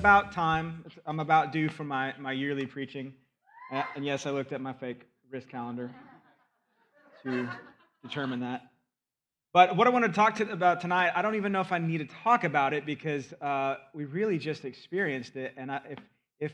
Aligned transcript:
about 0.00 0.32
time. 0.32 0.82
I'm 1.04 1.20
about 1.20 1.52
due 1.52 1.68
for 1.68 1.84
my, 1.84 2.14
my 2.18 2.32
yearly 2.32 2.64
preaching. 2.64 3.12
And 3.70 4.02
yes, 4.02 4.24
I 4.24 4.30
looked 4.30 4.50
at 4.50 4.62
my 4.62 4.72
fake 4.72 5.02
wrist 5.30 5.50
calendar 5.50 5.90
to 7.22 7.46
determine 8.02 8.40
that. 8.40 8.62
But 9.52 9.76
what 9.76 9.86
I 9.86 9.90
want 9.90 10.06
to 10.06 10.10
talk 10.10 10.36
to, 10.36 10.50
about 10.50 10.80
tonight, 10.80 11.12
I 11.14 11.20
don't 11.20 11.34
even 11.34 11.52
know 11.52 11.60
if 11.60 11.70
I 11.70 11.76
need 11.76 11.98
to 11.98 12.06
talk 12.24 12.44
about 12.44 12.72
it 12.72 12.86
because 12.86 13.30
uh, 13.42 13.76
we 13.92 14.06
really 14.06 14.38
just 14.38 14.64
experienced 14.64 15.36
it. 15.36 15.52
And 15.58 15.70
I, 15.70 15.82
if, 15.90 15.98
if 16.40 16.52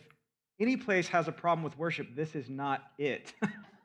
any 0.58 0.76
place 0.76 1.06
has 1.06 1.28
a 1.28 1.32
problem 1.32 1.62
with 1.62 1.78
worship, 1.78 2.16
this 2.16 2.34
is 2.34 2.50
not 2.50 2.82
it. 2.98 3.32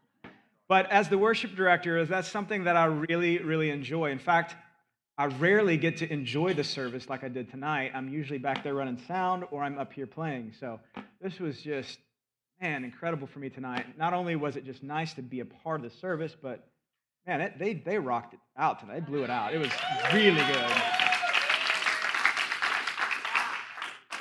but 0.69 0.89
as 0.89 1.07
the 1.07 1.19
worship 1.19 1.55
director, 1.55 2.03
that's 2.03 2.29
something 2.29 2.63
that 2.63 2.77
I 2.77 2.85
really, 2.85 3.37
really 3.37 3.69
enjoy. 3.69 4.09
In 4.09 4.17
fact, 4.17 4.55
I 5.17 5.25
rarely 5.25 5.77
get 5.77 5.97
to 5.97 6.11
enjoy 6.11 6.53
the 6.53 6.63
service 6.63 7.09
like 7.09 7.23
I 7.23 7.27
did 7.27 7.49
tonight. 7.49 7.91
I'm 7.93 8.09
usually 8.09 8.39
back 8.39 8.63
there 8.63 8.73
running 8.73 8.97
sound 9.07 9.43
or 9.51 9.63
I'm 9.63 9.77
up 9.77 9.93
here 9.93 10.07
playing. 10.07 10.53
So 10.59 10.79
this 11.21 11.39
was 11.39 11.61
just, 11.61 11.99
man, 12.61 12.83
incredible 12.83 13.27
for 13.27 13.39
me 13.39 13.49
tonight. 13.49 13.97
Not 13.97 14.13
only 14.13 14.35
was 14.35 14.55
it 14.55 14.65
just 14.65 14.83
nice 14.83 15.13
to 15.13 15.21
be 15.21 15.41
a 15.41 15.45
part 15.45 15.83
of 15.83 15.91
the 15.91 15.97
service, 15.97 16.35
but 16.41 16.67
man, 17.27 17.41
it, 17.41 17.59
they, 17.59 17.73
they 17.73 17.99
rocked 17.99 18.33
it 18.33 18.39
out 18.57 18.79
tonight. 18.79 18.93
They 18.93 19.11
blew 19.11 19.23
it 19.23 19.29
out. 19.29 19.53
It 19.53 19.59
was 19.59 19.71
really 20.13 20.35
good. 20.37 20.71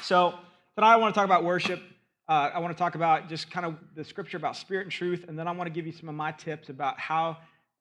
So 0.03 0.35
tonight 0.75 0.93
I 0.93 0.97
want 0.97 1.15
to 1.15 1.19
talk 1.19 1.25
about 1.25 1.45
worship. 1.45 1.81
Uh, 2.29 2.51
I 2.53 2.59
want 2.59 2.77
to 2.77 2.79
talk 2.79 2.95
about 2.95 3.29
just 3.29 3.51
kind 3.51 3.65
of 3.65 3.77
the 3.95 4.05
scripture 4.05 4.37
about 4.37 4.57
spirit 4.57 4.83
and 4.83 4.93
truth, 4.93 5.25
and 5.29 5.39
then 5.39 5.49
I 5.49 5.53
want 5.53 5.67
to 5.67 5.73
give 5.73 5.87
you 5.87 5.93
some 5.93 6.09
of 6.09 6.15
my 6.15 6.33
tips 6.33 6.69
about 6.69 6.99
how 6.99 7.39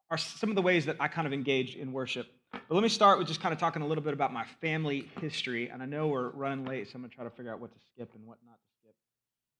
are 0.09 0.17
some 0.17 0.49
of 0.49 0.55
the 0.55 0.61
ways 0.61 0.85
that 0.85 0.97
I 0.99 1.07
kind 1.07 1.27
of 1.27 1.33
engage 1.33 1.75
in 1.75 1.91
worship. 1.91 2.27
But 2.69 2.75
let 2.75 2.83
me 2.83 2.89
start 2.89 3.17
with 3.17 3.27
just 3.27 3.41
kind 3.41 3.51
of 3.51 3.59
talking 3.59 3.81
a 3.81 3.87
little 3.87 4.03
bit 4.03 4.13
about 4.13 4.31
my 4.31 4.45
family 4.61 5.09
history. 5.19 5.69
And 5.69 5.81
I 5.81 5.87
know 5.87 6.07
we're 6.07 6.29
running 6.29 6.65
late, 6.65 6.87
so 6.87 6.91
I'm 6.93 7.01
going 7.01 7.09
to 7.09 7.15
try 7.15 7.23
to 7.23 7.31
figure 7.31 7.51
out 7.51 7.59
what 7.59 7.73
to 7.73 7.79
skip 7.91 8.11
and 8.13 8.27
what 8.27 8.37
not 8.45 8.57
to 8.57 8.69
skip. 8.79 8.95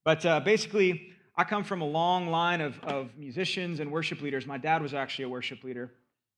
But 0.06 0.25
uh, 0.28 0.39
basically, 0.42 1.14
I 1.36 1.44
come 1.44 1.64
from 1.64 1.81
a 1.81 1.88
long 1.88 2.28
line 2.28 2.61
of, 2.61 2.80
of 2.84 3.09
musicians 3.17 3.80
and 3.80 3.92
worship 3.92 4.22
leaders. 4.22 4.45
My 4.45 4.59
dad 4.59 4.84
was 4.84 4.94
actually 4.94 5.25
a 5.25 5.30
worship 5.30 5.64
leader. 5.64 5.92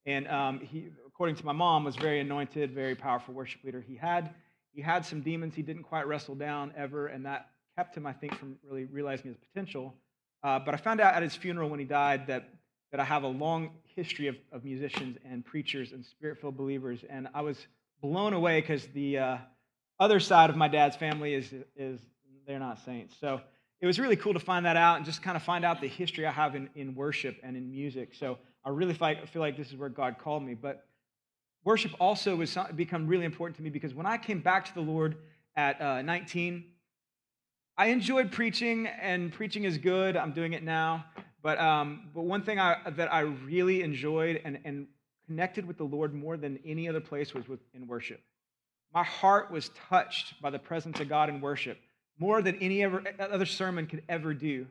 And 0.05 0.29
um, 0.29 0.61
he, 0.61 0.87
according 1.05 1.35
to 1.35 1.45
my 1.45 1.51
mom, 1.51 1.83
was 1.83 1.97
very 1.97 2.21
anointed, 2.21 2.71
very 2.71 2.95
powerful 2.95 3.33
worship 3.33 3.65
leader. 3.65 3.83
He 3.85 3.97
had, 3.97 4.33
he 4.73 4.81
had 4.81 5.05
some 5.05 5.19
demons 5.19 5.53
he 5.53 5.63
didn't 5.63 5.83
quite 5.83 6.07
wrestle 6.07 6.35
down 6.35 6.71
ever, 6.77 7.07
and 7.07 7.25
that 7.25 7.49
kept 7.77 7.97
him, 7.97 8.07
I 8.07 8.13
think, 8.13 8.33
from 8.35 8.55
really 8.63 8.85
realizing 8.85 9.27
his 9.27 9.37
potential. 9.37 9.93
Uh, 10.41 10.57
but 10.57 10.73
I 10.73 10.77
found 10.77 11.01
out 11.01 11.15
at 11.15 11.21
his 11.21 11.35
funeral 11.35 11.69
when 11.69 11.81
he 11.81 11.85
died 11.85 12.27
that 12.27 12.47
that 12.91 12.99
I 12.99 13.03
have 13.03 13.23
a 13.23 13.27
long 13.27 13.71
history 13.95 14.27
of, 14.27 14.35
of 14.51 14.63
musicians 14.63 15.17
and 15.25 15.45
preachers 15.45 15.91
and 15.91 16.05
spirit 16.05 16.39
filled 16.39 16.57
believers. 16.57 17.03
And 17.09 17.27
I 17.33 17.41
was 17.41 17.57
blown 18.01 18.33
away 18.33 18.61
because 18.61 18.85
the 18.87 19.17
uh, 19.17 19.37
other 19.99 20.19
side 20.19 20.49
of 20.49 20.55
my 20.55 20.67
dad's 20.67 20.95
family 20.95 21.33
is, 21.33 21.53
is 21.75 21.99
they're 22.45 22.59
not 22.59 22.79
saints. 22.83 23.15
So 23.19 23.41
it 23.79 23.87
was 23.87 23.99
really 23.99 24.15
cool 24.15 24.33
to 24.33 24.39
find 24.39 24.65
that 24.65 24.77
out 24.77 24.97
and 24.97 25.05
just 25.05 25.21
kind 25.21 25.35
of 25.35 25.43
find 25.43 25.63
out 25.63 25.81
the 25.81 25.87
history 25.87 26.25
I 26.25 26.31
have 26.31 26.55
in, 26.55 26.69
in 26.75 26.95
worship 26.95 27.37
and 27.43 27.55
in 27.55 27.71
music. 27.71 28.13
So 28.13 28.37
I 28.63 28.69
really 28.69 28.93
feel 28.93 29.41
like 29.41 29.57
this 29.57 29.69
is 29.69 29.75
where 29.75 29.89
God 29.89 30.17
called 30.19 30.43
me. 30.43 30.53
But 30.53 30.85
worship 31.63 31.91
also 31.99 32.37
has 32.37 32.57
become 32.75 33.07
really 33.07 33.25
important 33.25 33.57
to 33.57 33.63
me 33.63 33.69
because 33.69 33.93
when 33.93 34.05
I 34.05 34.17
came 34.17 34.39
back 34.39 34.65
to 34.65 34.73
the 34.73 34.81
Lord 34.81 35.17
at 35.55 35.81
uh, 35.81 36.01
19, 36.01 36.65
I 37.77 37.87
enjoyed 37.87 38.31
preaching, 38.31 38.85
and 38.85 39.31
preaching 39.31 39.63
is 39.63 39.77
good. 39.77 40.15
I'm 40.15 40.33
doing 40.33 40.53
it 40.53 40.61
now. 40.61 41.05
But, 41.43 41.59
um, 41.59 42.09
but 42.13 42.23
one 42.23 42.43
thing 42.43 42.59
I, 42.59 42.77
that 42.89 43.11
I 43.11 43.21
really 43.21 43.81
enjoyed 43.81 44.41
and, 44.43 44.59
and 44.63 44.87
connected 45.25 45.65
with 45.65 45.77
the 45.77 45.83
Lord 45.83 46.13
more 46.13 46.37
than 46.37 46.59
any 46.65 46.87
other 46.87 46.99
place 46.99 47.33
was 47.33 47.45
in 47.73 47.87
worship. 47.87 48.21
My 48.93 49.03
heart 49.03 49.51
was 49.51 49.69
touched 49.89 50.41
by 50.41 50.49
the 50.49 50.59
presence 50.59 50.99
of 50.99 51.09
God 51.09 51.29
in 51.29 51.41
worship 51.41 51.79
more 52.19 52.41
than 52.41 52.55
any 52.57 52.83
ever, 52.83 53.03
other 53.19 53.45
sermon 53.45 53.87
could 53.87 54.03
ever 54.07 54.33
do. 54.33 54.67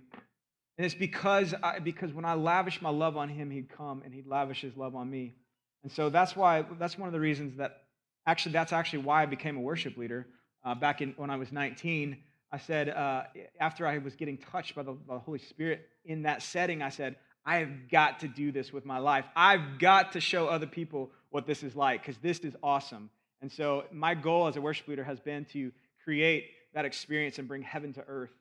And 0.79 0.85
it's 0.87 0.95
because, 0.95 1.53
I, 1.63 1.81
because 1.81 2.13
when 2.13 2.25
I 2.25 2.35
lavish 2.35 2.81
my 2.81 2.91
love 2.91 3.17
on 3.17 3.29
him, 3.29 3.51
he'd 3.51 3.69
come 3.69 4.03
and 4.05 4.15
he'd 4.15 4.27
lavish 4.27 4.61
his 4.61 4.77
love 4.77 4.95
on 4.95 5.11
me. 5.11 5.35
And 5.83 5.91
so 5.91 6.11
that's 6.11 6.37
why, 6.37 6.65
that's 6.79 6.97
one 6.97 7.09
of 7.09 7.13
the 7.13 7.21
reasons 7.21 7.57
that, 7.59 7.83
actually, 8.27 8.53
that's 8.53 8.73
actually 8.73 9.01
why 9.01 9.23
I 9.23 9.27
became 9.27 9.57
a 9.57 9.61
worship 9.61 9.97
leader 9.97 10.27
uh, 10.65 10.75
back 10.75 11.01
in, 11.01 11.15
when 11.17 11.29
I 11.29 11.37
was 11.37 11.51
19. 11.51 12.17
I 12.53 12.59
said, 12.59 12.89
uh, 12.89 13.25
after 13.61 13.87
I 13.87 13.99
was 13.99 14.17
getting 14.17 14.37
touched 14.37 14.75
by 14.75 14.83
the, 14.83 14.93
by 14.93 15.15
the 15.15 15.21
Holy 15.21 15.39
Spirit 15.39 15.89
in 16.05 16.23
that 16.23 16.43
setting, 16.43 16.83
I 16.83 16.89
said, 16.89 17.17
I 17.45 17.57
have 17.57 17.89
got 17.89 18.21
to 18.21 18.29
do 18.29 18.53
this 18.53 18.73
with 18.73 18.85
my 18.85 18.99
life. 18.99 19.25
I've 19.37 19.79
got 19.79 20.13
to 20.13 20.21
show 20.21 20.49
other 20.49 20.67
people 20.67 21.11
what 21.31 21.47
this 21.47 21.63
is 21.63 21.77
like 21.77 22.03
because 22.03 22.19
this 22.19 22.41
is 22.41 22.55
awesome. 22.63 23.09
And 23.41 23.51
so, 23.51 23.85
my 23.91 24.15
goal 24.15 24.49
as 24.49 24.57
a 24.57 24.61
worship 24.61 24.89
leader 24.89 25.05
has 25.05 25.21
been 25.21 25.47
to 25.47 25.73
create 26.05 26.51
that 26.75 26.85
experience 26.85 27.39
and 27.39 27.49
bring 27.49 27.63
heaven 27.63 27.93
to 27.95 28.03
earth 28.07 28.33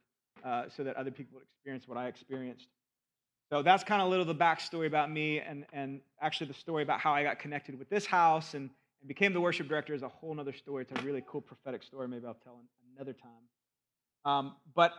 uh, 0.43 0.63
so 0.75 0.83
that 0.83 0.97
other 0.97 1.11
people 1.11 1.35
would 1.35 1.45
experience 1.55 1.87
what 1.87 1.97
I 1.97 2.07
experienced. 2.07 2.67
So, 3.49 3.61
that's 3.61 3.83
kind 3.83 4.01
of 4.01 4.07
a 4.07 4.09
little 4.09 4.25
the 4.25 4.35
backstory 4.35 4.87
about 4.87 5.09
me 5.09 5.39
and, 5.39 5.65
and 5.71 6.01
actually 6.21 6.47
the 6.47 6.53
story 6.55 6.83
about 6.83 6.99
how 6.99 7.13
I 7.13 7.23
got 7.23 7.39
connected 7.39 7.79
with 7.79 7.89
this 7.89 8.05
house 8.05 8.53
and, 8.53 8.69
and 8.99 9.07
became 9.07 9.31
the 9.31 9.41
worship 9.41 9.69
director 9.69 9.93
is 9.93 10.01
a 10.01 10.09
whole 10.09 10.37
other 10.37 10.53
story. 10.53 10.85
It's 10.89 10.99
a 10.99 11.05
really 11.05 11.23
cool 11.25 11.41
prophetic 11.41 11.83
story. 11.83 12.07
Maybe 12.09 12.25
I'll 12.25 12.33
tell 12.33 12.59
another 12.97 13.13
time. 13.13 13.31
Um, 14.25 14.55
but 14.75 14.93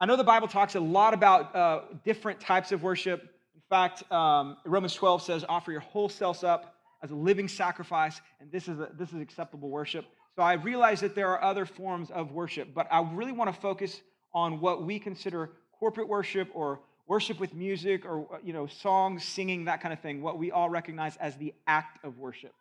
I 0.00 0.06
know 0.06 0.16
the 0.16 0.24
Bible 0.24 0.48
talks 0.48 0.74
a 0.74 0.80
lot 0.80 1.14
about 1.14 1.54
uh, 1.54 1.80
different 2.04 2.40
types 2.40 2.72
of 2.72 2.82
worship. 2.82 3.22
In 3.54 3.62
fact, 3.68 4.10
um, 4.12 4.56
Romans 4.64 4.94
12 4.94 5.22
says, 5.22 5.44
offer 5.48 5.72
your 5.72 5.80
whole 5.80 6.08
selves 6.08 6.44
up 6.44 6.74
as 7.02 7.10
a 7.10 7.14
living 7.14 7.48
sacrifice, 7.48 8.20
and 8.40 8.50
this 8.50 8.68
is, 8.68 8.78
a, 8.78 8.90
this 8.98 9.12
is 9.12 9.20
acceptable 9.20 9.70
worship. 9.70 10.04
So 10.36 10.42
I 10.42 10.54
realize 10.54 11.00
that 11.00 11.14
there 11.14 11.28
are 11.28 11.42
other 11.42 11.66
forms 11.66 12.10
of 12.10 12.32
worship, 12.32 12.68
but 12.74 12.86
I 12.90 13.00
really 13.12 13.32
want 13.32 13.52
to 13.52 13.60
focus 13.60 14.00
on 14.32 14.60
what 14.60 14.84
we 14.84 14.98
consider 14.98 15.50
corporate 15.78 16.08
worship 16.08 16.48
or 16.54 16.80
worship 17.06 17.40
with 17.40 17.54
music 17.54 18.04
or 18.04 18.38
you 18.44 18.52
know 18.52 18.66
songs 18.66 19.24
singing 19.24 19.64
that 19.64 19.80
kind 19.80 19.92
of 19.92 20.00
thing 20.00 20.20
what 20.20 20.38
we 20.38 20.50
all 20.50 20.68
recognize 20.68 21.16
as 21.16 21.34
the 21.36 21.54
act 21.66 22.04
of 22.04 22.18
worship 22.18 22.52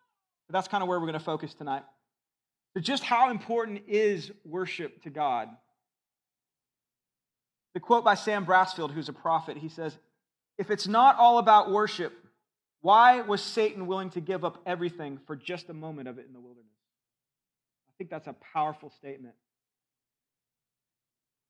that's 0.50 0.68
kind 0.68 0.82
of 0.82 0.88
where 0.88 1.00
we're 1.00 1.06
going 1.06 1.20
to 1.20 1.26
focus 1.26 1.54
tonight 1.54 1.84
but 2.74 2.82
just 2.82 3.04
how 3.04 3.30
important 3.30 3.82
is 3.88 4.32
worship 4.46 5.04
to 5.04 5.10
god 5.10 5.50
the 7.78 7.82
quote 7.82 8.04
by 8.04 8.16
Sam 8.16 8.44
Brassfield, 8.44 8.90
who's 8.90 9.08
a 9.08 9.14
prophet, 9.14 9.56
he 9.56 9.70
says, 9.70 9.96
If 10.58 10.72
it's 10.72 10.88
not 10.88 11.16
all 11.20 11.38
about 11.38 11.70
worship, 11.70 12.12
why 12.82 13.22
was 13.22 13.40
Satan 13.40 13.86
willing 13.86 14.10
to 14.10 14.20
give 14.20 14.44
up 14.44 14.64
everything 14.66 15.20
for 15.28 15.36
just 15.36 15.70
a 15.70 15.76
moment 15.76 16.08
of 16.08 16.18
it 16.18 16.26
in 16.26 16.34
the 16.34 16.40
wilderness? 16.40 16.74
I 17.88 17.94
think 18.00 18.10
that's 18.10 18.26
a 18.26 18.34
powerful 18.34 18.90
statement. 18.90 19.36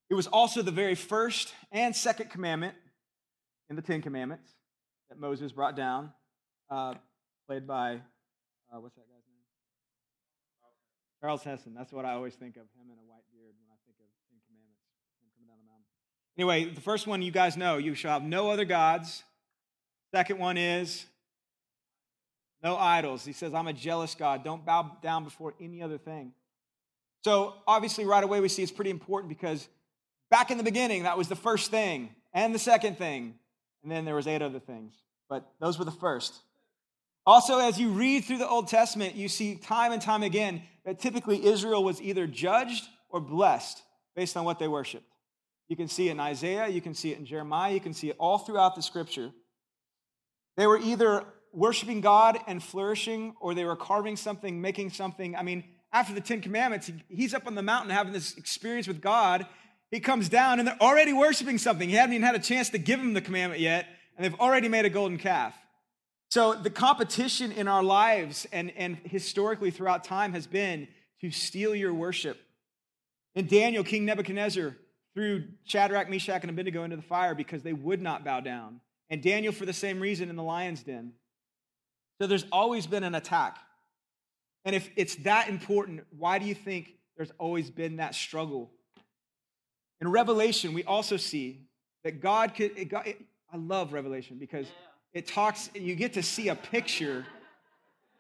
It 0.09 0.15
was 0.15 0.27
also 0.27 0.61
the 0.61 0.69
very 0.69 0.95
first 0.95 1.53
and 1.71 1.95
second 1.95 2.29
commandment 2.29 2.75
in 3.69 3.77
the 3.77 3.81
Ten 3.81 4.01
Commandments 4.01 4.49
that 5.07 5.17
Moses 5.17 5.53
brought 5.53 5.77
down, 5.77 6.11
uh, 6.69 6.95
played 7.47 7.65
by, 7.65 7.93
uh, 7.93 8.81
what's 8.81 8.95
that 8.95 9.07
guy's 9.07 9.23
name? 9.31 9.45
Charlton 11.21 11.51
Heston. 11.51 11.73
That's 11.73 11.93
what 11.93 12.03
I 12.03 12.11
always 12.11 12.35
think 12.35 12.57
of, 12.57 12.63
him 12.75 12.91
in 12.91 12.99
a 12.99 13.07
white 13.07 13.23
beard 13.31 13.55
when 13.63 13.71
I 13.71 13.79
think 13.87 13.95
of 14.03 14.11
Ten 14.27 14.43
Commandments, 14.43 14.83
him 15.23 15.31
coming 15.31 15.47
down 15.47 15.63
the 15.63 15.71
mountain. 15.71 15.87
Anyway, 16.37 16.65
the 16.65 16.81
first 16.81 17.07
one 17.07 17.21
you 17.21 17.31
guys 17.31 17.57
know 17.57 17.77
you 17.77 17.95
shall 17.95 18.11
have 18.11 18.23
no 18.23 18.51
other 18.51 18.65
gods. 18.65 19.23
Second 20.13 20.39
one 20.39 20.57
is 20.57 21.05
no 22.63 22.77
idols. 22.77 23.25
He 23.25 23.33
says, 23.33 23.53
I'm 23.53 23.67
a 23.67 23.73
jealous 23.73 24.13
God. 24.13 24.43
Don't 24.43 24.65
bow 24.65 24.97
down 25.01 25.23
before 25.23 25.53
any 25.59 25.81
other 25.81 25.97
thing. 25.97 26.33
So, 27.23 27.55
obviously, 27.65 28.05
right 28.05 28.23
away, 28.23 28.39
we 28.39 28.49
see 28.49 28.63
it's 28.63 28.71
pretty 28.71 28.91
important 28.91 29.29
because 29.29 29.67
back 30.29 30.51
in 30.51 30.57
the 30.57 30.63
beginning, 30.63 31.03
that 31.03 31.17
was 31.17 31.27
the 31.27 31.35
first 31.35 31.71
thing 31.71 32.09
and 32.33 32.53
the 32.53 32.59
second 32.59 32.97
thing. 32.97 33.33
And 33.83 33.91
then 33.91 34.05
there 34.05 34.15
was 34.15 34.27
eight 34.27 34.41
other 34.41 34.59
things. 34.59 34.93
But 35.29 35.49
those 35.59 35.79
were 35.79 35.85
the 35.85 35.91
first. 35.91 36.35
Also, 37.25 37.59
as 37.59 37.79
you 37.79 37.89
read 37.89 38.23
through 38.23 38.37
the 38.37 38.47
Old 38.47 38.67
Testament, 38.67 39.15
you 39.15 39.27
see 39.27 39.55
time 39.55 39.91
and 39.91 40.01
time 40.01 40.23
again 40.23 40.61
that 40.85 40.99
typically 40.99 41.45
Israel 41.45 41.83
was 41.83 42.01
either 42.01 42.27
judged 42.27 42.85
or 43.09 43.19
blessed 43.19 43.81
based 44.15 44.37
on 44.37 44.45
what 44.45 44.59
they 44.59 44.67
worshiped. 44.67 45.11
You 45.67 45.75
can 45.75 45.87
see 45.87 46.07
it 46.07 46.11
in 46.11 46.19
Isaiah, 46.19 46.67
you 46.67 46.81
can 46.81 46.93
see 46.93 47.11
it 47.11 47.19
in 47.19 47.25
Jeremiah, 47.25 47.73
you 47.73 47.79
can 47.79 47.93
see 47.93 48.09
it 48.09 48.15
all 48.19 48.37
throughout 48.37 48.75
the 48.75 48.81
scripture. 48.81 49.31
They 50.55 50.65
were 50.65 50.79
either 50.79 51.25
worshiping 51.51 52.01
God 52.01 52.37
and 52.47 52.61
flourishing, 52.63 53.35
or 53.39 53.53
they 53.53 53.65
were 53.65 53.75
carving 53.75 54.15
something, 54.15 54.61
making 54.61 54.91
something. 54.91 55.35
I 55.35 55.43
mean, 55.43 55.63
after 55.91 56.13
the 56.13 56.21
Ten 56.21 56.41
Commandments, 56.41 56.91
he's 57.09 57.33
up 57.33 57.47
on 57.47 57.55
the 57.55 57.61
mountain 57.61 57.91
having 57.91 58.13
this 58.13 58.35
experience 58.37 58.87
with 58.87 59.01
God. 59.01 59.45
He 59.91 59.99
comes 59.99 60.29
down 60.29 60.59
and 60.59 60.67
they're 60.67 60.81
already 60.81 61.13
worshiping 61.13 61.57
something. 61.57 61.87
He 61.87 61.95
hadn't 61.95 62.13
even 62.13 62.25
had 62.25 62.35
a 62.35 62.39
chance 62.39 62.69
to 62.71 62.77
give 62.77 62.99
him 62.99 63.13
the 63.13 63.21
commandment 63.21 63.61
yet, 63.61 63.87
and 64.15 64.25
they've 64.25 64.39
already 64.39 64.67
made 64.67 64.85
a 64.85 64.89
golden 64.89 65.17
calf. 65.17 65.55
So 66.29 66.53
the 66.53 66.69
competition 66.69 67.51
in 67.53 67.67
our 67.67 67.83
lives 67.83 68.45
and, 68.51 68.71
and 68.75 68.97
historically 69.05 69.71
throughout 69.71 70.03
time 70.03 70.33
has 70.33 70.45
been 70.45 70.87
to 71.21 71.31
steal 71.31 71.73
your 71.73 71.93
worship. 71.93 72.37
In 73.33 73.47
Daniel, 73.47 73.83
King 73.83 74.05
Nebuchadnezzar 74.05 74.75
threw 75.17 75.45
Shadrach, 75.63 76.11
Meshach, 76.11 76.43
and 76.43 76.51
Abednego 76.51 76.83
into 76.83 76.95
the 76.95 77.01
fire 77.01 77.33
because 77.33 77.63
they 77.63 77.73
would 77.73 78.03
not 78.03 78.23
bow 78.23 78.39
down. 78.39 78.79
And 79.09 79.19
Daniel, 79.19 79.51
for 79.51 79.65
the 79.65 79.73
same 79.73 79.99
reason, 79.99 80.29
in 80.29 80.35
the 80.35 80.43
lion's 80.43 80.83
den. 80.83 81.13
So 82.21 82.27
there's 82.27 82.45
always 82.51 82.85
been 82.85 83.03
an 83.03 83.15
attack. 83.15 83.57
And 84.63 84.75
if 84.75 84.91
it's 84.95 85.15
that 85.17 85.49
important, 85.49 86.01
why 86.15 86.37
do 86.37 86.45
you 86.45 86.53
think 86.53 86.93
there's 87.15 87.31
always 87.39 87.71
been 87.71 87.95
that 87.97 88.13
struggle 88.13 88.69
In 89.99 90.07
Revelation, 90.11 90.75
we 90.75 90.83
also 90.83 91.17
see 91.17 91.61
that 92.03 92.21
God 92.21 92.53
could, 92.53 92.77
it, 92.77 92.85
God, 92.85 93.07
it, 93.07 93.19
I 93.51 93.57
love 93.57 93.93
Revelation 93.93 94.37
because 94.37 94.67
it 95.13 95.25
talks, 95.25 95.71
you 95.73 95.95
get 95.95 96.13
to 96.13 96.21
see 96.21 96.49
a 96.49 96.55
picture. 96.55 97.25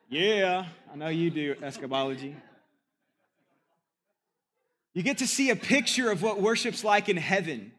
Yeah, 0.09 0.65
I 0.91 0.95
know 0.95 1.09
you 1.09 1.29
do, 1.29 1.55
eschatology. 1.61 2.35
You 4.97 5.03
get 5.03 5.19
to 5.19 5.27
see 5.27 5.51
a 5.51 5.55
picture 5.55 6.09
of 6.09 6.23
what 6.23 6.41
worship's 6.41 6.83
like 6.83 7.07
in 7.07 7.17
heaven. 7.17 7.71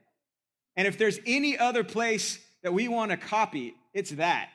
And 0.76 0.86
if 0.86 0.98
there's 0.98 1.18
any 1.26 1.58
other 1.58 1.82
place 1.82 2.38
that 2.62 2.72
we 2.72 2.86
want 2.86 3.10
to 3.10 3.16
copy, 3.16 3.74
it's 3.92 4.12
that. 4.12 4.50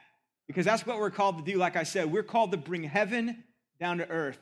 Because 0.47 0.63
that's 0.63 0.85
what 0.85 0.97
we're 0.97 1.11
called 1.11 1.45
to 1.45 1.51
do. 1.51 1.57
Like 1.57 1.75
I 1.75 1.83
said, 1.83 2.09
we're 2.09 2.23
called 2.23 2.53
to 2.53 2.57
bring 2.57 2.83
heaven 2.83 3.43
down 3.81 3.97
to 3.97 4.09
earth. 4.09 4.37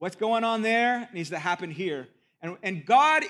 What's 0.00 0.16
going 0.16 0.42
on 0.42 0.62
there 0.62 1.08
needs 1.14 1.30
to 1.30 1.38
happen 1.38 1.70
here. 1.70 2.08
And, 2.42 2.56
and 2.64 2.84
God, 2.84 3.22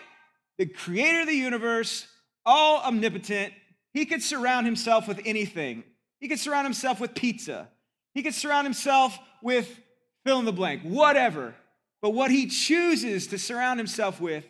the 0.57 0.65
creator 0.65 1.21
of 1.21 1.27
the 1.27 1.35
universe, 1.35 2.07
all 2.47 2.81
omnipotent, 2.81 3.53
he 3.93 4.07
could 4.07 4.23
surround 4.23 4.65
himself 4.65 5.07
with 5.07 5.21
anything. 5.27 5.85
He 6.19 6.29
could 6.29 6.41
surround 6.41 6.65
himself 6.65 6.99
with 6.99 7.15
pizza. 7.15 7.69
He 8.15 8.23
could 8.23 8.35
surround 8.35 8.67
himself 8.67 9.19
with 9.43 9.79
fill 10.25 10.39
in 10.39 10.47
the 10.47 10.53
blank, 10.53 10.81
whatever. 10.81 11.55
But 12.03 12.11
what 12.11 12.31
he 12.31 12.47
chooses 12.47 13.27
to 13.29 13.39
surround 13.39 13.79
himself 13.79 14.21
with 14.21 14.45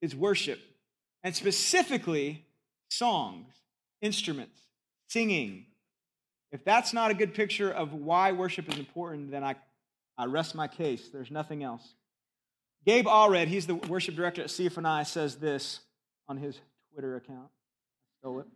is 0.00 0.14
worship, 0.14 0.60
and 1.22 1.34
specifically 1.34 2.44
songs, 2.88 3.54
instruments, 4.02 4.60
singing. 5.08 5.66
If 6.52 6.64
that's 6.64 6.92
not 6.92 7.10
a 7.10 7.14
good 7.14 7.34
picture 7.34 7.70
of 7.70 7.94
why 7.94 8.32
worship 8.32 8.68
is 8.68 8.78
important, 8.78 9.30
then 9.30 9.42
I, 9.42 9.56
I 10.18 10.26
rest 10.26 10.54
my 10.54 10.68
case. 10.68 11.08
There's 11.12 11.30
nothing 11.30 11.62
else. 11.62 11.94
Gabe 12.84 13.06
Allred, 13.06 13.46
he's 13.46 13.66
the 13.66 13.74
worship 13.74 14.14
director 14.14 14.42
at 14.42 14.48
CFNI, 14.48 15.06
says 15.06 15.36
this 15.36 15.80
on 16.28 16.36
his 16.36 16.60
Twitter 16.92 17.16
account. 17.16 17.48
I 17.48 18.18
stole 18.20 18.40
it. 18.40 18.46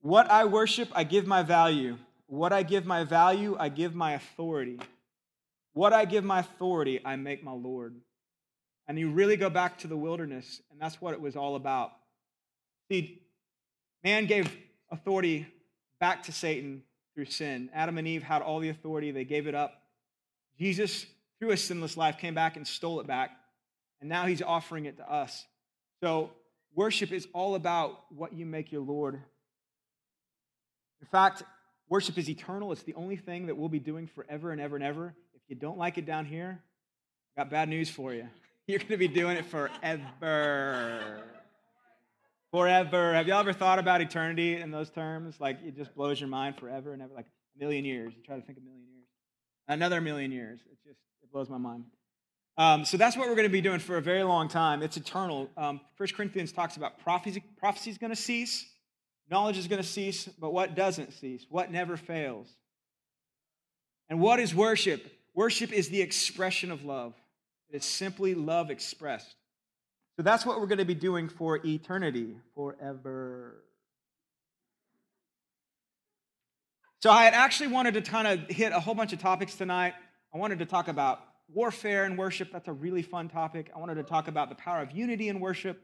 What 0.00 0.30
I 0.30 0.46
worship, 0.46 0.88
I 0.94 1.04
give 1.04 1.26
my 1.26 1.42
value. 1.42 1.96
What 2.26 2.52
I 2.52 2.62
give 2.62 2.86
my 2.86 3.04
value, 3.04 3.56
I 3.58 3.68
give 3.68 3.94
my 3.94 4.14
authority. 4.14 4.78
What 5.72 5.92
I 5.92 6.04
give 6.04 6.24
my 6.24 6.40
authority, 6.40 7.00
I 7.04 7.16
make 7.16 7.44
my 7.44 7.52
Lord. 7.52 7.96
And 8.88 8.98
you 8.98 9.10
really 9.10 9.36
go 9.36 9.50
back 9.50 9.78
to 9.78 9.86
the 9.86 9.96
wilderness, 9.96 10.60
and 10.70 10.80
that's 10.80 11.00
what 11.00 11.14
it 11.14 11.20
was 11.20 11.36
all 11.36 11.54
about. 11.54 11.92
See, 12.90 13.22
man 14.02 14.26
gave 14.26 14.52
authority 14.90 15.46
back 16.00 16.24
to 16.24 16.32
Satan 16.32 16.82
through 17.14 17.26
sin. 17.26 17.70
Adam 17.72 17.98
and 17.98 18.08
Eve 18.08 18.22
had 18.22 18.42
all 18.42 18.58
the 18.58 18.68
authority, 18.68 19.12
they 19.12 19.24
gave 19.24 19.46
it 19.46 19.54
up. 19.54 19.82
Jesus, 20.58 21.06
through 21.38 21.52
a 21.52 21.56
sinless 21.56 21.96
life, 21.96 22.18
came 22.18 22.34
back 22.34 22.56
and 22.56 22.66
stole 22.66 23.00
it 23.00 23.06
back, 23.06 23.30
and 24.00 24.08
now 24.08 24.26
he's 24.26 24.42
offering 24.42 24.86
it 24.86 24.96
to 24.96 25.10
us. 25.10 25.46
So, 26.02 26.30
worship 26.74 27.12
is 27.12 27.28
all 27.32 27.54
about 27.54 28.04
what 28.10 28.32
you 28.32 28.44
make 28.44 28.72
your 28.72 28.82
Lord. 28.82 29.20
In 31.00 31.06
fact, 31.06 31.42
worship 31.88 32.18
is 32.18 32.28
eternal. 32.28 32.72
It's 32.72 32.82
the 32.82 32.94
only 32.94 33.16
thing 33.16 33.46
that 33.46 33.56
we'll 33.56 33.68
be 33.68 33.78
doing 33.78 34.06
forever 34.06 34.50
and 34.50 34.60
ever 34.60 34.76
and 34.76 34.84
ever. 34.84 35.14
You 35.50 35.56
don't 35.56 35.78
like 35.78 35.98
it 35.98 36.06
down 36.06 36.26
here, 36.26 36.62
I 37.36 37.40
got 37.40 37.50
bad 37.50 37.68
news 37.68 37.90
for 37.90 38.14
you. 38.14 38.28
You're 38.68 38.78
going 38.78 38.90
to 38.90 38.96
be 38.96 39.08
doing 39.08 39.36
it 39.36 39.44
forever. 39.46 41.24
Forever. 42.52 43.14
Have 43.14 43.26
y'all 43.26 43.40
ever 43.40 43.52
thought 43.52 43.80
about 43.80 44.00
eternity 44.00 44.54
in 44.54 44.70
those 44.70 44.90
terms? 44.90 45.40
Like 45.40 45.58
it 45.64 45.76
just 45.76 45.92
blows 45.96 46.20
your 46.20 46.28
mind 46.28 46.56
forever 46.56 46.92
and 46.92 47.02
ever, 47.02 47.12
like 47.12 47.26
a 47.26 47.58
million 47.58 47.84
years. 47.84 48.12
You 48.16 48.22
try 48.22 48.36
to 48.36 48.42
think 48.42 48.58
a 48.58 48.60
million 48.60 48.86
years. 48.94 49.08
Another 49.66 50.00
million 50.00 50.30
years. 50.30 50.60
It 50.70 50.78
just 50.86 51.00
it 51.20 51.32
blows 51.32 51.50
my 51.50 51.58
mind. 51.58 51.82
Um, 52.56 52.84
so 52.84 52.96
that's 52.96 53.16
what 53.16 53.26
we're 53.28 53.34
going 53.34 53.48
to 53.48 53.52
be 53.52 53.60
doing 53.60 53.80
for 53.80 53.96
a 53.96 54.02
very 54.02 54.22
long 54.22 54.46
time. 54.46 54.84
It's 54.84 54.96
eternal. 54.96 55.50
Um, 55.56 55.80
1 55.96 56.08
Corinthians 56.16 56.52
talks 56.52 56.76
about 56.76 57.00
prophecy. 57.00 57.42
Prophecy 57.58 57.90
is 57.90 57.98
going 57.98 58.10
to 58.10 58.16
cease. 58.16 58.66
Knowledge 59.28 59.58
is 59.58 59.66
going 59.66 59.82
to 59.82 59.88
cease, 59.88 60.26
but 60.26 60.52
what 60.52 60.76
doesn't 60.76 61.12
cease? 61.12 61.44
What 61.48 61.72
never 61.72 61.96
fails? 61.96 62.48
And 64.08 64.20
what 64.20 64.38
is 64.38 64.54
worship? 64.54 65.10
Worship 65.40 65.72
is 65.72 65.88
the 65.88 66.02
expression 66.02 66.70
of 66.70 66.84
love. 66.84 67.14
It's 67.70 67.86
simply 67.86 68.34
love 68.34 68.70
expressed. 68.70 69.36
So 70.18 70.22
that's 70.22 70.44
what 70.44 70.60
we're 70.60 70.66
going 70.66 70.80
to 70.80 70.84
be 70.84 70.92
doing 70.92 71.30
for 71.30 71.58
eternity, 71.64 72.36
forever. 72.54 73.64
So 77.00 77.10
I 77.10 77.24
had 77.24 77.32
actually 77.32 77.68
wanted 77.68 77.94
to 77.94 78.02
kind 78.02 78.28
of 78.28 78.54
hit 78.54 78.72
a 78.74 78.80
whole 78.80 78.94
bunch 78.94 79.14
of 79.14 79.18
topics 79.18 79.54
tonight. 79.54 79.94
I 80.34 80.36
wanted 80.36 80.58
to 80.58 80.66
talk 80.66 80.88
about 80.88 81.20
warfare 81.48 82.04
and 82.04 82.18
worship. 82.18 82.52
That's 82.52 82.68
a 82.68 82.74
really 82.74 83.00
fun 83.00 83.30
topic. 83.30 83.70
I 83.74 83.78
wanted 83.78 83.94
to 83.94 84.02
talk 84.02 84.28
about 84.28 84.50
the 84.50 84.56
power 84.56 84.82
of 84.82 84.90
unity 84.90 85.30
in 85.30 85.40
worship. 85.40 85.80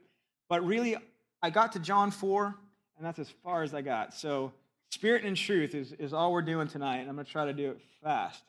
But 0.50 0.66
really, 0.66 0.98
I 1.42 1.48
got 1.48 1.72
to 1.72 1.78
John 1.78 2.10
4, 2.10 2.54
and 2.98 3.06
that's 3.06 3.18
as 3.18 3.30
far 3.42 3.62
as 3.62 3.72
I 3.72 3.80
got. 3.80 4.12
So, 4.12 4.52
spirit 4.90 5.24
and 5.24 5.34
truth 5.34 5.74
is, 5.74 5.92
is 5.92 6.12
all 6.12 6.30
we're 6.30 6.42
doing 6.42 6.68
tonight, 6.68 6.98
and 6.98 7.08
I'm 7.08 7.14
going 7.14 7.24
to 7.24 7.32
try 7.32 7.46
to 7.46 7.54
do 7.54 7.70
it 7.70 7.80
fast. 8.02 8.42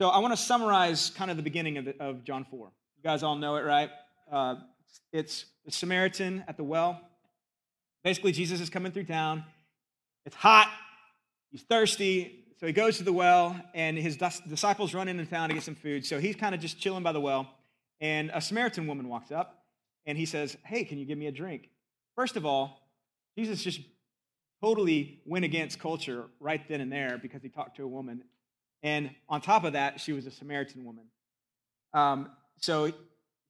So, 0.00 0.08
I 0.08 0.18
want 0.18 0.32
to 0.32 0.36
summarize 0.36 1.10
kind 1.10 1.30
of 1.30 1.36
the 1.36 1.42
beginning 1.42 1.78
of, 1.78 1.84
the, 1.84 2.02
of 2.02 2.24
John 2.24 2.46
4. 2.50 2.70
You 2.96 3.02
guys 3.02 3.22
all 3.22 3.36
know 3.36 3.56
it, 3.56 3.62
right? 3.62 3.90
Uh, 4.30 4.56
it's 5.12 5.46
the 5.64 5.72
Samaritan 5.72 6.44
at 6.48 6.56
the 6.56 6.64
well. 6.64 7.00
Basically, 8.02 8.32
Jesus 8.32 8.60
is 8.60 8.70
coming 8.70 8.92
through 8.92 9.04
town. 9.04 9.44
It's 10.24 10.36
hot. 10.36 10.70
He's 11.50 11.62
thirsty. 11.62 12.44
So 12.58 12.66
he 12.66 12.72
goes 12.72 12.98
to 12.98 13.04
the 13.04 13.12
well, 13.12 13.60
and 13.74 13.98
his 13.98 14.16
disciples 14.16 14.94
run 14.94 15.08
into 15.08 15.26
town 15.26 15.48
to 15.48 15.54
get 15.54 15.64
some 15.64 15.74
food. 15.74 16.06
So 16.06 16.20
he's 16.20 16.36
kind 16.36 16.54
of 16.54 16.60
just 16.60 16.78
chilling 16.78 17.02
by 17.02 17.12
the 17.12 17.20
well. 17.20 17.48
And 18.00 18.30
a 18.32 18.40
Samaritan 18.40 18.86
woman 18.86 19.08
walks 19.08 19.30
up, 19.32 19.64
and 20.06 20.16
he 20.16 20.26
says, 20.26 20.56
Hey, 20.64 20.84
can 20.84 20.98
you 20.98 21.04
give 21.04 21.18
me 21.18 21.26
a 21.26 21.32
drink? 21.32 21.70
First 22.14 22.36
of 22.36 22.46
all, 22.46 22.80
Jesus 23.36 23.62
just 23.62 23.80
totally 24.62 25.20
went 25.24 25.44
against 25.44 25.80
culture 25.80 26.26
right 26.38 26.66
then 26.68 26.80
and 26.80 26.92
there 26.92 27.18
because 27.20 27.42
he 27.42 27.48
talked 27.48 27.76
to 27.76 27.82
a 27.82 27.88
woman. 27.88 28.22
And 28.82 29.10
on 29.28 29.40
top 29.40 29.64
of 29.64 29.74
that, 29.74 30.00
she 30.00 30.12
was 30.12 30.26
a 30.26 30.30
Samaritan 30.30 30.84
woman. 30.84 31.04
Um, 31.94 32.30
so 32.58 32.92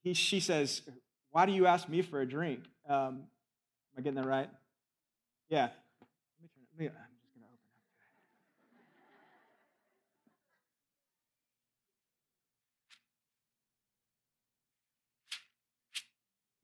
he, 0.03 0.15
she 0.15 0.41
says, 0.41 0.83
Why 1.31 1.47
do 1.47 1.53
you 1.53 1.67
ask 1.67 1.89
me 1.89 2.03
for 2.03 2.21
a 2.21 2.29
drink? 2.29 2.61
Um, 2.89 2.97
am 2.97 3.99
I 3.99 4.01
getting 4.03 4.21
that 4.21 4.27
right? 4.27 4.51
Yeah. 5.49 5.69
Let 5.69 5.71
me 6.43 6.49
turn, 6.55 6.65
me, 6.79 6.87
I'm 6.87 6.93
just 7.21 7.35
going 7.35 7.43
to 7.43 7.49
open. 7.49 7.59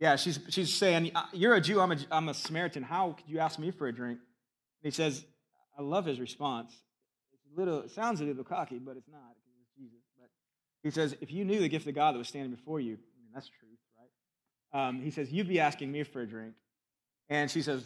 Yeah, 0.01 0.17
she's, 0.17 0.39
she's 0.51 0.75
saying, 0.75 1.13
uh, 1.15 1.25
You're 1.33 1.55
a 1.55 1.61
Jew, 1.61 1.81
I'm 1.81 1.93
a, 1.93 1.99
I'm 2.11 2.29
a 2.29 2.35
Samaritan. 2.35 2.83
How 2.83 3.13
could 3.13 3.29
you 3.29 3.39
ask 3.39 3.59
me 3.59 3.71
for 3.71 3.87
a 3.87 3.93
drink? 3.95 4.19
And 4.83 4.93
he 4.93 4.95
says, 4.95 5.25
I 5.79 5.83
love 5.83 6.05
his 6.05 6.21
response. 6.21 6.75
Little, 7.57 7.83
it 7.83 7.91
sounds 7.91 8.21
a 8.21 8.25
little 8.25 8.45
cocky, 8.45 8.79
but 8.79 8.97
it's 8.97 9.09
not 9.09 9.35
because 9.35 9.59
it's 9.61 9.77
Jesus. 9.77 10.05
But 10.19 10.29
he 10.83 10.91
says, 10.91 11.17
If 11.21 11.33
you 11.33 11.45
knew 11.45 11.61
the 11.61 11.69
gift 11.69 11.87
of 11.87 11.95
God 11.95 12.15
that 12.15 12.19
was 12.19 12.29
standing 12.29 12.53
before 12.53 12.81
you, 12.81 12.95
I 12.95 13.23
mean, 13.23 13.31
that's 13.35 13.49
truth, 13.49 13.79
right? 14.73 14.89
Um, 14.89 15.03
he 15.03 15.11
says, 15.11 15.33
You'd 15.33 15.49
be 15.49 15.61
asking 15.61 15.91
me 15.91 16.03
for 16.05 16.23
a 16.23 16.27
drink. 16.27 16.55
And 17.29 17.51
she 17.51 17.63
says, 17.63 17.83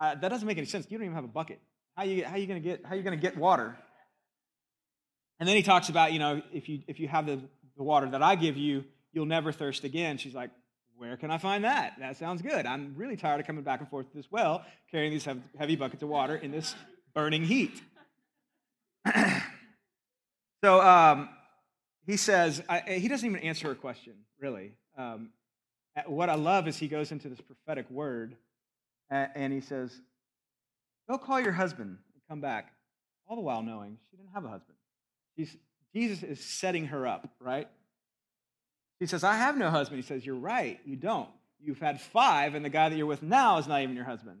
uh, 0.00 0.14
That 0.14 0.28
doesn't 0.28 0.46
make 0.46 0.58
any 0.58 0.66
sense. 0.66 0.86
You 0.88 0.98
don't 0.98 1.06
even 1.06 1.14
have 1.14 1.24
a 1.24 1.28
bucket. 1.28 1.60
How 1.96 2.04
you, 2.04 2.24
how 2.24 2.36
you 2.36 2.46
going 2.46 2.62
to 2.62 2.68
get, 2.68 2.84
how 2.84 2.94
you 2.94 3.02
going 3.02 3.18
to 3.18 3.22
get 3.22 3.36
water? 3.36 3.76
And 5.38 5.48
then 5.48 5.56
he 5.56 5.62
talks 5.62 5.88
about, 5.88 6.12
you 6.12 6.18
know, 6.18 6.42
if 6.52 6.68
you, 6.68 6.82
if 6.86 6.98
you 6.98 7.08
have 7.08 7.26
the, 7.26 7.40
the 7.76 7.82
water 7.82 8.08
that 8.10 8.22
I 8.22 8.36
give 8.36 8.56
you, 8.56 8.84
you'll 9.12 9.26
never 9.26 9.52
thirst 9.52 9.84
again. 9.84 10.18
She's 10.18 10.34
like, 10.34 10.50
where 10.96 11.16
can 11.16 11.30
I 11.30 11.38
find 11.38 11.64
that? 11.64 11.94
That 11.98 12.16
sounds 12.16 12.40
good. 12.40 12.64
I'm 12.64 12.94
really 12.96 13.16
tired 13.16 13.40
of 13.40 13.46
coming 13.46 13.62
back 13.62 13.80
and 13.80 13.88
forth 13.88 14.10
to 14.10 14.16
this 14.16 14.30
well, 14.30 14.64
carrying 14.90 15.12
these 15.12 15.28
heavy 15.58 15.76
buckets 15.76 16.02
of 16.02 16.08
water 16.08 16.36
in 16.36 16.50
this 16.50 16.74
burning 17.14 17.44
heat. 17.44 17.80
so 20.64 20.80
um, 20.80 21.28
he 22.06 22.16
says, 22.16 22.62
I, 22.68 22.80
he 22.80 23.08
doesn't 23.08 23.28
even 23.28 23.40
answer 23.40 23.68
her 23.68 23.74
question, 23.74 24.14
really. 24.40 24.72
Um, 24.96 25.30
what 26.06 26.28
I 26.28 26.34
love 26.34 26.68
is 26.68 26.76
he 26.76 26.88
goes 26.88 27.12
into 27.12 27.28
this 27.28 27.40
prophetic 27.40 27.90
word 27.90 28.36
and 29.10 29.52
he 29.52 29.60
says, 29.60 29.92
Go 31.08 31.18
call 31.18 31.40
your 31.40 31.52
husband 31.52 31.88
and 31.88 32.22
come 32.28 32.40
back, 32.40 32.72
all 33.28 33.36
the 33.36 33.42
while 33.42 33.62
knowing 33.62 33.98
she 34.10 34.16
didn't 34.16 34.32
have 34.34 34.44
a 34.44 34.48
husband. 34.48 34.76
Jesus 35.94 36.22
is 36.22 36.40
setting 36.40 36.86
her 36.86 37.06
up, 37.06 37.28
right? 37.40 37.68
He 38.98 39.06
says, 39.06 39.24
I 39.24 39.36
have 39.36 39.56
no 39.56 39.70
husband. 39.70 40.02
He 40.02 40.06
says, 40.06 40.24
You're 40.26 40.34
right, 40.36 40.80
you 40.84 40.96
don't. 40.96 41.28
You've 41.60 41.78
had 41.78 42.00
five, 42.00 42.54
and 42.54 42.64
the 42.64 42.68
guy 42.68 42.88
that 42.88 42.96
you're 42.96 43.06
with 43.06 43.22
now 43.22 43.58
is 43.58 43.66
not 43.66 43.82
even 43.82 43.96
your 43.96 44.04
husband. 44.04 44.38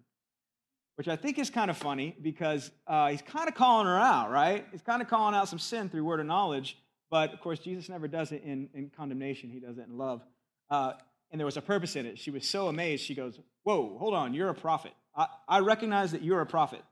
Which 0.96 1.08
I 1.08 1.16
think 1.16 1.38
is 1.38 1.50
kind 1.50 1.70
of 1.70 1.76
funny 1.76 2.16
because 2.20 2.70
uh, 2.86 3.08
he's 3.08 3.22
kind 3.22 3.48
of 3.48 3.54
calling 3.54 3.86
her 3.86 3.98
out, 3.98 4.30
right? 4.30 4.66
He's 4.72 4.82
kind 4.82 5.02
of 5.02 5.08
calling 5.08 5.34
out 5.34 5.48
some 5.48 5.58
sin 5.58 5.88
through 5.88 6.04
word 6.04 6.20
of 6.20 6.26
knowledge. 6.26 6.78
But 7.10 7.32
of 7.32 7.40
course, 7.40 7.58
Jesus 7.58 7.88
never 7.88 8.08
does 8.08 8.32
it 8.32 8.42
in, 8.44 8.68
in 8.74 8.90
condemnation, 8.96 9.50
he 9.50 9.60
does 9.60 9.78
it 9.78 9.86
in 9.86 9.96
love. 9.96 10.22
Uh, 10.70 10.94
and 11.30 11.38
there 11.38 11.44
was 11.44 11.56
a 11.56 11.62
purpose 11.62 11.96
in 11.96 12.06
it. 12.06 12.18
She 12.18 12.30
was 12.30 12.48
so 12.48 12.68
amazed, 12.68 13.04
she 13.04 13.14
goes, 13.14 13.38
Whoa, 13.62 13.96
hold 13.98 14.14
on, 14.14 14.32
you're 14.32 14.48
a 14.48 14.54
prophet. 14.54 14.92
I, 15.14 15.26
I 15.48 15.58
recognize 15.60 16.12
that 16.12 16.22
you're 16.22 16.40
a 16.40 16.46
prophet. 16.46 16.82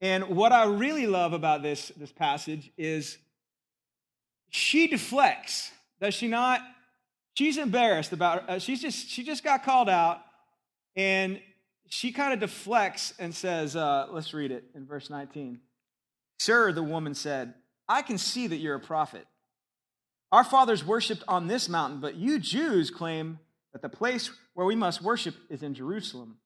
And 0.00 0.28
what 0.28 0.52
I 0.52 0.64
really 0.64 1.06
love 1.06 1.32
about 1.34 1.62
this, 1.62 1.92
this 1.96 2.12
passage 2.12 2.72
is 2.78 3.18
she 4.48 4.86
deflects 4.88 5.70
does 6.00 6.14
she 6.14 6.28
not? 6.28 6.62
she's 7.34 7.56
embarrassed 7.56 8.12
about 8.12 8.48
uh, 8.48 8.58
she's 8.58 8.82
just 8.82 9.08
she 9.08 9.22
just 9.22 9.42
got 9.42 9.64
called 9.64 9.88
out 9.88 10.20
and 10.94 11.40
she 11.90 12.12
kind 12.12 12.32
of 12.32 12.38
deflects 12.38 13.12
and 13.18 13.34
says 13.34 13.76
uh, 13.76 14.06
let's 14.10 14.32
read 14.32 14.50
it 14.50 14.64
in 14.74 14.86
verse 14.86 15.10
19 15.10 15.60
sir 16.38 16.72
the 16.72 16.82
woman 16.82 17.14
said 17.14 17.52
i 17.88 18.00
can 18.00 18.16
see 18.16 18.46
that 18.46 18.56
you're 18.56 18.76
a 18.76 18.80
prophet. 18.80 19.26
Our 20.32 20.44
fathers 20.44 20.86
worshipped 20.86 21.24
on 21.28 21.48
this 21.48 21.68
mountain 21.68 22.00
but 22.00 22.14
you 22.14 22.38
jews 22.38 22.90
claim 22.90 23.38
that 23.72 23.82
the 23.82 23.88
place 23.88 24.30
where 24.54 24.66
we 24.66 24.76
must 24.76 25.02
worship 25.02 25.34
is 25.50 25.62
in 25.62 25.74
jerusalem. 25.74 26.38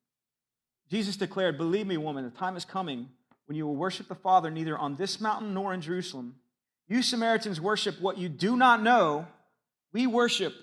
Jesus 0.90 1.16
declared 1.16 1.58
believe 1.58 1.86
me 1.86 1.96
woman 1.96 2.24
the 2.24 2.30
time 2.30 2.56
is 2.56 2.64
coming 2.64 3.08
when 3.46 3.56
you 3.56 3.66
will 3.66 3.76
worship 3.76 4.08
the 4.08 4.14
father 4.14 4.50
neither 4.50 4.76
on 4.76 4.96
this 4.96 5.20
mountain 5.20 5.54
nor 5.54 5.72
in 5.74 5.80
jerusalem. 5.80 6.36
You 6.88 7.02
samaritans 7.02 7.60
worship 7.60 8.00
what 8.00 8.18
you 8.18 8.28
do 8.28 8.56
not 8.56 8.82
know. 8.82 9.26
We 9.92 10.06
worship 10.06 10.54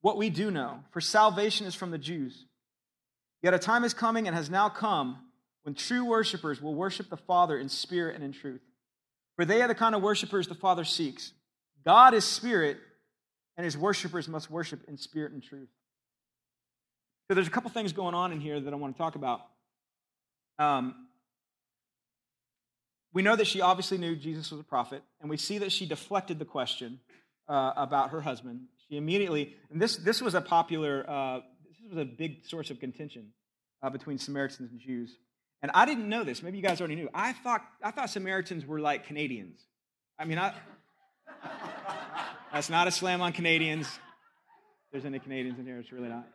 what 0.00 0.16
we 0.16 0.30
do 0.30 0.50
know, 0.50 0.80
for 0.90 1.00
salvation 1.00 1.66
is 1.66 1.74
from 1.74 1.90
the 1.90 1.98
Jews. 1.98 2.46
Yet 3.42 3.54
a 3.54 3.58
time 3.58 3.84
is 3.84 3.94
coming 3.94 4.26
and 4.26 4.36
has 4.36 4.50
now 4.50 4.68
come 4.68 5.18
when 5.62 5.74
true 5.74 6.04
worshipers 6.04 6.60
will 6.60 6.74
worship 6.74 7.08
the 7.08 7.16
Father 7.16 7.58
in 7.58 7.68
spirit 7.68 8.14
and 8.14 8.24
in 8.24 8.32
truth. 8.32 8.60
For 9.36 9.44
they 9.44 9.62
are 9.62 9.68
the 9.68 9.74
kind 9.74 9.94
of 9.94 10.02
worshipers 10.02 10.46
the 10.46 10.54
Father 10.54 10.84
seeks. 10.84 11.32
God 11.84 12.12
is 12.12 12.24
spirit, 12.24 12.76
and 13.56 13.64
his 13.64 13.76
worshipers 13.76 14.28
must 14.28 14.50
worship 14.50 14.80
in 14.88 14.98
spirit 14.98 15.32
and 15.32 15.42
truth. 15.42 15.68
So 17.28 17.34
there's 17.34 17.46
a 17.46 17.50
couple 17.50 17.70
things 17.70 17.92
going 17.92 18.14
on 18.14 18.32
in 18.32 18.40
here 18.40 18.60
that 18.60 18.72
I 18.72 18.76
want 18.76 18.96
to 18.96 18.98
talk 18.98 19.14
about. 19.14 19.40
Um, 20.58 21.06
we 23.12 23.22
know 23.22 23.34
that 23.34 23.46
she 23.46 23.60
obviously 23.60 23.98
knew 23.98 24.14
Jesus 24.14 24.50
was 24.50 24.60
a 24.60 24.64
prophet, 24.64 25.02
and 25.20 25.30
we 25.30 25.36
see 25.36 25.58
that 25.58 25.72
she 25.72 25.86
deflected 25.86 26.38
the 26.38 26.44
question 26.44 27.00
uh, 27.48 27.72
about 27.76 28.10
her 28.10 28.20
husband. 28.20 28.62
She 28.88 28.96
immediately, 28.96 29.54
and 29.70 29.80
this, 29.80 29.96
this 29.96 30.20
was 30.20 30.34
a 30.34 30.40
popular, 30.40 31.04
uh, 31.08 31.40
was 31.90 31.98
a 31.98 32.04
big 32.04 32.44
source 32.46 32.70
of 32.70 32.80
contention 32.80 33.32
uh, 33.82 33.90
between 33.90 34.18
Samaritans 34.18 34.70
and 34.70 34.80
Jews. 34.80 35.16
And 35.62 35.70
I 35.74 35.84
didn't 35.84 36.08
know 36.08 36.24
this. 36.24 36.42
Maybe 36.42 36.56
you 36.56 36.62
guys 36.62 36.80
already 36.80 36.96
knew. 36.96 37.10
I 37.12 37.32
thought, 37.32 37.62
I 37.82 37.90
thought 37.90 38.10
Samaritans 38.10 38.64
were 38.64 38.80
like 38.80 39.06
Canadians. 39.06 39.60
I 40.18 40.24
mean, 40.24 40.38
I, 40.38 40.54
that's 42.52 42.70
not 42.70 42.88
a 42.88 42.90
slam 42.90 43.20
on 43.20 43.32
Canadians. 43.32 43.86
If 43.86 44.92
there's 44.92 45.04
any 45.04 45.18
Canadians 45.18 45.58
in 45.58 45.66
here, 45.66 45.78
it's 45.78 45.92
really 45.92 46.08
not. 46.08 46.26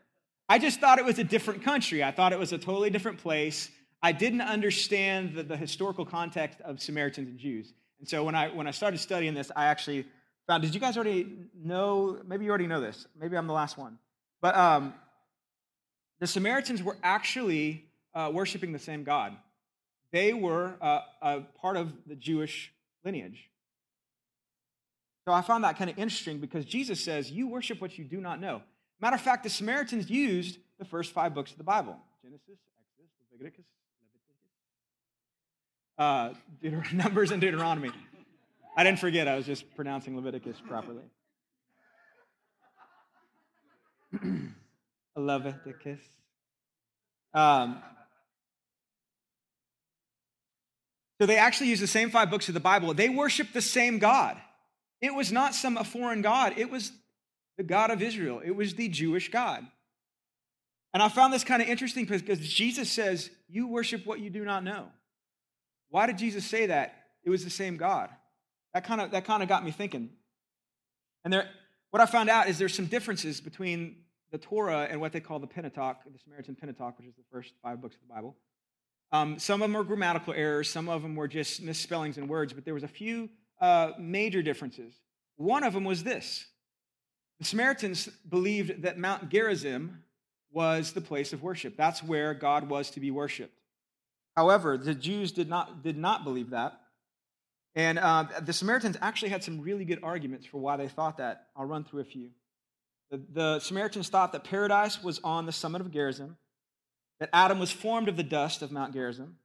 I 0.47 0.59
just 0.59 0.79
thought 0.79 0.99
it 0.99 1.05
was 1.05 1.17
a 1.17 1.23
different 1.23 1.63
country. 1.63 2.03
I 2.03 2.11
thought 2.11 2.31
it 2.31 2.39
was 2.39 2.53
a 2.53 2.57
totally 2.57 2.91
different 2.91 3.17
place. 3.17 3.69
I 4.03 4.11
didn't 4.11 4.41
understand 4.41 5.33
the, 5.33 5.41
the 5.41 5.57
historical 5.57 6.05
context 6.05 6.61
of 6.61 6.79
Samaritans 6.79 7.29
and 7.29 7.39
Jews. 7.39 7.73
And 7.99 8.07
so 8.07 8.23
when 8.23 8.35
I, 8.35 8.49
when 8.49 8.67
I 8.67 8.71
started 8.71 8.99
studying 8.99 9.33
this, 9.33 9.51
I 9.55 9.65
actually 9.65 10.05
found. 10.45 10.61
Did 10.61 10.75
you 10.75 10.79
guys 10.79 10.97
already 10.97 11.27
know? 11.55 12.19
Maybe 12.27 12.45
you 12.45 12.49
already 12.49 12.67
know 12.67 12.81
this. 12.81 13.07
Maybe 13.19 13.35
I'm 13.35 13.47
the 13.47 13.53
last 13.53 13.77
one. 13.77 13.97
But 14.41 14.55
um, 14.55 14.93
the 16.19 16.27
Samaritans 16.27 16.81
were 16.81 16.97
actually 17.03 17.85
uh, 18.13 18.31
worshiping 18.33 18.71
the 18.71 18.79
same 18.79 19.03
God. 19.03 19.35
They 20.11 20.33
were 20.33 20.75
uh, 20.81 21.01
a 21.21 21.41
part 21.61 21.77
of 21.77 21.91
the 22.07 22.15
Jewish 22.15 22.71
lineage. 23.03 23.49
So 25.25 25.33
I 25.33 25.41
found 25.41 25.63
that 25.63 25.77
kind 25.77 25.89
of 25.89 25.97
interesting 25.97 26.39
because 26.39 26.65
Jesus 26.65 27.01
says, 27.01 27.31
You 27.31 27.47
worship 27.47 27.81
what 27.81 27.97
you 27.97 28.05
do 28.05 28.21
not 28.21 28.39
know. 28.39 28.61
Matter 29.01 29.15
of 29.15 29.21
fact, 29.21 29.43
the 29.43 29.49
Samaritans 29.49 30.09
used 30.09 30.59
the 30.79 30.85
first 30.85 31.11
five 31.11 31.33
books 31.33 31.51
of 31.51 31.57
the 31.57 31.63
Bible 31.63 31.97
Genesis, 32.23 32.59
Exodus, 32.79 33.11
Leviticus, 33.31 33.65
uh, 35.97 36.93
Numbers, 37.03 37.31
and 37.31 37.41
Deuteronomy. 37.41 37.91
I 38.77 38.83
didn't 38.83 38.99
forget, 38.99 39.27
I 39.27 39.35
was 39.35 39.45
just 39.45 39.75
pronouncing 39.75 40.15
Leviticus 40.15 40.57
properly. 40.65 41.03
Leviticus. 45.15 46.01
Um, 47.33 47.81
so 51.19 51.25
they 51.25 51.37
actually 51.37 51.69
use 51.69 51.79
the 51.79 51.87
same 51.87 52.09
five 52.09 52.29
books 52.29 52.47
of 52.47 52.53
the 52.53 52.59
Bible. 52.59 52.93
They 52.93 53.09
worship 53.09 53.53
the 53.53 53.61
same 53.61 53.99
God. 53.99 54.37
It 55.01 55.13
was 55.13 55.31
not 55.31 55.55
some 55.55 55.75
foreign 55.83 56.21
God, 56.21 56.53
it 56.57 56.69
was 56.69 56.91
the 57.57 57.63
God 57.63 57.91
of 57.91 58.01
Israel, 58.01 58.41
it 58.43 58.55
was 58.55 58.75
the 58.75 58.89
Jewish 58.89 59.29
God. 59.31 59.65
And 60.93 61.03
I 61.03 61.09
found 61.09 61.33
this 61.33 61.43
kind 61.43 61.61
of 61.61 61.67
interesting 61.67 62.05
because 62.05 62.39
Jesus 62.39 62.89
says, 62.89 63.29
You 63.49 63.67
worship 63.67 64.05
what 64.05 64.19
you 64.19 64.29
do 64.29 64.45
not 64.45 64.63
know. 64.63 64.87
Why 65.89 66.05
did 66.07 66.17
Jesus 66.17 66.45
say 66.45 66.67
that? 66.67 66.95
It 67.23 67.29
was 67.29 67.43
the 67.43 67.49
same 67.49 67.75
God. 67.75 68.09
That 68.73 68.85
kind 68.85 69.01
of 69.01 69.11
that 69.11 69.25
kind 69.25 69.43
of 69.43 69.49
got 69.49 69.65
me 69.65 69.71
thinking. 69.71 70.09
And 71.23 71.33
there, 71.33 71.49
what 71.91 72.01
I 72.01 72.05
found 72.05 72.29
out 72.29 72.47
is 72.47 72.57
there's 72.57 72.73
some 72.73 72.85
differences 72.85 73.41
between 73.41 73.97
the 74.35 74.45
Torah 74.45 74.85
and 74.91 74.99
what 74.99 75.13
they 75.13 75.21
call 75.21 75.39
the 75.39 75.47
Pentateuch, 75.47 75.95
the 76.11 76.19
Samaritan 76.19 76.55
Pentateuch, 76.55 76.97
which 76.97 77.07
is 77.07 77.15
the 77.15 77.23
first 77.31 77.53
five 77.63 77.81
books 77.81 77.95
of 77.95 78.01
the 78.05 78.13
Bible. 78.13 78.35
Um, 79.13 79.39
some 79.39 79.61
of 79.61 79.69
them 79.69 79.73
were 79.73 79.85
grammatical 79.85 80.33
errors, 80.33 80.69
some 80.69 80.89
of 80.89 81.01
them 81.03 81.15
were 81.15 81.29
just 81.29 81.61
misspellings 81.61 82.17
in 82.17 82.27
words, 82.27 82.51
but 82.51 82.65
there 82.65 82.73
was 82.73 82.83
a 82.83 82.89
few 82.89 83.29
uh, 83.61 83.91
major 83.97 84.41
differences. 84.41 84.93
One 85.37 85.63
of 85.63 85.71
them 85.71 85.85
was 85.85 86.03
this: 86.03 86.45
the 87.39 87.45
Samaritans 87.45 88.09
believed 88.27 88.81
that 88.81 88.97
Mount 88.97 89.29
Gerizim 89.29 90.03
was 90.51 90.91
the 90.91 91.01
place 91.01 91.31
of 91.31 91.41
worship. 91.41 91.77
That's 91.77 92.03
where 92.03 92.33
God 92.33 92.69
was 92.69 92.89
to 92.91 92.99
be 92.99 93.11
worshipped. 93.11 93.57
However, 94.35 94.77
the 94.77 94.95
Jews 94.95 95.31
did 95.31 95.47
not, 95.47 95.81
did 95.81 95.97
not 95.97 96.25
believe 96.25 96.49
that. 96.49 96.73
And 97.73 97.99
uh, 97.99 98.25
the 98.41 98.53
Samaritans 98.53 98.97
actually 99.01 99.29
had 99.29 99.45
some 99.45 99.61
really 99.61 99.85
good 99.85 99.99
arguments 100.03 100.45
for 100.45 100.57
why 100.57 100.75
they 100.75 100.89
thought 100.89 101.17
that. 101.17 101.47
I'll 101.55 101.65
run 101.65 101.85
through 101.85 102.01
a 102.01 102.05
few. 102.05 102.31
The, 103.15 103.21
the 103.31 103.59
Samaritans 103.59 104.09
thought 104.09 104.33
that 104.33 104.43
paradise 104.43 105.01
was 105.01 105.21
on 105.23 105.45
the 105.45 105.51
summit 105.53 105.79
of 105.79 105.89
Gerizim, 105.89 106.35
that 107.21 107.29
Adam 107.31 107.59
was 107.59 107.71
formed 107.71 108.09
of 108.09 108.17
the 108.17 108.23
dust 108.23 108.61
of 108.61 108.73
Mount 108.73 108.93
Gerizim, 108.93 109.37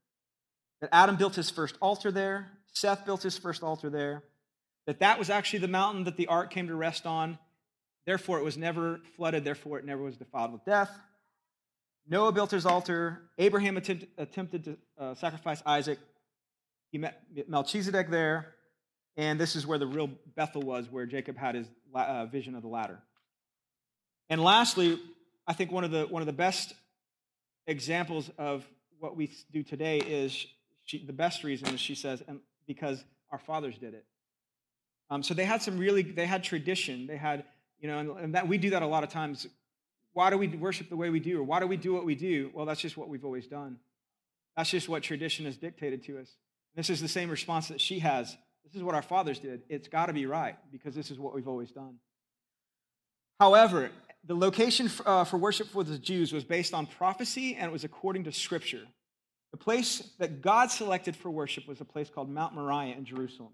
that 0.81 0.91
Adam 0.93 1.15
built 1.15 1.37
his 1.37 1.51
first 1.51 1.77
altar 1.81 2.11
there, 2.11 2.51
Seth 2.73 3.05
built 3.05 3.23
his 3.23 3.39
first 3.39 3.63
altar 3.63 3.89
there, 3.89 4.25
that 4.87 4.99
that 4.99 5.21
was 5.21 5.31
actually 5.31 5.61
the 5.61 5.69
mountain 5.69 6.03
that 6.05 6.17
the 6.17 6.27
ark 6.27 6.51
came 6.51 6.67
to 6.67 6.75
rest 6.75 7.07
on. 7.07 7.39
Therefore, 8.07 8.41
it 8.41 8.45
was 8.45 8.57
never 8.57 9.01
flooded, 9.17 9.45
therefore, 9.45 9.79
it 9.79 9.85
never 9.85 10.03
was 10.03 10.17
defiled 10.17 10.53
with 10.53 10.65
death. 10.65 10.91
Noah 12.09 12.33
built 12.33 12.51
his 12.51 12.67
altar. 12.67 13.23
Abraham 13.39 13.77
attempt, 13.77 14.07
attempted 14.19 14.65
to 14.65 14.77
uh, 14.99 15.15
sacrifice 15.15 15.63
Isaac. 15.65 16.01
He 16.91 16.99
met 16.99 17.23
Melchizedek 17.47 18.11
there, 18.11 18.55
and 19.17 19.39
this 19.39 19.55
is 19.55 19.65
where 19.65 19.79
the 19.79 19.87
real 19.87 20.11
Bethel 20.35 20.63
was, 20.63 20.91
where 20.91 21.07
Jacob 21.07 21.37
had 21.37 21.55
his 21.55 21.69
uh, 21.95 22.27
vision 22.27 22.57
of 22.57 22.63
the 22.63 22.69
ladder. 22.69 23.01
And 24.31 24.43
lastly, 24.43 24.99
I 25.47 25.53
think 25.53 25.73
one 25.73 25.85
of 25.85 25.91
the, 25.91 26.07
one 26.07 26.23
of 26.23 26.27
the 26.27 26.33
best 26.33 26.73
examples 27.67 28.31
of 28.39 28.65
what 29.01 29.17
we 29.17 29.31
do 29.53 29.63
today 29.63 29.99
is 29.99 30.47
she, 30.85 31.05
the 31.05 31.13
best 31.13 31.43
reason 31.43 31.69
is 31.75 31.81
she 31.81 31.97
says, 31.97 32.23
and 32.27 32.41
because 32.67 33.05
our 33.33 33.39
fathers 33.39 33.77
did 33.77 33.95
it. 33.95 34.05
Um, 35.11 35.25
so 35.25 35.35
they 35.35 35.45
had 35.45 35.61
some 35.61 35.77
really, 35.77 36.03
they 36.03 36.27
had 36.27 36.45
tradition. 36.45 37.09
They 37.09 37.17
had, 37.17 37.45
you 37.81 37.89
know, 37.89 37.99
and, 37.99 38.11
and 38.11 38.35
that 38.37 38.47
we 38.47 38.59
do 38.59 38.71
that 38.71 38.83
a 38.83 38.87
lot 38.87 39.03
of 39.03 39.11
times. 39.11 39.49
Why 40.13 40.31
do 40.31 40.39
we 40.39 40.47
worship 40.47 40.89
the 40.89 40.97
way 40.97 41.11
we 41.11 41.21
do, 41.21 41.41
or 41.41 41.43
why 41.43 41.59
do 41.61 41.67
we 41.67 41.77
do 41.77 41.93
what 41.93 42.05
we 42.05 42.15
do? 42.15 42.51
Well, 42.55 42.67
that's 42.67 42.81
just 42.81 42.97
what 42.97 43.09
we've 43.09 43.25
always 43.25 43.47
done. 43.47 43.79
That's 44.57 44.71
just 44.71 44.89
what 44.89 45.03
tradition 45.03 45.47
has 45.47 45.57
dictated 45.57 46.05
to 46.05 46.19
us. 46.19 46.29
This 46.77 46.91
is 46.91 47.01
the 47.01 47.09
same 47.09 47.31
response 47.31 47.69
that 47.69 47.81
she 47.81 47.99
has. 48.01 48.37
This 48.65 48.77
is 48.77 48.83
what 48.83 48.95
our 48.95 49.03
fathers 49.03 49.41
did. 49.41 49.63
It's 49.69 49.89
got 49.89 50.07
to 50.07 50.13
be 50.13 50.27
right 50.27 50.57
because 50.71 50.95
this 50.95 51.11
is 51.11 51.19
what 51.19 51.35
we've 51.35 51.49
always 51.49 51.73
done. 51.73 51.97
However, 53.41 53.91
the 54.25 54.35
location 54.35 54.89
for, 54.89 55.09
uh, 55.09 55.25
for 55.25 55.39
worship 55.39 55.69
for 55.69 55.83
the 55.83 55.99
Jews 55.99 56.33
was 56.33 56.45
based 56.45 56.75
on 56.75 56.87
prophecy 56.87 57.57
and 57.57 57.67
it 57.67 57.73
was 57.73 57.85
according 57.85 58.25
to 58.25 58.33
Scripture. 58.33 58.87
The 59.53 59.57
place 59.57 60.11
that 60.19 60.43
God 60.43 60.71
selected 60.71 61.17
for 61.17 61.31
worship 61.31 61.67
was 61.67 61.81
a 61.81 61.85
place 61.85 62.09
called 62.09 62.29
Mount 62.29 62.55
Moriah 62.55 62.97
in 62.97 63.05
Jerusalem. 63.05 63.53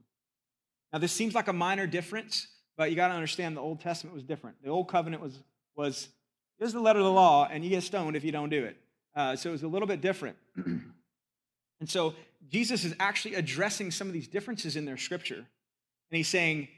Now, 0.92 0.98
this 0.98 1.12
seems 1.12 1.34
like 1.34 1.48
a 1.48 1.52
minor 1.52 1.86
difference, 1.86 2.48
but 2.76 2.90
you 2.90 2.96
got 2.96 3.08
to 3.08 3.14
understand 3.14 3.56
the 3.56 3.62
Old 3.62 3.80
Testament 3.80 4.14
was 4.14 4.22
different. 4.22 4.62
The 4.62 4.70
Old 4.70 4.88
Covenant 4.88 5.22
was, 5.22 5.38
was 5.74 6.08
here's 6.58 6.72
the 6.72 6.80
letter 6.80 6.98
of 6.98 7.04
the 7.04 7.12
law, 7.12 7.48
and 7.50 7.64
you 7.64 7.70
get 7.70 7.82
stoned 7.82 8.16
if 8.16 8.24
you 8.24 8.32
don't 8.32 8.50
do 8.50 8.64
it. 8.64 8.76
Uh, 9.14 9.36
so 9.36 9.48
it 9.48 9.52
was 9.52 9.62
a 9.62 9.68
little 9.68 9.88
bit 9.88 10.00
different. 10.00 10.36
and 10.56 11.88
so 11.88 12.14
Jesus 12.48 12.84
is 12.84 12.94
actually 13.00 13.34
addressing 13.34 13.90
some 13.90 14.06
of 14.06 14.12
these 14.12 14.28
differences 14.28 14.76
in 14.76 14.84
their 14.84 14.98
scripture. 14.98 15.36
And 15.36 16.16
he's 16.16 16.28
saying, 16.28 16.68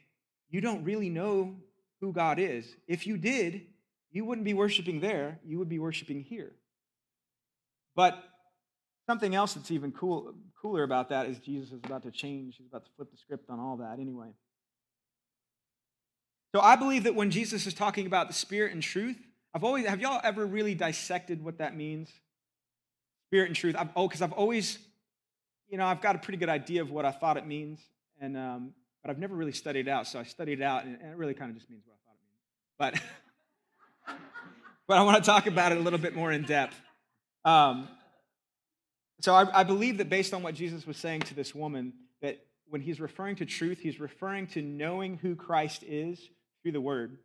You 0.49 0.61
don't 0.61 0.85
really 0.85 1.11
know 1.11 1.57
who 2.01 2.13
God 2.13 2.39
is. 2.39 2.67
If 2.87 3.07
you 3.07 3.17
did, 3.17 3.63
you 4.11 4.25
wouldn't 4.25 4.45
be 4.45 4.55
worshiping 4.55 5.01
there, 5.01 5.39
you 5.45 5.59
would 5.59 5.69
be 5.69 5.79
worshiping 5.79 6.23
here. 6.23 6.53
But 7.95 8.23
something 9.07 9.35
else 9.35 9.55
that's 9.55 9.71
even 9.71 9.93
cool, 9.93 10.35
cooler 10.61 10.83
about 10.83 11.09
that 11.11 11.27
is 11.27 11.39
Jesus 11.39 11.73
is 11.73 11.81
about 11.85 12.03
to 12.05 12.11
change. 12.11 12.57
He's 12.59 12.67
about 12.67 12.85
to 12.85 12.91
flip 12.97 13.11
the 13.11 13.17
script 13.17 13.51
on 13.51 13.59
all 13.59 13.77
that 13.79 13.99
anyway. 13.99 14.29
So 16.55 16.61
I 16.61 16.77
believe 16.77 17.05
that 17.05 17.15
when 17.15 17.31
Jesus 17.31 17.67
is 17.67 17.75
talking 17.75 18.07
about 18.07 18.29
the 18.29 18.35
spirit 18.35 18.73
and 18.73 18.83
truth, 18.83 19.17
I've 19.55 19.65
always 19.65 19.87
have 19.87 20.01
y'all 20.01 20.21
ever 20.25 20.47
really 20.47 20.75
dissected 20.75 21.45
what 21.45 21.59
that 21.59 21.77
means? 21.77 22.11
Spirit 23.29 23.49
and 23.49 23.57
truth. 23.57 23.77
I've, 23.79 23.89
oh, 23.97 24.09
because 24.09 24.23
I've 24.23 24.33
always 24.33 24.79
you 25.69 25.77
know, 25.77 25.87
I've 25.87 26.01
got 26.01 26.15
a 26.15 26.19
pretty 26.19 26.39
good 26.39 26.49
idea 26.49 26.83
of 26.83 26.91
what 26.91 27.05
I 27.05 27.13
thought 27.13 27.37
it 27.37 27.47
means, 27.47 27.81
and 28.21 28.37
um, 28.37 28.73
but 29.03 29.11
I've 29.11 29.19
never 29.19 29.35
really 29.35 29.53
studied 29.53 29.87
it 29.87 29.91
out. 29.91 30.07
So 30.07 30.19
I 30.19 30.23
studied 30.23 30.61
it 30.61 30.65
out, 30.65 30.85
and, 30.85 30.99
and 31.01 31.13
it 31.13 31.17
really 31.17 31.35
kind 31.35 31.51
of 31.51 31.57
just 31.57 31.71
means 31.71 31.83
what 31.87 31.95
I 31.95 32.01
thought 32.07 32.17
it 32.17 32.95
means. 32.95 33.03
But 33.03 33.13
but 34.87 34.99
I 34.99 35.03
want 35.03 35.17
to 35.17 35.23
talk 35.23 35.47
about 35.47 35.73
it 35.73 35.79
a 35.79 35.81
little 35.81 35.99
bit 35.99 36.15
more 36.15 36.33
in 36.33 36.43
depth. 36.43 36.75
Um, 37.45 37.89
so 39.21 39.35
I, 39.35 39.61
I 39.61 39.65
believe 39.65 39.99
that 39.99 40.09
based 40.09 40.33
on 40.33 40.43
what 40.43 40.55
Jesus 40.55 40.87
was 40.87 40.97
saying 40.97 41.23
to 41.23 41.35
this 41.35 41.55
woman, 41.55 41.93
that 42.23 42.39
when 42.69 42.81
he's 42.81 43.01
referring 43.01 43.37
to 43.37 43.47
truth, 43.47 43.79
he's 43.81 43.99
referring 43.99 44.47
to 44.49 44.63
knowing 44.63 45.17
who 45.17 45.35
Christ 45.35 45.83
is 45.87 46.21
through 46.63 46.73
the 46.73 46.81
word. 46.81 47.19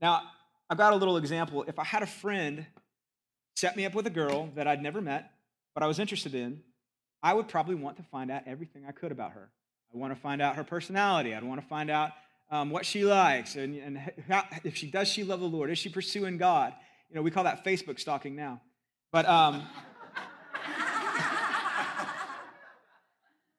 Now, 0.00 0.22
I've 0.70 0.78
got 0.78 0.92
a 0.92 0.96
little 0.96 1.16
example. 1.16 1.64
If 1.68 1.78
I 1.78 1.84
had 1.84 2.02
a 2.02 2.06
friend 2.06 2.66
set 3.56 3.76
me 3.76 3.86
up 3.86 3.94
with 3.94 4.06
a 4.06 4.10
girl 4.10 4.50
that 4.56 4.66
I'd 4.66 4.82
never 4.82 5.00
met, 5.00 5.30
but 5.74 5.82
I 5.82 5.86
was 5.86 5.98
interested 5.98 6.34
in, 6.34 6.60
I 7.22 7.34
would 7.34 7.48
probably 7.48 7.74
want 7.74 7.96
to 7.98 8.02
find 8.04 8.30
out 8.30 8.42
everything 8.46 8.84
I 8.88 8.92
could 8.92 9.12
about 9.12 9.32
her. 9.32 9.50
I 9.94 9.98
want 9.98 10.14
to 10.14 10.20
find 10.20 10.42
out 10.42 10.56
her 10.56 10.64
personality. 10.64 11.34
I'd 11.34 11.44
want 11.44 11.60
to 11.60 11.66
find 11.66 11.90
out 11.90 12.12
um, 12.50 12.70
what 12.70 12.86
she 12.86 13.04
likes 13.04 13.56
and, 13.56 13.76
and 13.76 13.98
how, 14.28 14.44
if 14.64 14.76
she 14.76 14.90
does 14.90 15.08
she 15.08 15.24
love 15.24 15.40
the 15.40 15.46
Lord. 15.46 15.70
Is 15.70 15.78
she 15.78 15.88
pursuing 15.88 16.38
God? 16.38 16.72
You 17.08 17.16
know, 17.16 17.22
we 17.22 17.30
call 17.30 17.44
that 17.44 17.64
Facebook 17.64 17.98
stalking 17.98 18.36
now. 18.36 18.60
But 19.12 19.26
um, 19.28 19.62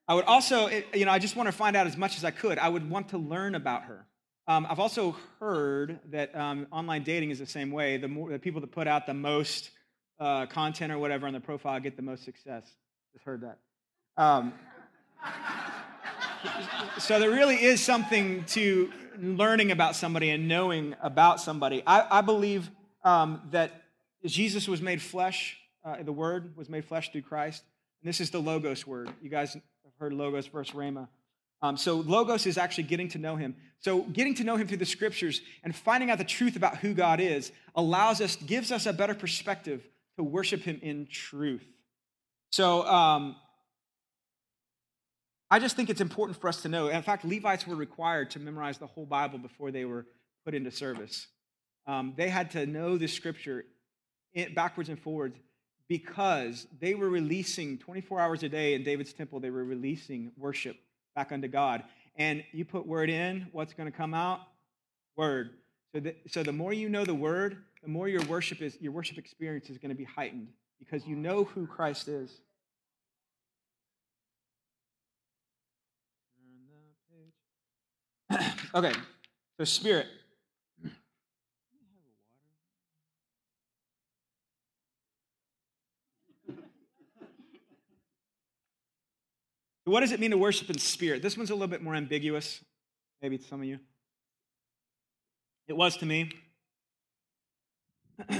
I 0.08 0.14
would 0.14 0.24
also, 0.24 0.68
you 0.68 1.04
know, 1.04 1.10
I 1.10 1.18
just 1.18 1.34
want 1.34 1.48
to 1.48 1.52
find 1.52 1.76
out 1.76 1.86
as 1.86 1.96
much 1.96 2.16
as 2.16 2.24
I 2.24 2.30
could. 2.30 2.58
I 2.58 2.68
would 2.68 2.88
want 2.88 3.08
to 3.08 3.18
learn 3.18 3.54
about 3.54 3.84
her. 3.84 4.06
Um, 4.46 4.66
I've 4.70 4.78
also 4.78 5.16
heard 5.40 5.98
that 6.10 6.36
um, 6.36 6.68
online 6.70 7.02
dating 7.02 7.30
is 7.30 7.40
the 7.40 7.46
same 7.46 7.72
way. 7.72 7.96
The, 7.96 8.06
more, 8.06 8.30
the 8.30 8.38
people 8.38 8.60
that 8.60 8.70
put 8.70 8.86
out 8.86 9.06
the 9.06 9.14
most 9.14 9.70
uh, 10.20 10.46
content 10.46 10.92
or 10.92 10.98
whatever 10.98 11.26
on 11.26 11.32
their 11.32 11.40
profile 11.40 11.80
get 11.80 11.96
the 11.96 12.02
most 12.02 12.24
success. 12.24 12.70
Just 13.12 13.24
heard 13.24 13.42
that. 13.42 13.58
So 16.98 17.18
there 17.18 17.30
really 17.30 17.56
is 17.56 17.82
something 17.82 18.44
to 18.44 18.92
learning 19.18 19.70
about 19.70 19.96
somebody 19.96 20.30
and 20.30 20.48
knowing 20.48 20.94
about 21.02 21.40
somebody. 21.40 21.82
I, 21.86 22.18
I 22.18 22.20
believe 22.20 22.70
um, 23.04 23.42
that 23.50 23.82
Jesus 24.24 24.68
was 24.68 24.80
made 24.80 25.00
flesh. 25.00 25.58
Uh, 25.84 26.02
the 26.02 26.12
Word 26.12 26.56
was 26.56 26.68
made 26.68 26.84
flesh 26.84 27.12
through 27.12 27.22
Christ. 27.22 27.62
And 28.02 28.08
this 28.08 28.20
is 28.20 28.30
the 28.30 28.40
Logos 28.40 28.86
word. 28.86 29.10
You 29.22 29.30
guys 29.30 29.54
have 29.54 29.62
heard 29.98 30.12
Logos 30.12 30.46
versus 30.46 30.74
Rhema. 30.74 31.08
Um, 31.62 31.76
so 31.76 31.96
Logos 31.96 32.46
is 32.46 32.58
actually 32.58 32.84
getting 32.84 33.08
to 33.08 33.18
know 33.18 33.36
Him. 33.36 33.56
So 33.80 34.02
getting 34.02 34.34
to 34.34 34.44
know 34.44 34.56
Him 34.56 34.68
through 34.68 34.76
the 34.78 34.86
Scriptures 34.86 35.40
and 35.64 35.74
finding 35.74 36.10
out 36.10 36.18
the 36.18 36.24
truth 36.24 36.56
about 36.56 36.78
who 36.78 36.92
God 36.94 37.20
is 37.20 37.52
allows 37.74 38.20
us, 38.20 38.36
gives 38.36 38.72
us 38.72 38.86
a 38.86 38.92
better 38.92 39.14
perspective 39.14 39.86
to 40.16 40.24
worship 40.24 40.62
Him 40.62 40.78
in 40.82 41.06
truth. 41.10 41.66
So 42.50 42.86
um, 42.86 43.36
I 45.50 45.58
just 45.58 45.76
think 45.76 45.90
it's 45.90 46.00
important 46.00 46.40
for 46.40 46.48
us 46.48 46.62
to 46.62 46.68
know. 46.68 46.88
In 46.88 47.02
fact, 47.02 47.24
Levites 47.24 47.66
were 47.66 47.76
required 47.76 48.30
to 48.32 48.40
memorize 48.40 48.78
the 48.78 48.86
whole 48.86 49.06
Bible 49.06 49.38
before 49.38 49.70
they 49.70 49.84
were 49.84 50.06
put 50.44 50.54
into 50.54 50.70
service. 50.70 51.28
Um, 51.86 52.14
they 52.16 52.28
had 52.28 52.50
to 52.52 52.66
know 52.66 52.98
the 52.98 53.06
Scripture 53.06 53.64
backwards 54.54 54.88
and 54.88 54.98
forwards 54.98 55.38
because 55.88 56.66
they 56.80 56.94
were 56.94 57.08
releasing 57.08 57.78
24 57.78 58.20
hours 58.20 58.42
a 58.42 58.48
day 58.48 58.74
in 58.74 58.82
David's 58.82 59.12
temple, 59.12 59.38
they 59.38 59.50
were 59.50 59.64
releasing 59.64 60.32
worship 60.36 60.76
back 61.14 61.30
unto 61.30 61.48
God. 61.48 61.84
And 62.16 62.42
you 62.52 62.64
put 62.64 62.86
word 62.86 63.08
in, 63.08 63.46
what's 63.52 63.72
going 63.72 63.90
to 63.90 63.96
come 63.96 64.14
out? 64.14 64.40
Word. 65.16 65.50
So, 65.94 66.00
the, 66.00 66.14
so 66.26 66.42
the 66.42 66.52
more 66.52 66.72
you 66.72 66.88
know 66.88 67.04
the 67.04 67.14
word, 67.14 67.58
the 67.82 67.88
more 67.88 68.08
your 68.08 68.24
worship 68.24 68.60
is 68.60 68.76
your 68.80 68.92
worship 68.92 69.16
experience 69.16 69.70
is 69.70 69.78
going 69.78 69.90
to 69.90 69.96
be 69.96 70.04
heightened 70.04 70.48
because 70.78 71.06
you 71.06 71.14
know 71.14 71.44
who 71.44 71.66
Christ 71.66 72.08
is. 72.08 72.40
Okay, 78.76 78.92
so 79.58 79.64
spirit. 79.64 80.06
What 89.84 90.00
does 90.00 90.10
it 90.10 90.18
mean 90.18 90.32
to 90.32 90.38
worship 90.38 90.68
in 90.68 90.78
spirit? 90.78 91.22
This 91.22 91.36
one's 91.36 91.50
a 91.50 91.54
little 91.54 91.68
bit 91.68 91.80
more 91.80 91.94
ambiguous, 91.94 92.62
maybe 93.22 93.38
to 93.38 93.44
some 93.44 93.60
of 93.60 93.66
you. 93.66 93.78
It 95.68 95.76
was 95.76 95.96
to 95.98 96.06
me. 96.06 96.32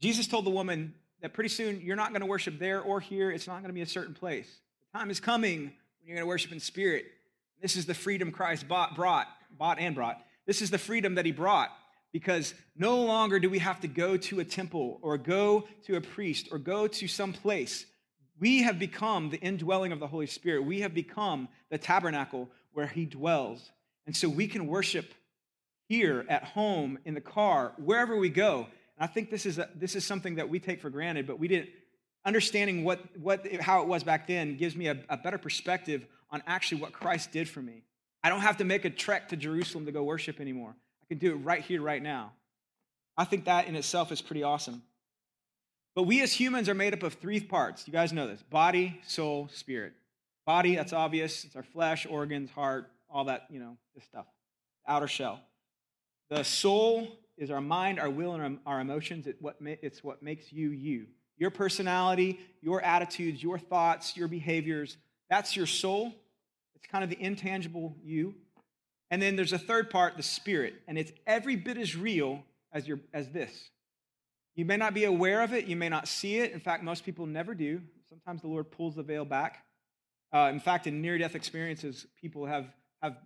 Jesus 0.00 0.26
told 0.26 0.44
the 0.44 0.50
woman 0.50 0.92
that 1.22 1.32
pretty 1.32 1.48
soon 1.48 1.80
you're 1.80 1.96
not 1.96 2.10
going 2.10 2.20
to 2.20 2.26
worship 2.26 2.58
there 2.58 2.82
or 2.82 3.00
here. 3.00 3.30
It's 3.30 3.46
not 3.46 3.54
going 3.54 3.70
to 3.70 3.72
be 3.72 3.80
a 3.80 3.86
certain 3.86 4.12
place. 4.12 4.60
The 4.92 4.98
time 4.98 5.10
is 5.10 5.18
coming 5.18 5.60
when 5.60 5.72
you're 6.04 6.16
going 6.16 6.24
to 6.24 6.28
worship 6.28 6.52
in 6.52 6.60
spirit. 6.60 7.06
This 7.60 7.76
is 7.76 7.86
the 7.86 7.94
freedom 7.94 8.30
Christ 8.30 8.68
bought, 8.68 8.94
brought, 8.94 9.28
bought 9.56 9.78
and 9.78 9.94
brought. 9.94 10.20
This 10.46 10.62
is 10.62 10.70
the 10.70 10.78
freedom 10.78 11.16
that 11.16 11.26
he 11.26 11.32
brought 11.32 11.70
because 12.12 12.54
no 12.76 13.02
longer 13.02 13.38
do 13.38 13.50
we 13.50 13.58
have 13.58 13.80
to 13.80 13.88
go 13.88 14.16
to 14.16 14.40
a 14.40 14.44
temple 14.44 14.98
or 15.02 15.18
go 15.18 15.68
to 15.84 15.96
a 15.96 16.00
priest 16.00 16.48
or 16.50 16.58
go 16.58 16.86
to 16.86 17.08
some 17.08 17.32
place. 17.32 17.84
We 18.40 18.62
have 18.62 18.78
become 18.78 19.30
the 19.30 19.40
indwelling 19.40 19.92
of 19.92 20.00
the 20.00 20.06
Holy 20.06 20.26
Spirit. 20.26 20.62
We 20.62 20.80
have 20.80 20.94
become 20.94 21.48
the 21.70 21.78
tabernacle 21.78 22.48
where 22.72 22.86
he 22.86 23.04
dwells. 23.04 23.70
And 24.06 24.16
so 24.16 24.28
we 24.28 24.46
can 24.46 24.66
worship 24.66 25.12
here, 25.88 26.24
at 26.28 26.44
home, 26.44 26.98
in 27.04 27.14
the 27.14 27.20
car, 27.20 27.72
wherever 27.78 28.16
we 28.16 28.28
go. 28.28 28.66
And 28.98 29.08
I 29.10 29.12
think 29.12 29.30
this 29.30 29.46
is, 29.46 29.58
a, 29.58 29.68
this 29.74 29.96
is 29.96 30.04
something 30.04 30.36
that 30.36 30.48
we 30.48 30.60
take 30.60 30.80
for 30.80 30.90
granted, 30.90 31.26
but 31.26 31.38
we 31.38 31.48
didn't. 31.48 31.70
Understanding 32.24 32.84
what, 32.84 33.00
what, 33.18 33.46
how 33.60 33.82
it 33.82 33.88
was 33.88 34.04
back 34.04 34.26
then 34.26 34.56
gives 34.56 34.76
me 34.76 34.88
a, 34.88 34.98
a 35.08 35.16
better 35.16 35.38
perspective 35.38 36.06
on 36.30 36.42
actually 36.46 36.80
what 36.80 36.92
Christ 36.92 37.32
did 37.32 37.48
for 37.48 37.62
me. 37.62 37.82
I 38.22 38.28
don't 38.28 38.40
have 38.40 38.58
to 38.58 38.64
make 38.64 38.84
a 38.84 38.90
trek 38.90 39.28
to 39.28 39.36
Jerusalem 39.36 39.86
to 39.86 39.92
go 39.92 40.02
worship 40.02 40.40
anymore. 40.40 40.74
I 41.02 41.06
can 41.06 41.18
do 41.18 41.32
it 41.32 41.36
right 41.36 41.62
here, 41.62 41.80
right 41.80 42.02
now. 42.02 42.32
I 43.16 43.24
think 43.24 43.46
that 43.46 43.66
in 43.66 43.76
itself 43.76 44.12
is 44.12 44.20
pretty 44.20 44.42
awesome. 44.42 44.82
But 45.94 46.04
we 46.04 46.22
as 46.22 46.32
humans 46.32 46.68
are 46.68 46.74
made 46.74 46.94
up 46.94 47.02
of 47.02 47.14
three 47.14 47.40
parts. 47.40 47.86
You 47.86 47.92
guys 47.92 48.12
know 48.12 48.28
this 48.28 48.42
body, 48.42 49.00
soul, 49.06 49.48
spirit. 49.52 49.94
Body, 50.46 50.76
that's 50.76 50.92
obvious. 50.92 51.44
It's 51.44 51.56
our 51.56 51.62
flesh, 51.62 52.06
organs, 52.08 52.50
heart, 52.50 52.90
all 53.10 53.24
that, 53.24 53.46
you 53.50 53.58
know, 53.58 53.76
this 53.94 54.04
stuff. 54.04 54.26
Outer 54.86 55.08
shell. 55.08 55.40
The 56.30 56.42
soul 56.44 57.08
is 57.36 57.50
our 57.50 57.60
mind, 57.60 57.98
our 57.98 58.10
will, 58.10 58.34
and 58.34 58.58
our 58.66 58.80
emotions. 58.80 59.26
It's 59.26 59.40
what 60.04 60.22
makes 60.22 60.52
you 60.52 60.70
you. 60.70 61.06
Your 61.38 61.50
personality, 61.50 62.40
your 62.60 62.82
attitudes, 62.82 63.42
your 63.42 63.58
thoughts, 63.58 64.16
your 64.16 64.28
behaviors, 64.28 64.96
that's 65.30 65.56
your 65.56 65.66
soul. 65.66 66.12
It's 66.74 66.86
kind 66.86 67.04
of 67.04 67.10
the 67.10 67.20
intangible 67.20 67.96
you. 68.02 68.34
And 69.10 69.22
then 69.22 69.36
there's 69.36 69.52
a 69.52 69.58
third 69.58 69.90
part, 69.90 70.16
the 70.16 70.22
spirit, 70.22 70.74
and 70.86 70.98
it's 70.98 71.12
every 71.26 71.56
bit 71.56 71.78
as 71.78 71.96
real 71.96 72.42
as, 72.72 72.86
your, 72.86 73.00
as 73.14 73.30
this. 73.30 73.70
You 74.54 74.64
may 74.64 74.76
not 74.76 74.92
be 74.92 75.04
aware 75.04 75.42
of 75.42 75.54
it, 75.54 75.66
you 75.66 75.76
may 75.76 75.88
not 75.88 76.08
see 76.08 76.38
it. 76.38 76.52
In 76.52 76.60
fact, 76.60 76.82
most 76.82 77.04
people 77.04 77.26
never 77.26 77.54
do. 77.54 77.80
Sometimes 78.08 78.42
the 78.42 78.48
Lord 78.48 78.70
pulls 78.70 78.96
the 78.96 79.02
veil 79.02 79.24
back. 79.24 79.64
Uh, 80.32 80.50
in 80.52 80.60
fact, 80.60 80.86
in 80.86 81.00
near 81.00 81.16
death 81.16 81.34
experiences, 81.34 82.06
people 82.20 82.44
have, 82.46 82.66
have 83.02 83.16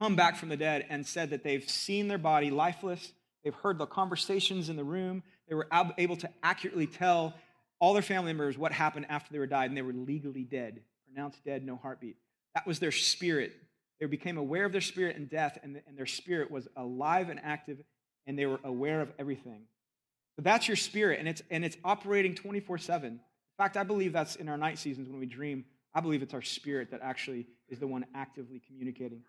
come 0.00 0.14
back 0.14 0.36
from 0.36 0.50
the 0.50 0.56
dead 0.56 0.86
and 0.88 1.06
said 1.06 1.30
that 1.30 1.42
they've 1.42 1.68
seen 1.68 2.06
their 2.06 2.18
body 2.18 2.50
lifeless, 2.50 3.12
they've 3.42 3.54
heard 3.54 3.78
the 3.78 3.86
conversations 3.86 4.68
in 4.68 4.76
the 4.76 4.84
room, 4.84 5.22
they 5.48 5.54
were 5.54 5.66
able 5.98 6.16
to 6.16 6.28
accurately 6.42 6.86
tell 6.86 7.34
all 7.80 7.92
their 7.92 8.02
family 8.02 8.32
members 8.32 8.56
what 8.56 8.72
happened 8.72 9.06
after 9.08 9.32
they 9.32 9.38
were 9.38 9.46
died, 9.46 9.70
and 9.70 9.76
they 9.76 9.82
were 9.82 9.92
legally 9.92 10.44
dead 10.44 10.80
pronounced 11.14 11.44
dead, 11.44 11.64
no 11.64 11.76
heartbeat. 11.76 12.16
That 12.54 12.66
was 12.66 12.78
their 12.78 12.92
spirit. 12.92 13.52
They 14.00 14.06
became 14.06 14.36
aware 14.36 14.64
of 14.64 14.72
their 14.72 14.80
spirit 14.80 15.16
in 15.16 15.26
death, 15.26 15.58
and, 15.62 15.80
and 15.86 15.96
their 15.96 16.06
spirit 16.06 16.50
was 16.50 16.68
alive 16.76 17.28
and 17.30 17.40
active, 17.42 17.78
and 18.26 18.38
they 18.38 18.46
were 18.46 18.60
aware 18.64 19.00
of 19.00 19.12
everything. 19.18 19.62
So 20.36 20.42
that's 20.42 20.66
your 20.66 20.76
spirit, 20.76 21.20
and 21.20 21.28
it's, 21.28 21.42
and 21.50 21.64
it's 21.64 21.76
operating 21.84 22.34
24 22.34 22.78
7. 22.78 23.12
In 23.12 23.20
fact, 23.56 23.76
I 23.76 23.84
believe 23.84 24.12
that's 24.12 24.34
in 24.34 24.48
our 24.48 24.56
night 24.56 24.78
seasons 24.78 25.08
when 25.08 25.20
we 25.20 25.26
dream. 25.26 25.64
I 25.94 26.00
believe 26.00 26.22
it's 26.22 26.34
our 26.34 26.42
spirit 26.42 26.90
that 26.90 27.00
actually 27.02 27.46
is 27.68 27.78
the 27.78 27.86
one 27.86 28.04
actively 28.16 28.60
communicating. 28.66 29.22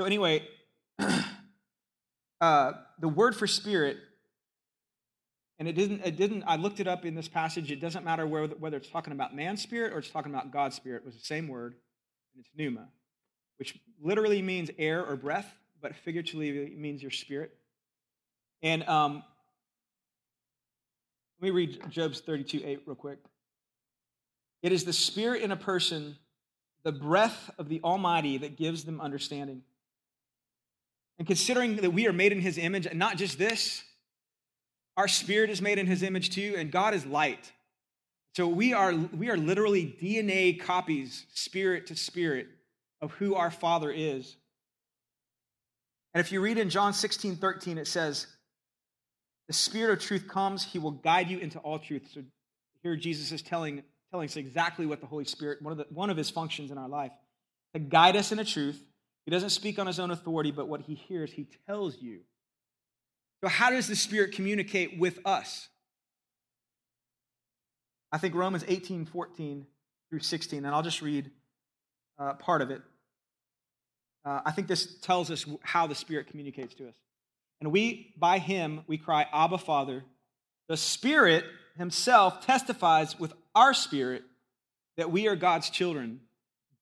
So, 0.00 0.06
anyway, 0.06 0.48
uh, 2.40 2.72
the 2.98 3.08
word 3.08 3.36
for 3.36 3.46
spirit 3.46 3.98
and 5.58 5.68
it 5.68 5.74
didn't, 5.74 6.02
it 6.04 6.16
didn't, 6.16 6.42
I 6.46 6.56
looked 6.56 6.80
it 6.80 6.88
up 6.88 7.04
in 7.04 7.14
this 7.14 7.28
passage. 7.28 7.70
It 7.70 7.80
doesn't 7.80 8.04
matter 8.04 8.26
whether, 8.26 8.54
whether 8.56 8.76
it's 8.76 8.88
talking 8.88 9.12
about 9.12 9.34
man's 9.34 9.62
spirit 9.62 9.92
or 9.92 9.98
it's 9.98 10.10
talking 10.10 10.32
about 10.32 10.50
God's 10.50 10.74
spirit. 10.74 11.02
It 11.02 11.06
was 11.06 11.14
the 11.14 11.24
same 11.24 11.46
word, 11.46 11.74
and 12.34 12.44
it's 12.44 12.50
pneuma, 12.56 12.88
which 13.58 13.78
literally 14.02 14.42
means 14.42 14.70
air 14.78 15.04
or 15.04 15.16
breath, 15.16 15.52
but 15.80 15.94
figuratively 15.94 16.74
means 16.76 17.02
your 17.02 17.12
spirit. 17.12 17.56
And 18.62 18.82
um, 18.88 19.22
let 21.40 21.48
me 21.48 21.50
read 21.50 21.78
Job's 21.90 22.20
32 22.20 22.62
8 22.64 22.80
real 22.86 22.96
quick. 22.96 23.18
It 24.62 24.72
is 24.72 24.84
the 24.84 24.92
spirit 24.92 25.42
in 25.42 25.52
a 25.52 25.56
person, 25.56 26.16
the 26.82 26.92
breath 26.92 27.50
of 27.58 27.68
the 27.68 27.80
Almighty, 27.84 28.38
that 28.38 28.56
gives 28.56 28.84
them 28.84 29.00
understanding. 29.00 29.62
And 31.18 31.28
considering 31.28 31.76
that 31.76 31.92
we 31.92 32.08
are 32.08 32.12
made 32.12 32.32
in 32.32 32.40
his 32.40 32.58
image, 32.58 32.86
and 32.86 32.98
not 32.98 33.18
just 33.18 33.38
this, 33.38 33.84
our 34.96 35.08
spirit 35.08 35.50
is 35.50 35.60
made 35.60 35.78
in 35.78 35.86
his 35.86 36.02
image 36.02 36.30
too, 36.30 36.54
and 36.56 36.70
God 36.70 36.94
is 36.94 37.04
light. 37.04 37.52
So 38.36 38.48
we 38.48 38.72
are, 38.72 38.92
we 38.92 39.30
are 39.30 39.36
literally 39.36 39.96
DNA 40.00 40.60
copies, 40.60 41.26
spirit 41.34 41.86
to 41.88 41.96
spirit, 41.96 42.48
of 43.00 43.12
who 43.12 43.34
our 43.34 43.50
Father 43.50 43.90
is. 43.90 44.36
And 46.14 46.20
if 46.20 46.32
you 46.32 46.40
read 46.40 46.58
in 46.58 46.70
John 46.70 46.92
16, 46.92 47.36
13, 47.36 47.78
it 47.78 47.86
says, 47.86 48.26
The 49.48 49.52
Spirit 49.52 49.92
of 49.92 50.00
truth 50.00 50.28
comes, 50.28 50.64
he 50.64 50.78
will 50.78 50.92
guide 50.92 51.28
you 51.28 51.38
into 51.38 51.58
all 51.58 51.78
truth. 51.78 52.08
So 52.12 52.22
here 52.82 52.96
Jesus 52.96 53.30
is 53.30 53.42
telling, 53.42 53.82
telling 54.10 54.28
us 54.28 54.36
exactly 54.36 54.86
what 54.86 55.00
the 55.00 55.06
Holy 55.06 55.24
Spirit, 55.24 55.60
one 55.60 55.72
of, 55.72 55.78
the, 55.78 55.86
one 55.90 56.10
of 56.10 56.16
his 56.16 56.30
functions 56.30 56.70
in 56.70 56.78
our 56.78 56.88
life, 56.88 57.12
to 57.74 57.80
guide 57.80 58.16
us 58.16 58.32
into 58.32 58.44
truth. 58.44 58.80
He 59.26 59.30
doesn't 59.30 59.50
speak 59.50 59.78
on 59.78 59.86
his 59.86 59.98
own 59.98 60.10
authority, 60.10 60.50
but 60.50 60.68
what 60.68 60.82
he 60.82 60.94
hears, 60.94 61.32
he 61.32 61.46
tells 61.66 62.00
you. 62.00 62.20
So, 63.44 63.48
how 63.50 63.68
does 63.68 63.88
the 63.88 63.94
Spirit 63.94 64.32
communicate 64.32 64.98
with 64.98 65.18
us? 65.26 65.68
I 68.10 68.16
think 68.16 68.34
Romans 68.34 68.64
18, 68.66 69.04
14 69.04 69.66
through 70.08 70.20
16, 70.20 70.64
and 70.64 70.74
I'll 70.74 70.80
just 70.80 71.02
read 71.02 71.30
uh, 72.18 72.32
part 72.32 72.62
of 72.62 72.70
it. 72.70 72.80
Uh, 74.24 74.40
I 74.46 74.52
think 74.52 74.66
this 74.66 74.98
tells 75.00 75.30
us 75.30 75.44
how 75.60 75.86
the 75.86 75.94
Spirit 75.94 76.28
communicates 76.28 76.74
to 76.76 76.88
us. 76.88 76.94
And 77.60 77.70
we, 77.70 78.14
by 78.16 78.38
Him, 78.38 78.82
we 78.86 78.96
cry, 78.96 79.26
Abba, 79.30 79.58
Father. 79.58 80.04
The 80.70 80.78
Spirit 80.78 81.44
Himself 81.76 82.46
testifies 82.46 83.20
with 83.20 83.34
our 83.54 83.74
spirit 83.74 84.22
that 84.96 85.10
we 85.10 85.28
are 85.28 85.36
God's 85.36 85.68
children, 85.68 86.20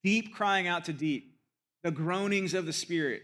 deep 0.04 0.32
crying 0.32 0.68
out 0.68 0.84
to 0.84 0.92
deep, 0.92 1.40
the 1.82 1.90
groanings 1.90 2.54
of 2.54 2.66
the 2.66 2.72
Spirit. 2.72 3.22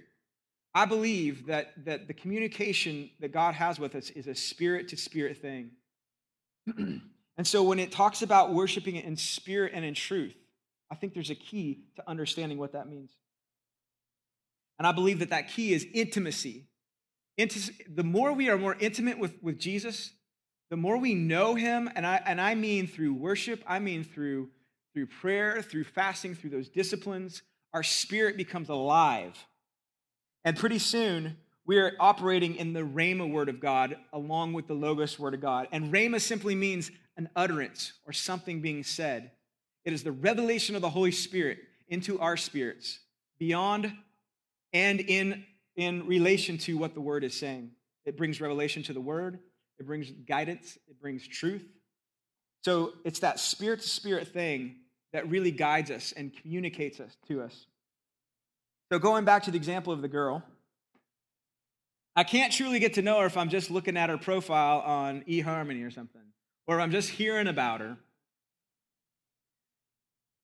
I 0.79 0.85
believe 0.85 1.47
that, 1.47 1.73
that 1.87 2.07
the 2.07 2.15
communication 2.15 3.11
that 3.19 3.33
God 3.33 3.55
has 3.55 3.81
with 3.81 3.97
us 3.97 4.11
is 4.11 4.29
a 4.29 4.35
spirit 4.37 4.87
to 4.91 4.97
spirit 4.97 5.39
thing. 5.39 5.73
and 6.79 7.03
so 7.43 7.65
when 7.65 7.81
it 7.81 7.91
talks 7.91 8.23
about 8.23 8.55
worshiping 8.55 8.95
in 8.95 9.17
spirit 9.17 9.73
and 9.75 9.85
in 9.85 9.95
truth, 9.95 10.37
I 10.89 10.95
think 10.95 11.15
there's 11.15 11.31
a 11.31 11.35
key 11.35 11.81
to 11.97 12.09
understanding 12.09 12.59
what 12.59 12.75
that 12.75 12.89
means. 12.89 13.11
And 14.79 14.87
I 14.87 14.93
believe 14.93 15.19
that 15.19 15.31
that 15.31 15.49
key 15.49 15.73
is 15.73 15.85
intimacy. 15.93 16.69
the 17.37 18.05
more 18.05 18.33
we 18.33 18.49
are 18.49 18.57
more 18.57 18.77
intimate 18.79 19.19
with, 19.19 19.35
with 19.43 19.59
Jesus, 19.59 20.13
the 20.71 20.77
more 20.77 20.97
we 20.97 21.13
know 21.13 21.57
him, 21.57 21.91
and 21.97 22.07
I, 22.07 22.23
and 22.25 22.41
I 22.41 22.55
mean 22.55 22.87
through 22.87 23.15
worship, 23.15 23.65
I 23.67 23.81
mean 23.81 24.05
through, 24.05 24.51
through 24.95 25.07
prayer, 25.07 25.61
through 25.61 25.85
fasting, 25.85 26.37
through 26.37 26.51
those 26.51 26.69
disciplines, 26.69 27.43
our 27.75 27.83
spirit 27.83 28.37
becomes 28.37 28.69
alive. 28.69 29.37
And 30.49 30.57
pretty 30.57 30.79
soon, 30.79 31.37
we 31.67 31.77
are 31.77 31.93
operating 32.01 32.57
in 32.57 32.73
the 32.73 32.81
Rhema 32.81 33.31
word 33.31 33.51
of 33.51 33.61
God 33.61 33.99
along 34.15 34.55
with 34.55 34.67
the 34.67 34.73
Logos 34.73 35.19
word 35.19 35.35
of 35.35 35.43
God. 35.43 35.69
And 35.73 35.93
Rhema 35.93 36.23
simply 36.23 36.55
means 36.55 36.91
an 37.19 37.29
utterance 37.37 37.93
or 38.07 38.15
something 38.15 38.63
being 38.63 38.83
said. 38.83 39.33
It 39.85 39.93
is 39.93 40.03
the 40.03 40.13
revelation 40.13 40.75
of 40.75 40.81
the 40.81 40.89
Holy 40.89 41.11
Spirit 41.11 41.59
into 41.89 42.19
our 42.19 42.39
spirits 42.39 42.99
beyond 43.39 43.93
and 44.73 45.01
in, 45.01 45.45
in 45.77 46.07
relation 46.07 46.57
to 46.61 46.79
what 46.79 46.95
the 46.95 47.03
word 47.03 47.25
is 47.25 47.39
saying. 47.39 47.73
It 48.07 48.17
brings 48.17 48.41
revelation 48.41 48.83
to 48.85 48.95
the 48.95 49.03
word, 49.03 49.41
it 49.79 49.85
brings 49.85 50.11
guidance, 50.11 50.79
it 50.89 50.99
brings 50.99 51.29
truth. 51.29 51.67
So 52.63 52.95
it's 53.05 53.19
that 53.19 53.39
spirit 53.39 53.83
to 53.83 53.89
spirit 53.89 54.29
thing 54.29 54.77
that 55.13 55.29
really 55.29 55.51
guides 55.51 55.91
us 55.91 56.13
and 56.13 56.35
communicates 56.35 57.01
us 57.01 57.19
to 57.27 57.43
us. 57.43 57.67
So 58.91 58.99
going 58.99 59.25
back 59.25 59.45
to 59.45 59.51
the 59.51 59.57
example 59.57 59.93
of 59.93 60.03
the 60.03 60.09
girl, 60.09 60.43
I 62.17 62.25
can't 62.25 62.53
truly 62.53 62.79
get 62.79 62.95
to 62.95 63.03
know 63.03 63.21
her 63.21 63.27
if 63.27 63.37
I'm 63.37 63.49
just 63.49 63.71
looking 63.71 63.97
at 63.97 64.11
her 64.11 64.19
profile 64.19 64.81
on 64.81 65.23
eHarmony 65.29 65.87
or 65.87 65.91
something, 65.91 66.23
or 66.67 66.79
if 66.79 66.83
I'm 66.83 66.91
just 66.91 67.11
hearing 67.11 67.47
about 67.47 67.81
her 67.81 67.99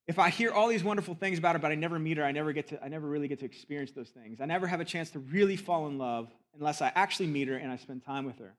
if 0.07 0.18
I 0.18 0.28
hear 0.28 0.52
all 0.52 0.68
these 0.68 0.85
wonderful 0.85 1.14
things 1.14 1.38
about 1.38 1.54
her, 1.54 1.59
but 1.59 1.72
I 1.72 1.76
never 1.76 1.98
meet 1.98 2.18
her, 2.18 2.24
I 2.24 2.33
never 2.33 2.52
get 2.52 2.68
to, 2.68 2.85
I 2.85 2.88
never 2.88 3.09
really 3.09 3.28
get 3.28 3.38
to 3.40 3.46
experience 3.46 3.92
those 3.92 4.11
things. 4.11 4.40
I 4.40 4.44
never 4.44 4.66
have 4.66 4.80
a 4.80 4.85
chance 4.85 5.11
to 5.11 5.18
really 5.18 5.57
fall 5.57 5.87
in 5.87 5.96
love 5.96 6.28
unless 6.59 6.83
I 6.83 6.92
actually 6.94 7.28
meet 7.28 7.48
her 7.48 7.57
and 7.57 7.72
I 7.72 7.76
spend 7.76 8.04
time 8.04 8.26
with 8.26 8.38
her. 8.38 8.54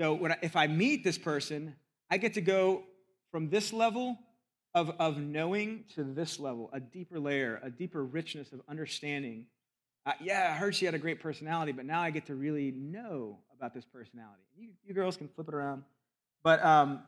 So 0.00 0.26
I, 0.26 0.36
if 0.42 0.54
I 0.54 0.68
meet 0.68 1.02
this 1.02 1.18
person, 1.18 1.74
I 2.08 2.18
get 2.18 2.34
to 2.34 2.40
go 2.40 2.84
from 3.32 3.50
this 3.50 3.72
level 3.72 4.16
of, 4.74 4.90
of 4.98 5.18
knowing 5.18 5.84
to 5.94 6.04
this 6.04 6.38
level, 6.38 6.70
a 6.72 6.80
deeper 6.80 7.18
layer, 7.18 7.60
a 7.62 7.70
deeper 7.70 8.04
richness 8.04 8.52
of 8.52 8.60
understanding. 8.68 9.46
Uh, 10.06 10.12
yeah, 10.20 10.50
I 10.50 10.56
heard 10.56 10.74
she 10.74 10.84
had 10.84 10.94
a 10.94 10.98
great 10.98 11.20
personality, 11.20 11.72
but 11.72 11.84
now 11.84 12.00
I 12.00 12.10
get 12.10 12.26
to 12.26 12.34
really 12.34 12.70
know 12.70 13.38
about 13.56 13.74
this 13.74 13.84
personality. 13.84 14.42
You, 14.56 14.70
you 14.86 14.94
girls 14.94 15.16
can 15.16 15.28
flip 15.28 15.48
it 15.48 15.54
around. 15.54 15.82
But 16.42 16.64
um, 16.64 17.02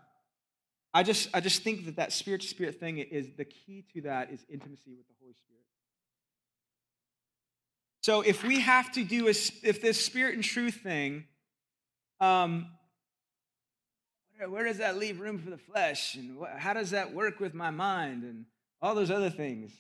I 0.92 1.02
just, 1.02 1.28
I 1.32 1.40
just 1.40 1.62
think 1.62 1.86
that 1.86 1.96
that 1.96 2.12
spirit 2.12 2.42
to 2.42 2.48
spirit 2.48 2.78
thing 2.78 2.98
is 2.98 3.28
the 3.36 3.44
key 3.44 3.84
to 3.94 4.02
that 4.02 4.30
is 4.30 4.44
intimacy 4.48 4.94
with 4.94 5.06
the 5.06 5.14
Holy 5.20 5.34
Spirit. 5.34 5.64
So 8.02 8.20
if 8.20 8.42
we 8.42 8.60
have 8.60 8.92
to 8.92 9.04
do 9.04 9.28
a, 9.28 9.30
if 9.30 9.80
this 9.80 10.04
spirit 10.04 10.34
and 10.34 10.42
truth 10.42 10.80
thing, 10.82 11.24
um, 12.20 12.66
where, 14.50 14.64
does 14.64 14.78
that 14.78 14.96
leave 14.96 15.20
room 15.20 15.38
for 15.38 15.50
the 15.50 15.58
flesh, 15.58 16.14
and 16.14 16.38
how 16.56 16.72
does 16.72 16.90
that 16.90 17.12
work 17.14 17.40
with 17.40 17.54
my 17.54 17.70
mind, 17.70 18.24
and 18.24 18.44
all 18.80 18.94
those 18.94 19.10
other 19.10 19.30
things? 19.30 19.72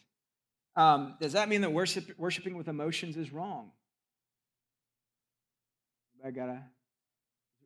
Um, 0.76 1.16
does 1.20 1.32
that 1.32 1.48
mean 1.48 1.60
that 1.62 1.72
worship, 1.72 2.18
worshiping 2.18 2.56
with 2.56 2.68
emotions 2.68 3.16
is 3.16 3.32
wrong? 3.32 3.70
I 6.24 6.30
gotta. 6.30 6.62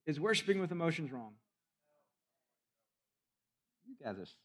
Is 0.07 0.19
worshiping 0.19 0.61
with 0.61 0.73
emotions 0.73 1.13
wrong? 1.13 1.33
You 3.87 3.95
guys 4.03 4.15
are 4.15 4.27
smart. 4.27 4.37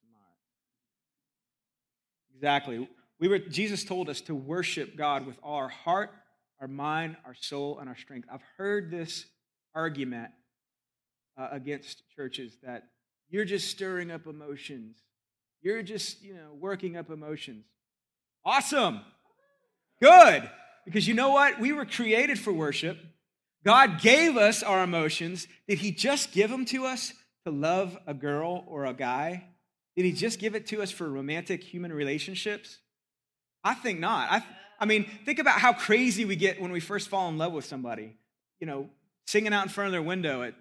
Exactly. 2.35 2.89
We 3.19 3.27
were, 3.27 3.39
Jesus 3.39 3.83
told 3.83 4.09
us 4.09 4.21
to 4.21 4.35
worship 4.35 4.97
God 4.97 5.25
with 5.25 5.37
our 5.43 5.69
heart, 5.69 6.09
our 6.59 6.67
mind, 6.67 7.15
our 7.25 7.35
soul, 7.35 7.79
and 7.79 7.87
our 7.87 7.95
strength. 7.95 8.27
I've 8.31 8.43
heard 8.57 8.91
this 8.91 9.25
argument 9.73 10.31
uh, 11.41 11.49
against 11.51 12.03
churches 12.15 12.57
that 12.63 12.83
you're 13.29 13.45
just 13.45 13.69
stirring 13.69 14.11
up 14.11 14.27
emotions. 14.27 14.97
You're 15.61 15.83
just, 15.83 16.21
you 16.21 16.33
know, 16.33 16.53
working 16.59 16.97
up 16.97 17.09
emotions. 17.09 17.65
Awesome. 18.43 19.01
Good. 20.01 20.49
Because 20.85 21.07
you 21.07 21.13
know 21.13 21.29
what? 21.29 21.59
We 21.59 21.71
were 21.71 21.85
created 21.85 22.39
for 22.39 22.51
worship. 22.51 22.97
God 23.63 24.01
gave 24.01 24.37
us 24.37 24.63
our 24.63 24.83
emotions. 24.83 25.47
Did 25.67 25.79
He 25.79 25.91
just 25.91 26.31
give 26.31 26.49
them 26.49 26.65
to 26.65 26.85
us 26.85 27.13
to 27.45 27.51
love 27.51 27.97
a 28.07 28.13
girl 28.13 28.63
or 28.67 28.85
a 28.85 28.93
guy? 28.93 29.45
Did 29.95 30.05
he 30.05 30.13
just 30.13 30.39
give 30.39 30.55
it 30.55 30.67
to 30.67 30.81
us 30.81 30.89
for 30.89 31.09
romantic 31.09 31.63
human 31.63 31.91
relationships? 31.91 32.77
I 33.63 33.73
think 33.73 33.99
not. 33.99 34.31
I, 34.31 34.43
I 34.79 34.85
mean, 34.85 35.05
think 35.25 35.39
about 35.39 35.59
how 35.59 35.73
crazy 35.73 36.25
we 36.25 36.35
get 36.35 36.61
when 36.61 36.71
we 36.71 36.79
first 36.79 37.09
fall 37.09 37.29
in 37.29 37.37
love 37.37 37.51
with 37.51 37.65
somebody. 37.65 38.15
You 38.59 38.67
know, 38.67 38.89
singing 39.27 39.53
out 39.53 39.63
in 39.63 39.69
front 39.69 39.87
of 39.87 39.91
their 39.91 40.01
window 40.01 40.43
at 40.43 40.55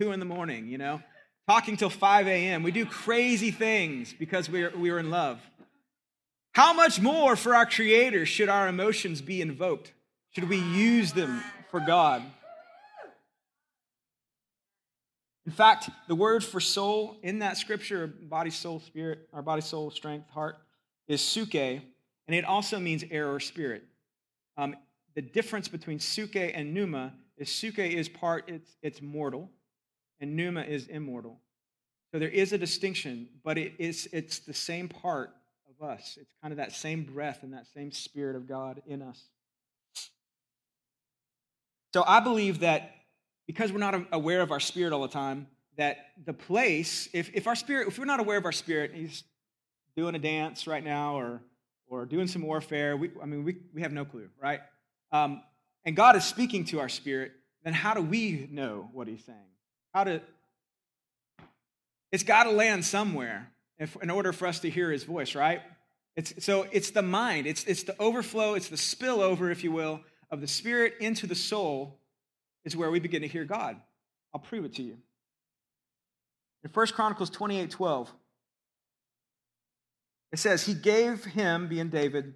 two 0.00 0.12
in 0.12 0.18
the 0.18 0.26
morning, 0.26 0.66
you 0.66 0.78
know, 0.78 1.00
talking 1.48 1.76
till 1.76 1.90
5 1.90 2.26
a.m. 2.26 2.62
We 2.62 2.72
do 2.72 2.84
crazy 2.84 3.50
things 3.50 4.12
because 4.12 4.50
we're, 4.50 4.72
we're 4.76 4.98
in 4.98 5.10
love. 5.10 5.40
How 6.52 6.72
much 6.72 7.00
more 7.00 7.36
for 7.36 7.54
our 7.54 7.66
Creator 7.66 8.26
should 8.26 8.48
our 8.48 8.68
emotions 8.68 9.20
be 9.20 9.40
invoked? 9.40 9.92
Should 10.30 10.48
we 10.48 10.58
use 10.58 11.12
them 11.12 11.42
for 11.70 11.80
God? 11.80 12.22
In 15.46 15.52
fact, 15.52 15.90
the 16.08 16.14
word 16.14 16.42
for 16.42 16.58
soul 16.58 17.16
in 17.22 17.40
that 17.40 17.56
scripture, 17.56 18.06
body, 18.06 18.50
soul, 18.50 18.80
spirit, 18.80 19.28
our 19.32 19.42
body, 19.42 19.60
soul, 19.60 19.90
strength, 19.90 20.30
heart, 20.30 20.56
is 21.06 21.20
suke, 21.20 21.54
and 21.54 21.82
it 22.28 22.44
also 22.44 22.78
means 22.78 23.04
air 23.10 23.30
or 23.30 23.40
spirit. 23.40 23.84
Um, 24.56 24.74
the 25.14 25.22
difference 25.22 25.68
between 25.68 26.00
suke 26.00 26.36
and 26.36 26.72
pneuma 26.72 27.12
is 27.36 27.50
suke 27.50 27.78
is 27.78 28.08
part, 28.08 28.44
it's, 28.48 28.76
it's 28.82 29.02
mortal, 29.02 29.50
and 30.24 30.36
pneuma 30.36 30.62
is 30.62 30.86
immortal. 30.86 31.38
So 32.10 32.18
there 32.18 32.30
is 32.30 32.54
a 32.54 32.58
distinction, 32.58 33.28
but 33.44 33.58
it 33.58 33.74
is, 33.78 34.08
it's 34.10 34.38
the 34.38 34.54
same 34.54 34.88
part 34.88 35.30
of 35.68 35.86
us. 35.86 36.16
It's 36.18 36.32
kind 36.40 36.50
of 36.50 36.56
that 36.56 36.72
same 36.72 37.04
breath 37.04 37.42
and 37.42 37.52
that 37.52 37.66
same 37.74 37.92
spirit 37.92 38.34
of 38.34 38.48
God 38.48 38.80
in 38.86 39.02
us. 39.02 39.22
So 41.92 42.02
I 42.06 42.20
believe 42.20 42.60
that 42.60 42.90
because 43.46 43.70
we're 43.70 43.80
not 43.80 44.06
aware 44.12 44.40
of 44.40 44.50
our 44.50 44.60
spirit 44.60 44.94
all 44.94 45.02
the 45.02 45.08
time, 45.08 45.46
that 45.76 45.98
the 46.24 46.32
place, 46.32 47.10
if, 47.12 47.30
if 47.34 47.46
our 47.46 47.54
spirit, 47.54 47.88
if 47.88 47.98
we're 47.98 48.06
not 48.06 48.20
aware 48.20 48.38
of 48.38 48.46
our 48.46 48.52
spirit, 48.52 48.92
he's 48.94 49.24
doing 49.94 50.14
a 50.14 50.18
dance 50.18 50.66
right 50.66 50.82
now 50.82 51.16
or, 51.16 51.42
or 51.86 52.06
doing 52.06 52.28
some 52.28 52.40
warfare, 52.40 52.96
we, 52.96 53.10
I 53.22 53.26
mean, 53.26 53.44
we, 53.44 53.58
we 53.74 53.82
have 53.82 53.92
no 53.92 54.06
clue, 54.06 54.30
right? 54.40 54.60
Um, 55.12 55.42
and 55.84 55.94
God 55.94 56.16
is 56.16 56.24
speaking 56.24 56.64
to 56.66 56.80
our 56.80 56.88
spirit, 56.88 57.32
then 57.62 57.74
how 57.74 57.92
do 57.92 58.00
we 58.00 58.48
know 58.50 58.88
what 58.92 59.06
he's 59.06 59.22
saying? 59.24 59.53
How 59.94 60.04
to, 60.04 60.20
it's 62.10 62.24
got 62.24 62.44
to 62.44 62.50
land 62.50 62.84
somewhere 62.84 63.48
if, 63.78 63.96
in 64.02 64.10
order 64.10 64.32
for 64.32 64.46
us 64.48 64.58
to 64.60 64.70
hear 64.70 64.90
his 64.90 65.04
voice, 65.04 65.36
right? 65.36 65.62
It's, 66.16 66.44
so 66.44 66.66
it's 66.72 66.90
the 66.90 67.02
mind, 67.02 67.46
it's, 67.46 67.64
it's 67.64 67.84
the 67.84 67.96
overflow, 68.00 68.54
it's 68.54 68.68
the 68.68 68.76
spillover, 68.76 69.50
if 69.50 69.62
you 69.62 69.70
will, 69.70 70.00
of 70.30 70.40
the 70.40 70.48
spirit 70.48 70.94
into 71.00 71.28
the 71.28 71.34
soul 71.36 72.00
is 72.64 72.76
where 72.76 72.90
we 72.90 72.98
begin 72.98 73.22
to 73.22 73.28
hear 73.28 73.44
God. 73.44 73.80
I'll 74.32 74.40
prove 74.40 74.64
it 74.64 74.74
to 74.74 74.82
you. 74.82 74.98
In 76.64 76.70
1 76.72 76.86
Chronicles 76.88 77.30
28 77.30 77.70
12, 77.70 78.12
it 80.32 80.38
says, 80.38 80.64
He 80.66 80.74
gave 80.74 81.24
him, 81.24 81.68
being 81.68 81.88
David, 81.88 82.34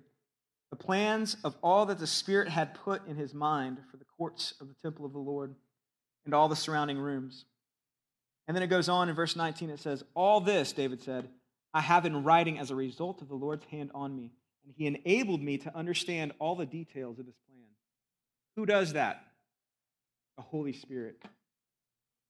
the 0.70 0.76
plans 0.76 1.36
of 1.42 1.56
all 1.62 1.86
that 1.86 1.98
the 1.98 2.06
Spirit 2.06 2.48
had 2.48 2.74
put 2.74 3.06
in 3.08 3.16
his 3.16 3.34
mind 3.34 3.78
for 3.90 3.96
the 3.96 4.04
courts 4.16 4.54
of 4.60 4.68
the 4.68 4.74
temple 4.82 5.06
of 5.06 5.12
the 5.12 5.18
Lord 5.18 5.54
and 6.28 6.34
all 6.34 6.46
the 6.46 6.54
surrounding 6.54 6.98
rooms. 6.98 7.46
And 8.46 8.54
then 8.54 8.62
it 8.62 8.66
goes 8.66 8.90
on 8.90 9.08
in 9.08 9.14
verse 9.14 9.34
19, 9.34 9.70
it 9.70 9.80
says, 9.80 10.04
All 10.12 10.42
this, 10.42 10.74
David 10.74 11.00
said, 11.00 11.26
I 11.72 11.80
have 11.80 12.04
in 12.04 12.22
writing 12.22 12.58
as 12.58 12.70
a 12.70 12.74
result 12.74 13.22
of 13.22 13.28
the 13.28 13.34
Lord's 13.34 13.64
hand 13.64 13.90
on 13.94 14.14
me, 14.14 14.30
and 14.62 14.74
he 14.76 14.86
enabled 14.86 15.40
me 15.40 15.56
to 15.56 15.74
understand 15.74 16.32
all 16.38 16.54
the 16.54 16.66
details 16.66 17.18
of 17.18 17.24
his 17.24 17.34
plan. 17.48 17.64
Who 18.56 18.66
does 18.66 18.92
that? 18.92 19.24
The 20.36 20.42
Holy 20.42 20.74
Spirit. 20.74 21.22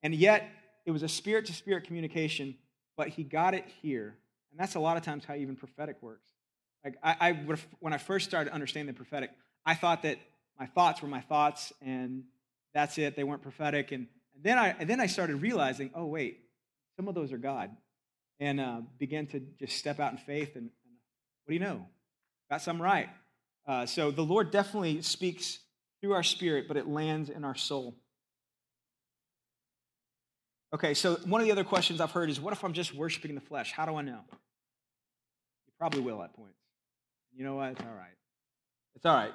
And 0.04 0.14
yet, 0.14 0.48
it 0.86 0.92
was 0.92 1.02
a 1.02 1.08
spirit 1.08 1.46
to 1.46 1.52
spirit 1.52 1.82
communication, 1.82 2.54
but 2.96 3.08
he 3.08 3.24
got 3.24 3.54
it 3.54 3.64
here. 3.82 4.14
And 4.52 4.60
that's 4.60 4.76
a 4.76 4.80
lot 4.80 4.96
of 4.96 5.02
times 5.02 5.24
how 5.24 5.34
even 5.34 5.56
prophetic 5.56 5.96
works. 6.02 6.28
Like, 6.84 6.94
I, 7.02 7.16
I 7.20 7.32
when 7.80 7.92
I 7.92 7.98
first 7.98 8.28
started 8.28 8.52
understanding 8.52 8.94
the 8.94 8.96
prophetic, 8.96 9.30
I 9.66 9.74
thought 9.74 10.04
that 10.04 10.18
my 10.56 10.66
thoughts 10.66 11.02
were 11.02 11.08
my 11.08 11.20
thoughts, 11.20 11.72
and 11.82 12.22
that's 12.78 12.96
it. 12.96 13.16
They 13.16 13.24
weren't 13.24 13.42
prophetic. 13.42 13.90
And, 13.90 14.06
and 14.34 14.44
then 14.44 14.56
I 14.56 14.68
and 14.78 14.88
then 14.88 15.00
I 15.00 15.06
started 15.06 15.42
realizing, 15.42 15.90
oh 15.96 16.06
wait, 16.06 16.44
some 16.96 17.08
of 17.08 17.14
those 17.16 17.32
are 17.32 17.38
God, 17.38 17.70
and 18.38 18.60
uh, 18.60 18.82
began 18.98 19.26
to 19.28 19.40
just 19.58 19.76
step 19.76 19.98
out 19.98 20.12
in 20.12 20.18
faith. 20.18 20.54
And, 20.54 20.70
and 20.84 20.94
what 21.44 21.48
do 21.50 21.54
you 21.54 21.60
know? 21.60 21.86
Got 22.48 22.62
some 22.62 22.80
right. 22.80 23.08
Uh, 23.66 23.84
so 23.84 24.12
the 24.12 24.22
Lord 24.22 24.52
definitely 24.52 25.02
speaks 25.02 25.58
through 26.00 26.12
our 26.12 26.22
spirit, 26.22 26.68
but 26.68 26.76
it 26.76 26.86
lands 26.86 27.30
in 27.30 27.44
our 27.44 27.56
soul. 27.56 27.96
Okay, 30.72 30.94
so 30.94 31.16
one 31.26 31.40
of 31.40 31.46
the 31.46 31.52
other 31.52 31.64
questions 31.64 32.00
I've 32.00 32.12
heard 32.12 32.30
is 32.30 32.40
what 32.40 32.52
if 32.52 32.62
I'm 32.62 32.74
just 32.74 32.94
worshiping 32.94 33.34
the 33.34 33.40
flesh? 33.40 33.72
How 33.72 33.86
do 33.86 33.96
I 33.96 34.02
know? 34.02 34.20
You 35.66 35.72
probably 35.78 36.00
will 36.00 36.22
at 36.22 36.32
points. 36.34 36.60
You 37.34 37.44
know 37.44 37.56
what? 37.56 37.72
It's 37.72 37.80
all 37.80 37.96
right. 37.96 38.16
It's 38.94 39.04
all 39.04 39.14
right. 39.14 39.32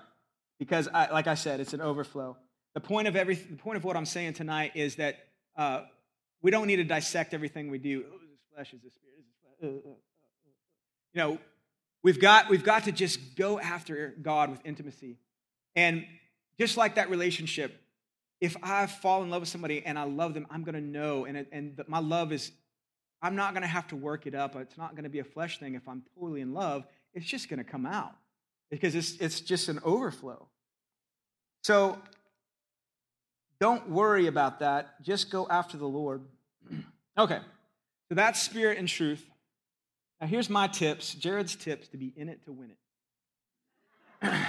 Because, 0.60 0.88
I, 0.88 1.12
like 1.12 1.28
I 1.28 1.36
said, 1.36 1.60
it's 1.60 1.74
an 1.74 1.82
overflow. 1.82 2.38
The 2.74 2.82
point 2.82 3.08
of, 3.08 3.16
every, 3.16 3.36
the 3.36 3.56
point 3.56 3.78
of 3.78 3.84
what 3.84 3.96
I'm 3.96 4.06
saying 4.06 4.34
tonight 4.34 4.72
is 4.76 4.96
that 4.96 5.28
uh, 5.56 5.82
we 6.42 6.52
don't 6.52 6.68
need 6.68 6.78
to 6.78 6.84
dissect 6.84 7.34
everything 7.34 7.70
we 7.70 7.78
do. 7.78 8.04
Oh, 8.12 8.16
is 8.16 8.30
this 8.30 8.40
flesh? 8.54 8.74
Is 8.74 8.82
this 8.82 8.94
spirit? 8.94 9.20
Is 9.20 9.26
this 9.26 9.36
flesh? 9.60 9.72
Uh, 9.72 9.90
uh, 9.90 9.92
uh, 9.92 9.96
you 11.14 11.20
know, 11.22 11.40
we've 12.02 12.20
got, 12.20 12.50
we've 12.50 12.64
got 12.64 12.86
to 12.86 12.92
just 12.92 13.36
go 13.36 13.60
after 13.60 14.16
God 14.22 14.50
with 14.50 14.60
intimacy. 14.66 15.18
And 15.76 16.06
just 16.60 16.76
like 16.76 16.96
that 16.96 17.10
relationship, 17.10 17.80
if 18.42 18.58
I 18.62 18.88
fall 18.88 19.24
in 19.24 19.30
love 19.30 19.44
with 19.44 19.50
somebody 19.50 19.86
and 19.86 19.98
I 19.98 20.04
love 20.04 20.34
them, 20.34 20.48
I'm 20.50 20.64
going 20.64 20.76
to 20.76 20.82
know. 20.82 21.26
And, 21.26 21.46
and 21.52 21.82
my 21.88 22.00
love 22.00 22.32
is, 22.32 22.52
I'm 23.22 23.36
not 23.36 23.54
going 23.54 23.62
to 23.62 23.68
have 23.68 23.88
to 23.90 23.96
work 23.96 24.28
it 24.28 24.36
up. 24.36 24.56
It's 24.56 24.78
not 24.78 24.96
going 24.96 25.06
to 25.06 25.10
be 25.10 25.20
a 25.20 25.24
flesh 25.24 25.60
thing. 25.60 25.76
If 25.76 25.88
I'm 25.88 26.04
totally 26.16 26.42
in 26.42 26.54
love, 26.54 26.86
it's 27.14 27.26
just 27.26 27.48
going 27.48 27.60
to 27.60 27.64
come 27.64 27.86
out 27.86 28.16
because 28.70 28.96
it's, 28.96 29.16
it's 29.18 29.40
just 29.40 29.70
an 29.70 29.80
overflow. 29.86 30.48
So 31.64 32.00
don't 33.60 33.90
worry 33.90 34.28
about 34.28 34.60
that. 34.60 35.02
Just 35.02 35.32
go 35.32 35.48
after 35.50 35.78
the 35.78 35.88
Lord. 35.88 36.24
okay, 37.18 37.40
so 38.10 38.16
that's 38.16 38.42
spirit 38.42 38.78
and 38.78 38.88
truth. 38.88 39.24
Now, 40.20 40.28
here's 40.28 40.50
my 40.50 40.68
tips 40.68 41.14
Jared's 41.14 41.56
tips 41.56 41.88
to 41.90 41.98
be 41.98 42.14
in 42.16 42.30
it 42.30 42.44
to 42.46 42.52
win 42.52 42.72
it. 44.22 44.32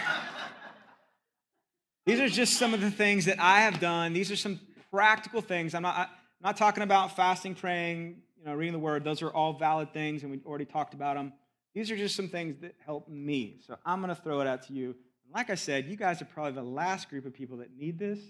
These 2.07 2.21
are 2.21 2.29
just 2.29 2.59
some 2.59 2.75
of 2.75 2.81
the 2.81 2.91
things 2.91 3.25
that 3.25 3.41
I 3.41 3.61
have 3.61 3.81
done. 3.81 4.13
These 4.13 4.31
are 4.31 4.37
some 4.37 4.61
practical 4.91 5.41
things. 5.41 5.75
I'm 5.75 5.83
not, 5.83 5.97
I'm 5.97 6.09
not 6.43 6.57
talking 6.57 6.83
about 6.83 7.17
fasting, 7.17 7.55
praying, 7.55 8.17
you 8.39 8.45
know, 8.45 8.55
reading 8.55 8.75
the 8.75 8.79
word. 8.79 9.05
Those 9.05 9.23
are 9.23 9.31
all 9.31 9.55
valid 9.55 9.93
things, 9.93 10.23
and 10.23 10.31
we 10.31 10.39
already 10.45 10.67
talked 10.67 10.93
about 10.93 11.17
them. 11.17 11.33
These 11.75 11.91
are 11.91 11.97
just 11.97 12.15
some 12.15 12.29
things 12.29 12.61
that 12.61 12.75
help 12.85 13.09
me. 13.09 13.59
So 13.67 13.77
I'm 13.85 14.01
going 14.01 14.15
to 14.15 14.21
throw 14.21 14.41
it 14.41 14.47
out 14.47 14.63
to 14.69 14.73
you. 14.73 14.91
And 15.25 15.35
like 15.35 15.51
I 15.51 15.55
said, 15.55 15.87
you 15.87 15.97
guys 15.97 16.21
are 16.23 16.27
probably 16.27 16.53
the 16.53 16.63
last 16.63 17.09
group 17.09 17.27
of 17.27 17.33
people 17.33 17.57
that 17.59 17.77
need 17.77 17.99
this, 17.99 18.21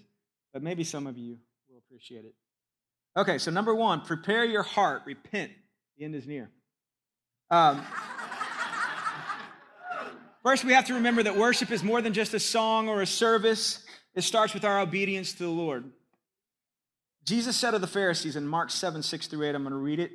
but 0.55 0.63
maybe 0.63 0.85
some 0.85 1.05
of 1.05 1.17
you 1.17 1.37
will 1.69 1.79
appreciate 1.79 2.23
it. 2.23 2.33
Okay, 3.17 3.39
so 3.39 3.51
number 3.51 3.75
one, 3.75 3.99
prepare 3.99 4.45
your 4.45 4.63
heart, 4.63 5.01
repent. 5.05 5.51
The 5.97 6.05
end 6.05 6.15
is 6.15 6.25
near. 6.25 6.49
Um, 7.51 7.85
First, 10.43 10.63
we 10.63 10.71
have 10.71 10.85
to 10.85 10.93
remember 10.93 11.23
that 11.23 11.35
worship 11.35 11.71
is 11.71 11.83
more 11.83 12.01
than 12.01 12.13
just 12.13 12.33
a 12.33 12.39
song 12.39 12.87
or 12.87 13.01
a 13.01 13.05
service, 13.05 13.83
it 14.13 14.21
starts 14.21 14.53
with 14.53 14.63
our 14.63 14.79
obedience 14.79 15.33
to 15.33 15.39
the 15.39 15.49
Lord. 15.49 15.91
Jesus 17.25 17.57
said 17.57 17.73
of 17.73 17.81
the 17.81 17.87
Pharisees 17.87 18.37
in 18.37 18.47
Mark 18.47 18.69
7 18.69 19.03
6 19.03 19.27
through 19.27 19.43
8, 19.43 19.55
I'm 19.55 19.63
going 19.63 19.71
to 19.71 19.77
read 19.77 19.99
it. 19.99 20.11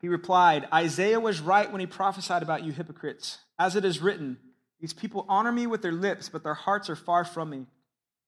He 0.00 0.08
replied, 0.08 0.66
Isaiah 0.74 1.20
was 1.20 1.40
right 1.40 1.70
when 1.70 1.80
he 1.80 1.86
prophesied 1.86 2.42
about 2.42 2.64
you 2.64 2.72
hypocrites. 2.72 3.38
As 3.56 3.76
it 3.76 3.84
is 3.84 4.00
written, 4.00 4.38
These 4.80 4.94
people 4.94 5.26
honor 5.28 5.52
me 5.52 5.68
with 5.68 5.82
their 5.82 5.92
lips, 5.92 6.28
but 6.28 6.42
their 6.42 6.54
hearts 6.54 6.90
are 6.90 6.96
far 6.96 7.24
from 7.24 7.50
me. 7.50 7.66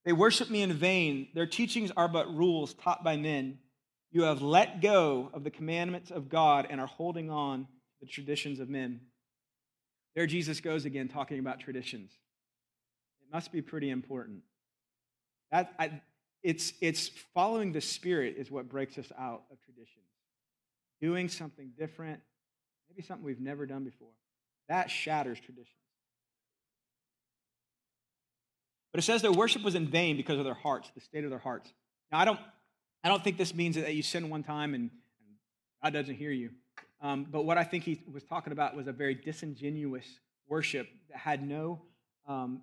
They 0.05 0.12
worship 0.12 0.51
me 0.51 0.62
in 0.62 0.73
vain. 0.73 1.29
Their 1.35 1.47
teachings 1.47 1.93
are 1.97 2.09
but 2.09 2.35
rules 2.35 2.75
taught 2.75 3.05
by 3.05 3.17
men. 3.17 3.59
You 4.11 4.23
have 4.23 4.43
let 4.43 4.83
go 4.83 5.31
of 5.33 5.45
the 5.45 5.51
commandments 5.51 6.11
of 6.11 6.29
God 6.29 6.67
and 6.69 6.81
are 6.81 6.87
holding 6.87 7.31
on 7.31 7.61
to 7.62 7.67
the 8.01 8.07
traditions 8.07 8.61
of 8.61 8.69
men. 8.69 9.01
There 10.15 10.27
Jesus 10.27 10.61
goes 10.61 10.85
again 10.85 11.09
talking 11.09 11.38
about 11.38 11.61
traditions. 11.61 12.11
It 13.23 13.33
must 13.33 13.53
be 13.53 13.62
pretty 13.62 13.91
important. 13.91 14.41
That, 15.51 15.73
I, 15.79 16.03
it's, 16.43 16.73
it's 16.81 17.09
following 17.33 17.73
the 17.73 17.81
Spirit 17.81 18.35
is 18.37 18.51
what 18.51 18.69
breaks 18.69 18.99
us 18.99 19.11
out 19.19 19.45
of 19.51 19.61
traditions. 19.62 20.05
Doing 21.01 21.29
something 21.29 21.73
different, 21.79 22.21
maybe 22.91 23.03
something 23.03 23.25
we've 23.25 23.41
never 23.41 23.67
done 23.67 23.85
before. 23.85 24.12
That 24.69 24.91
shatters 24.91 25.38
traditions. 25.38 25.82
But 28.92 28.98
it 28.98 29.02
says 29.02 29.22
their 29.22 29.33
worship 29.33 29.62
was 29.62 29.74
in 29.74 29.88
vain 29.88 30.16
because 30.16 30.38
of 30.38 30.44
their 30.44 30.55
hearts, 30.55 30.90
the 30.94 31.00
state 31.00 31.24
of 31.24 31.31
their 31.31 31.38
hearts. 31.38 31.72
Now, 32.11 32.18
I 32.18 32.24
don't, 32.24 32.38
I 33.02 33.09
don't 33.09 33.24
think 33.24 33.38
this 33.38 33.55
means 33.55 33.76
that 33.76 33.94
you 33.94 34.02
sin 34.02 34.28
one 34.28 34.42
time 34.42 34.74
and, 34.74 34.90
and 34.90 35.37
God 35.83 35.92
doesn't 35.92 36.14
hear 36.14 36.31
you. 36.31 36.50
Um, 37.00 37.26
but 37.28 37.44
what 37.44 37.59
I 37.59 37.64
think 37.64 37.85
he 37.85 38.00
was 38.12 38.22
talking 38.22 38.52
about 38.52 38.76
was 38.76 38.87
a 38.87 38.92
very 38.92 39.14
disingenuous 39.14 40.07
worship 40.46 40.88
that 41.11 41.18
had 41.18 41.46
no, 41.46 41.81
um, 42.28 42.61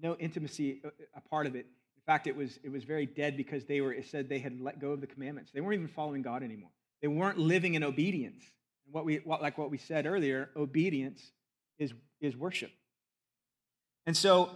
no 0.00 0.16
intimacy 0.16 0.80
a, 0.84 1.18
a 1.18 1.20
part 1.20 1.46
of 1.46 1.54
it. 1.54 1.66
In 1.96 2.02
fact, 2.06 2.26
it 2.26 2.34
was, 2.34 2.58
it 2.64 2.72
was 2.72 2.82
very 2.82 3.06
dead 3.06 3.36
because 3.36 3.64
they 3.66 3.80
were, 3.80 3.92
it 3.92 4.06
said 4.06 4.28
they 4.28 4.40
had 4.40 4.60
let 4.60 4.80
go 4.80 4.90
of 4.90 5.00
the 5.00 5.06
commandments. 5.06 5.52
They 5.52 5.60
weren't 5.60 5.74
even 5.74 5.88
following 5.88 6.22
God 6.22 6.42
anymore. 6.42 6.70
They 7.02 7.08
weren't 7.08 7.38
living 7.38 7.74
in 7.74 7.84
obedience. 7.84 8.42
And 8.86 8.94
what 8.94 9.04
we, 9.04 9.16
what, 9.18 9.42
like 9.42 9.58
what 9.58 9.70
we 9.70 9.78
said 9.78 10.06
earlier, 10.06 10.50
obedience 10.56 11.30
is, 11.78 11.92
is 12.20 12.36
worship. 12.36 12.72
And 14.06 14.16
so 14.16 14.50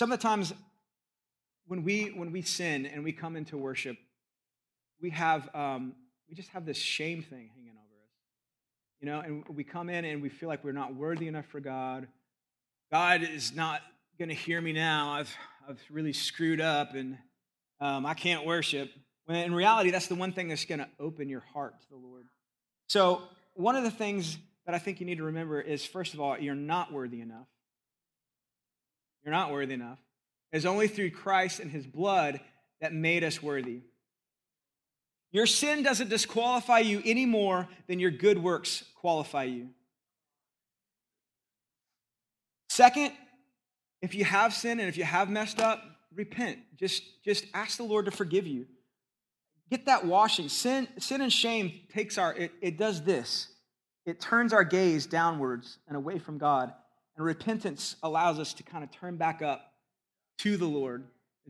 some 0.00 0.10
of 0.10 0.18
the 0.18 0.22
times 0.22 0.54
when 1.66 1.84
we, 1.84 2.06
when 2.06 2.32
we 2.32 2.40
sin 2.40 2.86
and 2.86 3.04
we 3.04 3.12
come 3.12 3.36
into 3.36 3.58
worship, 3.58 3.98
we 4.98 5.10
have, 5.10 5.54
um, 5.54 5.92
we 6.26 6.34
just 6.34 6.48
have 6.48 6.64
this 6.64 6.78
shame 6.78 7.22
thing 7.22 7.50
hanging 7.54 7.72
over 7.72 8.00
us, 8.02 8.10
you 8.98 9.06
know, 9.06 9.20
and 9.20 9.44
we 9.54 9.62
come 9.62 9.90
in 9.90 10.06
and 10.06 10.22
we 10.22 10.30
feel 10.30 10.48
like 10.48 10.64
we're 10.64 10.72
not 10.72 10.94
worthy 10.94 11.28
enough 11.28 11.44
for 11.48 11.60
God. 11.60 12.08
God 12.90 13.22
is 13.22 13.54
not 13.54 13.82
going 14.18 14.30
to 14.30 14.34
hear 14.34 14.58
me 14.58 14.72
now. 14.72 15.12
I've, 15.12 15.36
I've 15.68 15.82
really 15.90 16.14
screwed 16.14 16.62
up 16.62 16.94
and 16.94 17.18
um, 17.78 18.06
I 18.06 18.14
can't 18.14 18.46
worship. 18.46 18.90
When 19.26 19.36
in 19.36 19.52
reality, 19.52 19.90
that's 19.90 20.06
the 20.06 20.14
one 20.14 20.32
thing 20.32 20.48
that's 20.48 20.64
going 20.64 20.78
to 20.78 20.88
open 20.98 21.28
your 21.28 21.44
heart 21.52 21.78
to 21.78 21.88
the 21.90 21.96
Lord. 21.96 22.24
So, 22.88 23.20
one 23.52 23.76
of 23.76 23.84
the 23.84 23.90
things 23.90 24.38
that 24.64 24.74
I 24.74 24.78
think 24.78 24.98
you 25.00 25.04
need 25.04 25.18
to 25.18 25.24
remember 25.24 25.60
is 25.60 25.84
first 25.84 26.14
of 26.14 26.20
all, 26.20 26.38
you're 26.38 26.54
not 26.54 26.90
worthy 26.90 27.20
enough. 27.20 27.48
You're 29.24 29.34
not 29.34 29.50
worthy 29.50 29.74
enough. 29.74 29.98
It's 30.52 30.64
only 30.64 30.88
through 30.88 31.10
Christ 31.10 31.60
and 31.60 31.70
his 31.70 31.86
blood 31.86 32.40
that 32.80 32.92
made 32.92 33.22
us 33.22 33.42
worthy. 33.42 33.80
Your 35.32 35.46
sin 35.46 35.82
doesn't 35.82 36.08
disqualify 36.08 36.80
you 36.80 37.02
any 37.04 37.26
more 37.26 37.68
than 37.86 38.00
your 38.00 38.10
good 38.10 38.42
works 38.42 38.84
qualify 38.96 39.44
you. 39.44 39.68
Second, 42.68 43.12
if 44.02 44.14
you 44.14 44.24
have 44.24 44.54
sinned 44.54 44.80
and 44.80 44.88
if 44.88 44.96
you 44.96 45.04
have 45.04 45.28
messed 45.28 45.60
up, 45.60 45.82
repent. 46.14 46.58
Just, 46.76 47.02
just 47.24 47.44
ask 47.54 47.76
the 47.76 47.84
Lord 47.84 48.06
to 48.06 48.10
forgive 48.10 48.46
you. 48.46 48.66
Get 49.70 49.86
that 49.86 50.04
washing. 50.04 50.48
Sin, 50.48 50.88
sin 50.98 51.20
and 51.20 51.32
shame 51.32 51.72
takes 51.92 52.18
our, 52.18 52.34
it, 52.34 52.52
it 52.60 52.78
does 52.78 53.02
this. 53.02 53.48
It 54.04 54.20
turns 54.20 54.52
our 54.52 54.64
gaze 54.64 55.06
downwards 55.06 55.78
and 55.86 55.96
away 55.96 56.18
from 56.18 56.38
God. 56.38 56.72
And 57.20 57.26
repentance 57.26 57.96
allows 58.02 58.38
us 58.38 58.54
to 58.54 58.62
kind 58.62 58.82
of 58.82 58.90
turn 58.90 59.16
back 59.16 59.42
up 59.42 59.74
to 60.38 60.56
the 60.56 60.64
Lord, 60.64 61.04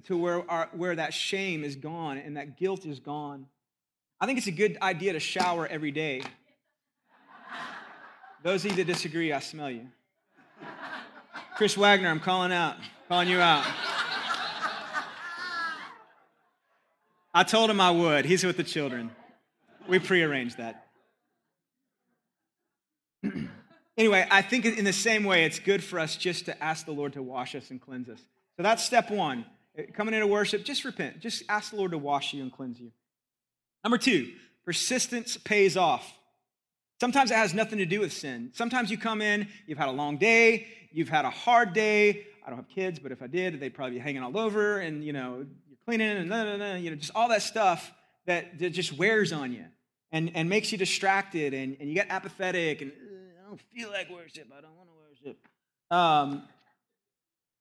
to 0.07 0.17
where, 0.17 0.51
our, 0.51 0.69
where 0.73 0.97
that 0.97 1.15
shame 1.15 1.63
is 1.63 1.77
gone 1.77 2.19
and 2.19 2.37
that 2.37 2.59
guilt 2.59 2.85
is 2.85 2.99
gone. 2.99 3.47
I 4.21 4.27
think 4.27 4.39
it's 4.39 4.49
a 4.49 4.51
good 4.51 4.79
idea 4.83 5.13
to 5.13 5.21
shower 5.21 5.69
every 5.69 5.93
day. 5.93 6.23
Those 8.43 8.65
of 8.65 8.73
you 8.73 8.77
that 8.79 8.93
disagree, 8.93 9.33
I 9.33 9.39
smell 9.39 9.71
you. 9.71 9.87
Chris 11.55 11.77
Wagner, 11.77 12.09
I'm 12.09 12.19
calling 12.19 12.51
out, 12.51 12.75
calling 13.09 13.29
you 13.29 13.39
out. 13.39 13.65
I 17.33 17.45
told 17.45 17.71
him 17.71 17.81
I 17.81 17.93
would. 17.93 18.25
He's 18.25 18.43
with 18.43 18.57
the 18.57 18.65
children. 18.65 19.13
We 19.87 20.01
prearranged 20.01 20.57
that. 20.57 20.89
anyway, 23.97 24.27
I 24.31 24.43
think 24.43 24.65
in 24.65 24.85
the 24.85 24.93
same 24.93 25.25
way, 25.25 25.45
it's 25.45 25.59
good 25.59 25.83
for 25.83 25.99
us 25.99 26.17
just 26.17 26.47
to 26.47 26.63
ask 26.63 26.87
the 26.87 26.93
Lord 26.93 27.13
to 27.15 27.23
wash 27.23 27.55
us 27.55 27.71
and 27.71 27.81
cleanse 27.81 28.09
us. 28.09 28.21
So 28.57 28.63
that's 28.63 28.85
step 28.85 29.11
one. 29.11 29.47
Uh, 29.79 29.83
coming 29.95 30.15
into 30.15 30.27
worship, 30.27 30.65
just 30.65 30.85
repent. 30.85 31.21
Just 31.21 31.45
ask 31.49 31.71
the 31.71 31.77
Lord 31.77 31.93
to 31.93 31.99
wash 31.99 32.35
you 32.35 32.43
and 32.43 32.53
cleanse 32.53 32.81
you. 32.81 32.91
Number 33.85 33.99
two, 33.99 34.33
persistence 34.65 35.37
pays 35.37 35.77
off. 35.77 36.13
Sometimes 37.01 37.31
it 37.31 37.37
has 37.37 37.55
nothing 37.55 37.79
to 37.79 37.87
do 37.87 38.01
with 38.01 38.13
sin. 38.13 38.51
Sometimes 38.53 38.91
you 38.91 38.99
come 38.99 39.23
in, 39.23 39.49
you've 39.67 39.79
had 39.79 39.89
a 39.89 39.93
long 39.93 40.19
day, 40.19 40.67
you've 40.93 41.09
had 41.09 41.25
a 41.25 41.31
hard 41.31 41.73
day. 41.73 42.27
I 42.45 42.51
don't 42.51 42.59
have 42.59 42.69
kids, 42.69 42.99
but 42.99 43.13
if 43.13 43.23
I 43.23 43.27
did, 43.27 43.61
they'd 43.61 43.75
probably 43.75 43.97
be 43.97 44.01
hanging 44.01 44.23
all 44.23 44.37
over, 44.39 44.79
and 44.79 45.05
you 45.05 45.13
know, 45.13 45.47
you're 45.69 45.79
cleaning 45.85 46.11
and 46.11 46.29
nah, 46.29 46.45
nah, 46.45 46.57
nah, 46.57 46.75
you 46.75 46.91
know, 46.91 46.97
just 46.97 47.13
all 47.15 47.29
that 47.29 47.43
stuff 47.43 47.93
that, 48.27 48.59
that 48.59 48.71
just 48.71 48.93
wears 48.99 49.33
on 49.33 49.53
you 49.53 49.65
and, 50.13 50.31
and 50.35 50.49
makes 50.49 50.73
you 50.73 50.79
distracted, 50.79 51.55
and, 51.55 51.77
and 51.81 51.89
you 51.89 51.95
get 51.95 52.09
apathetic, 52.11 52.83
and 52.83 52.93
don't 53.51 53.61
feel 53.75 53.91
like 53.91 54.11
worship. 54.11 54.49
I 54.57 54.61
don't 54.61 54.77
want 54.77 54.89
to 54.89 55.29
worship. 55.29 55.39
Um, 55.91 56.43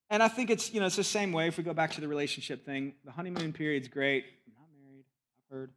and 0.10 0.24
I 0.24 0.28
think 0.28 0.50
it's 0.50 0.74
you 0.74 0.80
know 0.80 0.86
it's 0.86 0.96
the 0.96 1.04
same 1.04 1.32
way 1.32 1.48
if 1.48 1.58
we 1.58 1.64
go 1.64 1.74
back 1.74 1.92
to 1.94 2.02
the 2.02 2.08
relationship 2.08 2.66
thing. 2.66 2.94
The 3.06 3.12
honeymoon 3.12 3.54
period's 3.54 3.88
great. 3.88 4.26
I'm 4.48 4.54
not 4.54 4.70
married. 4.82 5.06
I've 5.38 5.56
heard. 5.56 5.72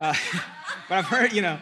Uh, 0.00 0.14
but 0.88 0.98
I've 0.98 1.06
heard, 1.06 1.32
you 1.32 1.42
know, 1.42 1.58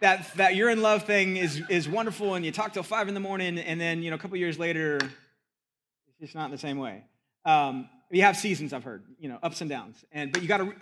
that, 0.00 0.34
that 0.36 0.54
you're 0.54 0.70
in 0.70 0.82
love 0.82 1.04
thing 1.04 1.36
is, 1.36 1.62
is 1.68 1.88
wonderful 1.88 2.34
and 2.34 2.44
you 2.44 2.52
talk 2.52 2.72
till 2.72 2.82
five 2.82 3.08
in 3.08 3.14
the 3.14 3.20
morning 3.20 3.58
and 3.58 3.80
then, 3.80 4.02
you 4.02 4.10
know, 4.10 4.16
a 4.16 4.18
couple 4.18 4.36
years 4.36 4.58
later, 4.58 4.96
it's 4.96 6.18
just 6.20 6.34
not 6.34 6.46
in 6.46 6.50
the 6.52 6.58
same 6.58 6.78
way. 6.78 7.02
Um, 7.44 7.88
you 8.10 8.22
have 8.22 8.36
seasons, 8.36 8.72
I've 8.72 8.84
heard, 8.84 9.02
you 9.18 9.28
know, 9.28 9.38
ups 9.42 9.62
and 9.62 9.70
downs. 9.70 10.04
And, 10.12 10.32
but 10.32 10.42
you 10.42 10.48
got 10.48 10.58
to, 10.58 10.72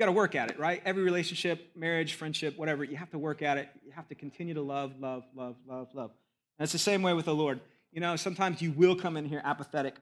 got 0.00 0.06
to 0.06 0.12
work 0.12 0.34
at 0.34 0.50
it, 0.50 0.58
right? 0.58 0.80
Every 0.86 1.02
relationship, 1.02 1.72
marriage, 1.76 2.14
friendship, 2.14 2.56
whatever, 2.56 2.82
you 2.82 2.96
have 2.96 3.10
to 3.10 3.18
work 3.18 3.42
at 3.42 3.58
it. 3.58 3.68
You 3.84 3.92
have 3.92 4.08
to 4.08 4.14
continue 4.14 4.54
to 4.54 4.62
love, 4.62 4.94
love, 4.98 5.24
love, 5.36 5.56
love, 5.68 5.88
love. 5.92 6.10
And 6.58 6.64
it's 6.64 6.72
the 6.72 6.78
same 6.78 7.02
way 7.02 7.12
with 7.12 7.26
the 7.26 7.34
Lord. 7.34 7.60
You 7.92 8.00
know, 8.00 8.16
sometimes 8.16 8.62
you 8.62 8.72
will 8.72 8.96
come 8.96 9.18
in 9.18 9.26
here 9.26 9.42
apathetic, 9.44 9.96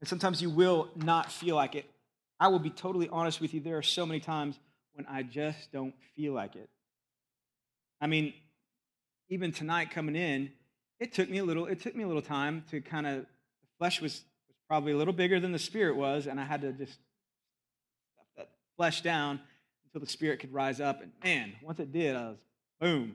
and 0.00 0.08
sometimes 0.08 0.42
you 0.42 0.50
will 0.50 0.88
not 0.96 1.30
feel 1.30 1.54
like 1.54 1.76
it. 1.76 1.88
I 2.40 2.48
will 2.48 2.58
be 2.58 2.70
totally 2.70 3.08
honest 3.08 3.40
with 3.40 3.54
you. 3.54 3.60
There 3.60 3.78
are 3.78 3.82
so 3.82 4.04
many 4.04 4.18
times 4.18 4.58
when 4.94 5.06
I 5.06 5.22
just 5.22 5.70
don't 5.70 5.94
feel 6.16 6.32
like 6.32 6.56
it. 6.56 6.68
I 8.00 8.08
mean, 8.08 8.34
even 9.28 9.52
tonight 9.52 9.92
coming 9.92 10.16
in, 10.16 10.50
it 10.98 11.14
took 11.14 11.30
me 11.30 11.38
a 11.38 11.44
little, 11.44 11.66
it 11.66 11.80
took 11.80 11.94
me 11.94 12.02
a 12.02 12.06
little 12.08 12.22
time 12.22 12.64
to 12.72 12.80
kind 12.80 13.06
of, 13.06 13.18
the 13.20 13.68
flesh 13.78 14.00
was, 14.00 14.24
was 14.48 14.56
probably 14.66 14.90
a 14.90 14.96
little 14.96 15.14
bigger 15.14 15.38
than 15.38 15.52
the 15.52 15.58
spirit 15.58 15.94
was, 15.94 16.26
and 16.26 16.40
I 16.40 16.44
had 16.44 16.62
to 16.62 16.72
just 16.72 16.98
flesh 18.76 19.02
down 19.02 19.40
until 19.86 20.04
the 20.04 20.10
spirit 20.10 20.40
could 20.40 20.52
rise 20.52 20.80
up. 20.80 21.02
And 21.02 21.12
man, 21.22 21.52
once 21.62 21.78
it 21.80 21.92
did, 21.92 22.16
I 22.16 22.28
was, 22.28 22.38
boom, 22.80 23.14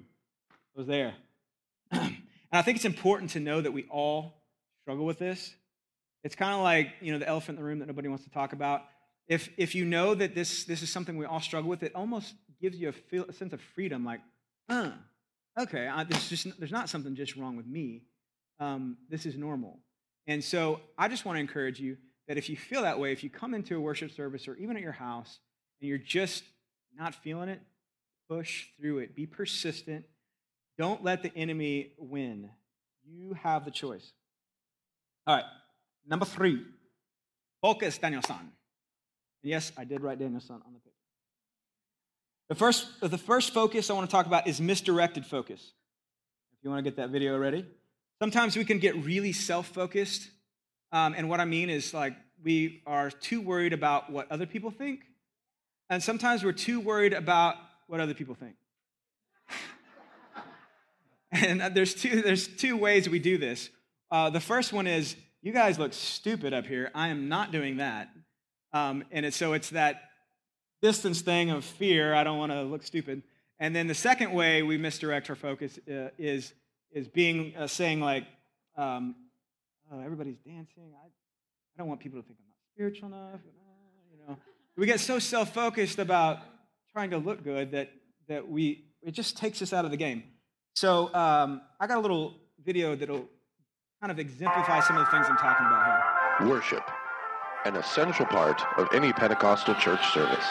I 0.52 0.80
was 0.80 0.88
there. 0.88 1.14
and 1.92 2.18
I 2.52 2.62
think 2.62 2.78
it's 2.78 2.86
important 2.86 3.32
to 3.32 3.40
know 3.40 3.62
that 3.62 3.72
we 3.72 3.86
all 3.90 4.42
struggle 4.82 5.06
with 5.06 5.20
this. 5.20 5.54
It's 6.24 6.36
kind 6.36 6.54
of 6.54 6.62
like, 6.62 6.90
you 7.02 7.14
know, 7.14 7.20
the 7.20 7.28
elephant 7.28 7.58
in 7.58 7.64
the 7.64 7.68
room 7.68 7.80
that 7.80 7.88
nobody 7.88 8.08
wants 8.08 8.24
to 8.26 8.30
talk 8.30 8.54
about. 8.54 8.84
If, 9.28 9.50
if 9.58 9.76
you 9.76 9.86
know 9.86 10.16
that 10.16 10.36
this, 10.36 10.66
this 10.66 10.82
is 10.82 10.90
something 10.90 11.18
we 11.18 11.26
all 11.26 11.40
struggle 11.40 11.70
with, 11.70 11.84
it 11.84 11.94
almost 11.96 12.34
gives 12.62 12.78
you 12.78 12.90
a, 12.90 12.92
feel, 12.92 13.26
a 13.30 13.34
sense 13.34 13.54
of 13.54 13.62
freedom 13.62 14.04
like, 14.04 14.20
uh, 14.70 14.92
okay, 15.60 15.88
I, 15.88 16.04
just, 16.04 16.48
there's 16.60 16.72
not 16.72 16.90
something 16.90 17.16
just 17.16 17.36
wrong 17.36 17.56
with 17.56 17.68
me. 17.68 18.04
Um, 18.60 18.98
this 19.10 19.26
is 19.26 19.38
normal. 19.38 19.80
And 20.28 20.44
so 20.44 20.82
I 20.98 21.08
just 21.08 21.26
want 21.26 21.38
to 21.38 21.40
encourage 21.40 21.80
you 21.80 21.98
that 22.28 22.38
if 22.38 22.50
you 22.50 22.58
feel 22.58 22.84
that 22.84 23.00
way, 23.00 23.12
if 23.12 23.24
you 23.24 23.30
come 23.30 23.54
into 23.54 23.76
a 23.76 23.80
worship 23.80 24.12
service 24.12 24.48
or 24.48 24.56
even 24.56 24.76
at 24.76 24.84
your 24.84 24.92
house 24.92 25.40
and 25.80 25.90
you're 25.90 25.98
just 25.98 26.44
not 26.98 27.16
feeling 27.16 27.50
it, 27.50 27.62
push 28.30 28.68
through 28.80 29.00
it. 29.00 29.16
Be 29.16 29.26
persistent. 29.26 30.06
Don't 30.78 31.04
let 31.04 31.24
the 31.24 31.36
enemy 31.36 31.94
win. 31.98 32.50
You 33.06 33.34
have 33.34 33.66
the 33.66 33.72
choice. 33.72 34.14
All 35.28 35.36
right, 35.36 35.46
number 36.08 36.26
three, 36.26 36.64
focus, 37.62 37.98
Daniel 37.98 38.22
san. 38.22 38.52
Yes, 39.44 39.72
I 39.78 39.84
did 39.84 40.02
write 40.02 40.20
Daniel-san 40.20 40.56
on 40.66 40.74
the 40.74 40.80
paper. 40.80 40.96
The 42.50 42.56
first, 42.56 42.88
the 43.02 43.18
first 43.18 43.54
focus 43.54 43.90
I 43.90 43.94
want 43.94 44.10
to 44.10 44.12
talk 44.12 44.26
about 44.26 44.48
is 44.48 44.60
misdirected 44.60 45.26
focus. 45.26 45.62
If 45.62 46.64
you 46.64 46.70
want 46.70 46.84
to 46.84 46.90
get 46.90 46.98
that 46.98 47.10
video 47.10 47.38
ready. 47.38 47.66
Sometimes 48.22 48.58
we 48.58 48.66
can 48.66 48.80
get 48.80 48.96
really 49.06 49.32
self 49.32 49.68
focused. 49.68 50.30
Um, 50.92 51.14
and 51.18 51.30
what 51.30 51.40
I 51.40 51.46
mean 51.46 51.70
is 51.70 51.94
like 51.94 52.14
we 52.44 52.82
are 52.86 53.10
too 53.12 53.40
worried 53.40 53.72
about 53.72 54.12
what 54.12 54.30
other 54.32 54.46
people 54.46 54.72
think. 54.72 55.02
And 55.90 56.04
sometimes 56.04 56.44
we're 56.44 56.52
too 56.52 56.80
worried 56.80 57.14
about 57.14 57.56
what 57.88 58.00
other 58.00 58.14
people 58.14 58.36
think. 58.36 58.56
and 61.32 61.62
there's 61.76 61.96
two, 61.96 62.22
there's 62.22 62.48
two 62.48 62.78
ways 62.78 63.10
we 63.10 63.20
do 63.20 63.38
this. 63.38 63.70
Uh, 64.12 64.30
the 64.30 64.40
first 64.40 64.72
one 64.72 64.86
is 64.88 65.16
you 65.42 65.52
guys 65.52 65.80
look 65.80 65.94
stupid 65.94 66.54
up 66.54 66.68
here. 66.68 66.92
I 66.94 67.08
am 67.08 67.28
not 67.30 67.52
doing 67.52 67.78
that. 67.78 68.10
Um, 68.72 69.04
and 69.12 69.34
so 69.34 69.54
it's 69.54 69.72
that 69.72 70.02
distance 70.82 71.22
thing 71.22 71.50
of 71.50 71.66
fear. 71.66 72.14
I 72.14 72.24
don't 72.24 72.38
want 72.38 72.52
to 72.52 72.64
look 72.64 72.84
stupid. 72.84 73.24
And 73.60 73.76
then 73.76 73.88
the 73.88 73.96
second 73.96 74.32
way 74.32 74.62
we 74.64 74.78
misdirect 74.78 75.30
our 75.30 75.36
focus 75.36 75.80
uh, 75.90 76.10
is, 76.18 76.54
is 76.92 77.08
being 77.08 77.56
uh, 77.58 77.68
saying, 77.68 78.00
like, 78.00 78.26
um, 78.78 79.16
oh, 79.92 80.00
everybody's 80.00 80.38
dancing. 80.38 80.94
I, 80.94 81.08
I 81.08 81.78
don't 81.78 81.88
want 81.88 82.00
people 82.00 82.22
to 82.22 82.28
think 82.28 82.38
I'm 82.40 82.48
not 82.48 82.56
spiritual 82.74 83.08
enough. 83.08 83.42
We 84.80 84.86
get 84.86 85.02
so 85.02 85.20
self 85.20 85.54
focused 85.54 86.00
about 86.00 86.40
trying 86.94 87.10
to 87.10 87.18
look 87.18 87.44
good 87.44 87.72
that, 87.72 87.90
that 88.30 88.48
we, 88.48 88.86
it 89.04 89.12
just 89.12 89.36
takes 89.36 89.62
us 89.62 89.74
out 89.74 89.84
of 89.84 89.92
the 89.92 89.98
game. 89.98 90.24
So 90.74 91.14
um, 91.14 91.62
I 91.82 91.86
got 91.86 91.98
a 91.98 92.00
little 92.00 92.36
video 92.64 92.96
that'll 92.96 93.28
kind 94.00 94.10
of 94.10 94.20
exemplify 94.20 94.80
some 94.80 94.96
of 94.96 95.04
the 95.04 95.12
things 95.12 95.26
I'm 95.30 95.36
talking 95.36 95.68
about 95.68 96.40
here. 96.40 96.50
Worship 96.50 96.84
an 97.66 97.76
essential 97.76 98.26
part 98.26 98.62
of 98.78 98.88
any 98.94 99.12
Pentecostal 99.12 99.76
church 99.76 100.14
service. 100.14 100.46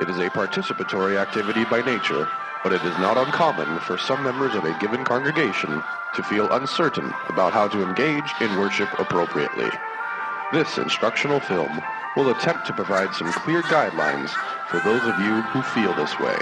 It 0.00 0.10
is 0.10 0.18
a 0.18 0.28
participatory 0.28 1.16
activity 1.16 1.64
by 1.66 1.82
nature, 1.82 2.28
but 2.64 2.72
it 2.72 2.82
is 2.82 2.98
not 2.98 3.16
uncommon 3.16 3.78
for 3.78 3.96
some 3.96 4.24
members 4.24 4.56
of 4.56 4.64
a 4.64 4.76
given 4.80 5.04
congregation 5.04 5.84
to 6.16 6.22
feel 6.24 6.50
uncertain 6.50 7.14
about 7.28 7.52
how 7.52 7.68
to 7.68 7.86
engage 7.86 8.28
in 8.40 8.58
worship 8.58 8.88
appropriately. 8.98 9.70
This 10.52 10.78
instructional 10.78 11.38
film 11.38 11.80
will 12.16 12.30
attempt 12.30 12.66
to 12.66 12.72
provide 12.72 13.14
some 13.14 13.32
clear 13.32 13.62
guidelines 13.62 14.30
for 14.68 14.80
those 14.80 15.02
of 15.02 15.18
you 15.20 15.42
who 15.52 15.62
feel 15.62 15.94
this 15.94 16.18
way. 16.18 16.36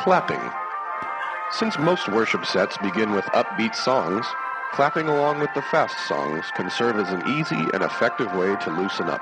Clapping. 0.00 0.40
Since 1.50 1.78
most 1.78 2.08
worship 2.08 2.46
sets 2.46 2.78
begin 2.78 3.12
with 3.12 3.24
upbeat 3.26 3.74
songs, 3.74 4.26
Clapping 4.72 5.06
along 5.06 5.38
with 5.38 5.52
the 5.52 5.60
fast 5.60 5.98
songs 6.08 6.46
can 6.56 6.70
serve 6.70 6.96
as 6.96 7.10
an 7.10 7.28
easy 7.28 7.68
and 7.74 7.82
effective 7.82 8.32
way 8.32 8.56
to 8.56 8.70
loosen 8.70 9.10
up. 9.10 9.20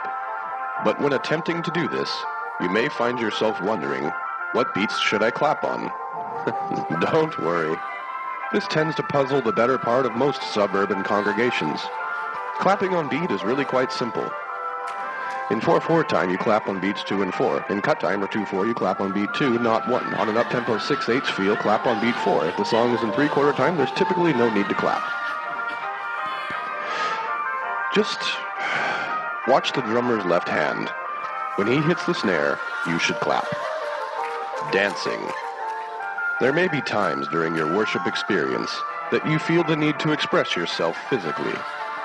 But 0.85 1.01
when 1.01 1.13
attempting 1.13 1.61
to 1.65 1.73
do 1.73 1.89
this, 1.89 2.09
you 2.61 2.71
may 2.71 2.89
find 2.89 3.19
yourself 3.19 3.61
wondering, 3.61 4.13
what 4.53 4.73
beats 4.75 4.97
should 5.01 5.25
I 5.25 5.33
clap 5.33 5.65
on? 5.65 5.91
Don't 7.01 7.37
worry. 7.41 7.77
This 8.53 8.69
tends 8.69 8.95
to 8.95 9.03
puzzle 9.03 9.43
the 9.43 9.53
better 9.53 9.77
part 9.77 10.07
of 10.07 10.15
most 10.15 10.41
suburban 10.55 11.03
congregations. 11.03 11.81
Clapping 12.61 12.95
on 12.95 13.09
beat 13.09 13.33
is 13.33 13.43
really 13.43 13.65
quite 13.65 13.91
simple. 13.91 14.31
In 15.51 15.61
4-4 15.61 16.07
time, 16.07 16.31
you 16.31 16.39
clap 16.39 16.69
on 16.69 16.79
beats 16.79 17.03
2 17.03 17.23
and 17.23 17.35
4. 17.35 17.67
In 17.71 17.83
cut 17.83 17.99
time 17.99 18.23
or 18.23 18.29
2-4, 18.29 18.69
you 18.69 18.75
clap 18.75 19.01
on 19.01 19.13
beat 19.13 19.35
2, 19.35 19.59
not 19.59 19.89
1. 19.89 20.15
On 20.15 20.29
an 20.29 20.37
up-tempo 20.37 20.79
6-8 20.79 21.27
feel, 21.27 21.57
clap 21.57 21.87
on 21.87 22.01
beat 22.01 22.15
4. 22.15 22.47
If 22.47 22.57
the 22.57 22.65
song 22.65 22.95
is 22.95 23.03
in 23.03 23.11
3-quarter 23.11 23.53
time, 23.55 23.77
there's 23.77 23.91
typically 23.93 24.33
no 24.33 24.49
need 24.55 24.69
to 24.69 24.75
clap. 24.77 25.03
Just 27.93 28.21
watch 29.49 29.73
the 29.73 29.81
drummer's 29.81 30.25
left 30.25 30.49
hand. 30.49 30.89
When 31.57 31.67
he 31.67 31.79
hits 31.79 32.07
the 32.07 32.15
snare, 32.15 32.57
you 32.87 33.01
should 33.01 33.19
clap. 33.19 33.48
Dancing. 34.71 35.21
There 36.38 36.53
may 36.53 36.69
be 36.69 36.81
times 36.81 37.27
during 37.27 37.57
your 37.57 37.75
worship 37.75 38.07
experience 38.07 38.71
that 39.11 39.27
you 39.27 39.40
feel 39.40 39.65
the 39.65 39.75
need 39.75 39.98
to 39.98 40.13
express 40.13 40.55
yourself 40.55 40.96
physically, 41.09 41.59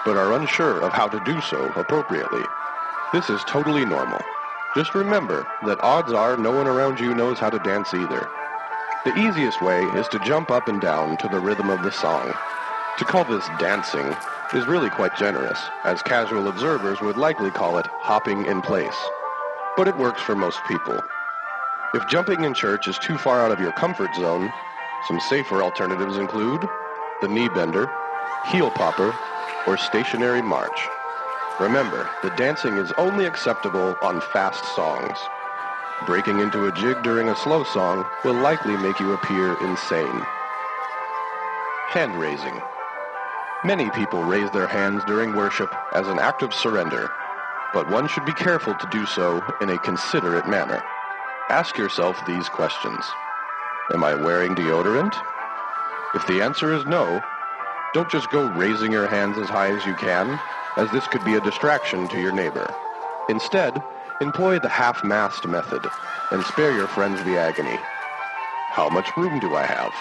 but 0.04 0.18
are 0.18 0.34
unsure 0.34 0.82
of 0.82 0.93
how 0.93 1.08
to 1.08 1.22
do 1.24 1.39
so 1.41 1.72
appropriately. 1.76 2.43
This 3.16 3.30
is 3.30 3.45
totally 3.45 3.86
normal. 3.86 4.20
Just 4.76 4.93
remember 4.93 5.47
that 5.66 5.80
odds 5.80 6.11
are 6.11 6.36
no 6.36 6.51
one 6.51 6.68
around 6.68 6.99
you 6.99 7.16
knows 7.16 7.39
how 7.39 7.49
to 7.49 7.59
dance 7.59 7.93
either. 7.93 8.28
The 9.05 9.18
easiest 9.18 9.61
way 9.61 9.84
is 9.95 10.05
to 10.09 10.20
jump 10.20 10.51
up 10.51 10.68
and 10.68 10.82
down 10.82 11.16
to 11.20 11.30
the 11.30 11.39
rhythm 11.39 11.70
of 11.70 11.82
the 11.82 11.93
song. 11.93 12.34
To 12.97 13.05
call 13.05 13.24
this 13.24 13.47
dancing 13.57 14.13
is 14.53 14.68
really 14.68 14.89
quite 14.89 15.16
generous, 15.16 15.57
as 15.86 16.01
casual 16.01 16.49
observers 16.49 16.99
would 16.99 17.16
likely 17.16 17.51
call 17.51 17.78
it 17.78 17.88
hopping 17.88 18.47
in 18.47 18.61
place. 18.61 18.97
But 19.78 19.88
it 19.88 19.97
works 19.97 20.22
for 20.22 20.36
most 20.36 20.59
people. 20.68 20.99
If 21.93 22.09
jumping 22.09 22.43
in 22.43 22.53
church 22.53 22.86
is 22.89 22.99
too 22.99 23.18
far 23.18 23.39
out 23.39 23.53
of 23.53 23.61
your 23.61 23.72
comfort 23.72 24.13
zone, 24.16 24.51
some 25.07 25.22
safer 25.22 25.63
alternatives 25.63 26.18
include 26.18 26.68
the 27.22 27.30
knee 27.30 27.47
bender, 27.47 27.89
heel 28.47 28.72
popper, 28.72 29.16
or 29.68 29.78
stationary 29.78 30.41
march. 30.41 30.89
Remember, 31.60 32.10
the 32.22 32.32
dancing 32.32 32.78
is 32.78 32.91
only 32.97 33.26
acceptable 33.26 33.95
on 34.01 34.20
fast 34.20 34.66
songs. 34.76 35.18
Breaking 36.06 36.39
into 36.41 36.68
a 36.68 36.72
jig 36.74 37.01
during 37.03 37.30
a 37.30 37.36
slow 37.38 37.64
song 37.64 38.06
will 38.26 38.34
likely 38.34 38.76
make 38.78 38.99
you 38.99 39.14
appear 39.14 39.56
insane. 39.62 40.22
hand 41.89 42.16
raising. 42.20 42.62
Many 43.64 43.89
people 43.91 44.24
raise 44.24 44.51
their 44.51 44.68
hands 44.68 45.03
during 45.06 45.36
worship 45.36 45.74
as 45.93 46.08
an 46.08 46.20
act 46.20 46.43
of 46.43 46.53
surrender, 46.53 47.10
but 47.74 47.89
one 47.89 48.08
should 48.08 48.26
be 48.26 48.34
careful 48.34 48.76
to 48.76 48.89
do 48.91 49.06
so 49.06 49.41
in 49.62 49.70
a 49.70 49.78
considerate 49.80 50.47
manner. 50.49 50.84
Ask 51.49 51.78
yourself 51.78 52.20
these 52.28 52.49
questions. 52.49 53.06
Am 53.93 54.03
I 54.03 54.16
wearing 54.16 54.56
deodorant? 54.56 55.16
If 56.16 56.28
the 56.28 56.41
answer 56.41 56.74
is 56.74 56.86
no, 56.86 57.22
don't 57.93 58.10
just 58.12 58.30
go 58.32 58.49
raising 58.51 58.91
your 58.91 59.08
hands 59.08 59.38
as 59.38 59.49
high 59.49 59.72
as 59.76 59.86
you 59.86 59.95
can, 59.95 60.39
as 60.78 60.91
this 60.91 61.07
could 61.07 61.23
be 61.23 61.36
a 61.36 61.41
distraction 61.41 62.07
to 62.09 62.19
your 62.19 62.32
neighbor. 62.32 62.73
Instead, 63.30 63.82
employ 64.21 64.59
the 64.59 64.69
half-mast 64.69 65.45
method 65.45 65.86
and 66.32 66.43
spare 66.43 66.76
your 66.76 66.88
friends 66.88 67.23
the 67.23 67.38
agony. 67.38 67.78
How 68.71 68.89
much 68.89 69.15
room 69.15 69.39
do 69.39 69.55
I 69.55 69.65
have? 69.65 69.93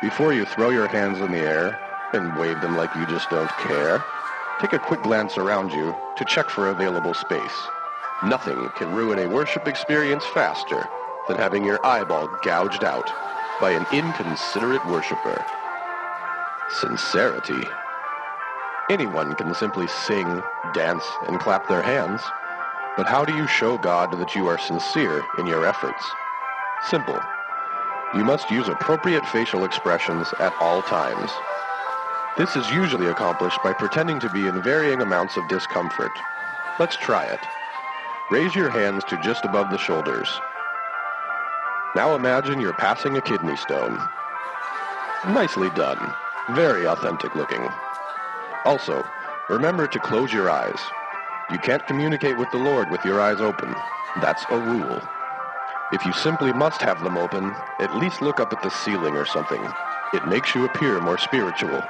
Before 0.00 0.32
you 0.32 0.44
throw 0.44 0.70
your 0.70 0.86
hands 0.86 1.20
in 1.20 1.32
the 1.32 1.38
air 1.38 1.78
and 2.12 2.38
wave 2.38 2.60
them 2.60 2.76
like 2.76 2.94
you 2.94 3.06
just 3.06 3.28
don't 3.30 3.50
care, 3.58 4.04
take 4.60 4.72
a 4.72 4.78
quick 4.78 5.02
glance 5.02 5.36
around 5.36 5.72
you 5.72 5.94
to 6.16 6.24
check 6.24 6.48
for 6.48 6.68
available 6.68 7.14
space. 7.14 7.66
Nothing 8.24 8.68
can 8.76 8.94
ruin 8.94 9.18
a 9.18 9.28
worship 9.28 9.66
experience 9.66 10.24
faster 10.26 10.88
than 11.26 11.36
having 11.36 11.64
your 11.64 11.84
eyeball 11.84 12.28
gouged 12.42 12.84
out 12.84 13.10
by 13.60 13.72
an 13.72 13.86
inconsiderate 13.92 14.86
worshiper. 14.86 15.44
Sincerity. 16.80 17.64
Anyone 18.90 19.34
can 19.34 19.52
simply 19.54 19.86
sing, 19.86 20.42
dance, 20.72 21.04
and 21.26 21.38
clap 21.38 21.68
their 21.68 21.82
hands, 21.82 22.22
but 22.96 23.06
how 23.06 23.22
do 23.22 23.34
you 23.36 23.46
show 23.46 23.76
God 23.76 24.18
that 24.18 24.34
you 24.34 24.46
are 24.46 24.56
sincere 24.56 25.22
in 25.38 25.46
your 25.46 25.66
efforts? 25.66 26.02
Simple. 26.88 27.20
You 28.14 28.24
must 28.24 28.50
use 28.50 28.66
appropriate 28.66 29.26
facial 29.26 29.66
expressions 29.66 30.32
at 30.38 30.54
all 30.58 30.80
times. 30.80 31.30
This 32.38 32.56
is 32.56 32.70
usually 32.70 33.08
accomplished 33.08 33.58
by 33.62 33.74
pretending 33.74 34.20
to 34.20 34.30
be 34.30 34.46
in 34.46 34.62
varying 34.62 35.02
amounts 35.02 35.36
of 35.36 35.48
discomfort. 35.48 36.12
Let's 36.80 36.96
try 36.96 37.24
it. 37.24 37.40
Raise 38.30 38.54
your 38.54 38.70
hands 38.70 39.04
to 39.04 39.20
just 39.22 39.44
above 39.44 39.70
the 39.70 39.76
shoulders. 39.76 40.28
Now 41.94 42.14
imagine 42.14 42.58
you're 42.58 42.72
passing 42.72 43.18
a 43.18 43.20
kidney 43.20 43.56
stone. 43.56 43.98
Nicely 45.26 45.68
done. 45.70 46.14
Very 46.54 46.86
authentic 46.86 47.34
looking. 47.34 47.68
Also, 48.64 49.04
remember 49.48 49.86
to 49.86 49.98
close 49.98 50.32
your 50.32 50.50
eyes. 50.50 50.80
You 51.50 51.58
can't 51.58 51.86
communicate 51.86 52.36
with 52.36 52.50
the 52.50 52.58
Lord 52.58 52.90
with 52.90 53.04
your 53.04 53.20
eyes 53.20 53.40
open. 53.40 53.74
That's 54.20 54.44
a 54.50 54.58
rule. 54.58 55.00
If 55.92 56.04
you 56.04 56.12
simply 56.12 56.52
must 56.52 56.82
have 56.82 57.02
them 57.02 57.16
open, 57.16 57.54
at 57.78 57.96
least 57.96 58.20
look 58.20 58.40
up 58.40 58.52
at 58.52 58.62
the 58.62 58.70
ceiling 58.70 59.16
or 59.16 59.24
something. 59.24 59.66
It 60.12 60.26
makes 60.26 60.54
you 60.54 60.64
appear 60.66 61.00
more 61.00 61.18
spiritual. 61.18 61.82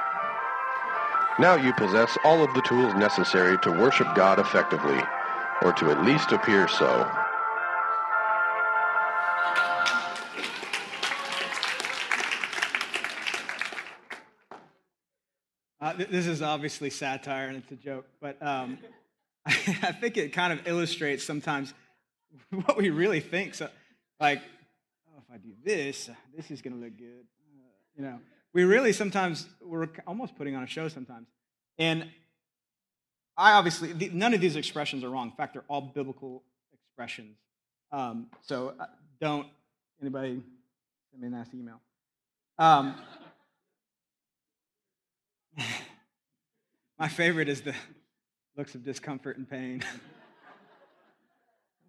Now 1.39 1.55
you 1.55 1.73
possess 1.73 2.17
all 2.23 2.43
of 2.43 2.53
the 2.53 2.61
tools 2.61 2.93
necessary 2.95 3.57
to 3.59 3.71
worship 3.71 4.13
God 4.15 4.39
effectively 4.39 5.01
or 5.61 5.73
to 5.73 5.91
at 5.91 6.03
least 6.03 6.31
appear 6.31 6.67
so. 6.67 7.09
This 16.05 16.27
is 16.27 16.41
obviously 16.41 16.89
satire 16.89 17.47
and 17.47 17.57
it's 17.57 17.71
a 17.71 17.75
joke, 17.75 18.05
but 18.21 18.41
um, 18.41 18.77
I 19.45 19.91
think 19.91 20.17
it 20.17 20.33
kind 20.33 20.53
of 20.53 20.65
illustrates 20.67 21.23
sometimes 21.23 21.73
what 22.51 22.77
we 22.77 22.89
really 22.89 23.19
think. 23.19 23.55
So, 23.55 23.69
like, 24.19 24.41
oh, 25.09 25.17
if 25.17 25.33
I 25.33 25.37
do 25.37 25.51
this, 25.63 26.09
this 26.35 26.51
is 26.51 26.61
going 26.61 26.75
to 26.75 26.81
look 26.81 26.97
good. 26.97 27.25
Uh, 27.57 27.69
you 27.97 28.03
know, 28.03 28.19
we 28.53 28.63
really 28.63 28.93
sometimes 28.93 29.47
we're 29.61 29.89
almost 30.07 30.35
putting 30.37 30.55
on 30.55 30.63
a 30.63 30.67
show 30.67 30.87
sometimes, 30.87 31.27
and 31.77 32.07
I 33.37 33.53
obviously, 33.53 33.93
none 34.13 34.33
of 34.33 34.41
these 34.41 34.55
expressions 34.55 35.03
are 35.03 35.09
wrong. 35.09 35.29
In 35.29 35.35
fact, 35.35 35.53
they're 35.53 35.63
all 35.67 35.81
biblical 35.81 36.43
expressions. 36.73 37.37
Um, 37.91 38.27
so 38.41 38.73
uh, 38.79 38.85
don't 39.19 39.47
anybody 40.01 40.41
send 41.11 41.21
me 41.21 41.27
a 41.27 41.31
nasty 41.31 41.57
email. 41.57 41.79
Um, 42.57 42.95
my 46.99 47.07
favorite 47.07 47.47
is 47.47 47.61
the 47.61 47.73
looks 48.57 48.75
of 48.75 48.83
discomfort 48.83 49.37
and 49.37 49.49
pain. 49.49 49.81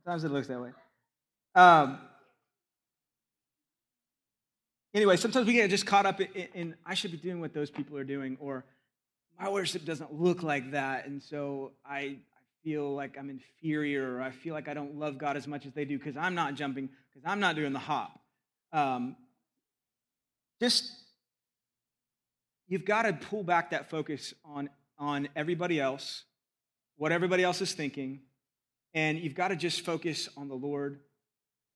Sometimes 0.04 0.22
it 0.22 0.30
looks 0.30 0.46
that 0.46 0.60
way. 0.60 0.70
Um, 1.54 1.98
anyway, 4.94 5.16
sometimes 5.16 5.46
we 5.46 5.52
get 5.52 5.68
just 5.68 5.84
caught 5.84 6.06
up 6.06 6.20
in, 6.20 6.28
in, 6.54 6.74
I 6.86 6.94
should 6.94 7.10
be 7.10 7.16
doing 7.16 7.40
what 7.40 7.52
those 7.52 7.70
people 7.70 7.98
are 7.98 8.04
doing, 8.04 8.36
or 8.40 8.64
my 9.38 9.48
worship 9.48 9.84
doesn't 9.84 10.14
look 10.14 10.44
like 10.44 10.70
that, 10.70 11.06
and 11.06 11.20
so 11.20 11.72
I, 11.84 11.98
I 11.98 12.16
feel 12.62 12.94
like 12.94 13.18
I'm 13.18 13.30
inferior, 13.30 14.16
or 14.16 14.22
I 14.22 14.30
feel 14.30 14.54
like 14.54 14.68
I 14.68 14.74
don't 14.74 14.96
love 14.96 15.18
God 15.18 15.36
as 15.36 15.48
much 15.48 15.66
as 15.66 15.74
they 15.74 15.84
do 15.84 15.98
because 15.98 16.16
I'm 16.16 16.36
not 16.36 16.54
jumping, 16.54 16.88
because 17.12 17.28
I'm 17.28 17.40
not 17.40 17.56
doing 17.56 17.72
the 17.72 17.80
hop. 17.80 18.20
Um, 18.72 19.16
just, 20.60 20.88
you've 22.68 22.84
got 22.84 23.02
to 23.02 23.12
pull 23.12 23.42
back 23.42 23.72
that 23.72 23.90
focus 23.90 24.34
on, 24.44 24.70
on 25.00 25.28
everybody 25.34 25.80
else, 25.80 26.22
what 26.96 27.10
everybody 27.10 27.42
else 27.42 27.60
is 27.60 27.72
thinking, 27.72 28.20
and 28.94 29.18
you've 29.18 29.34
got 29.34 29.48
to 29.48 29.56
just 29.56 29.80
focus 29.84 30.28
on 30.36 30.46
the 30.46 30.54
Lord 30.54 31.00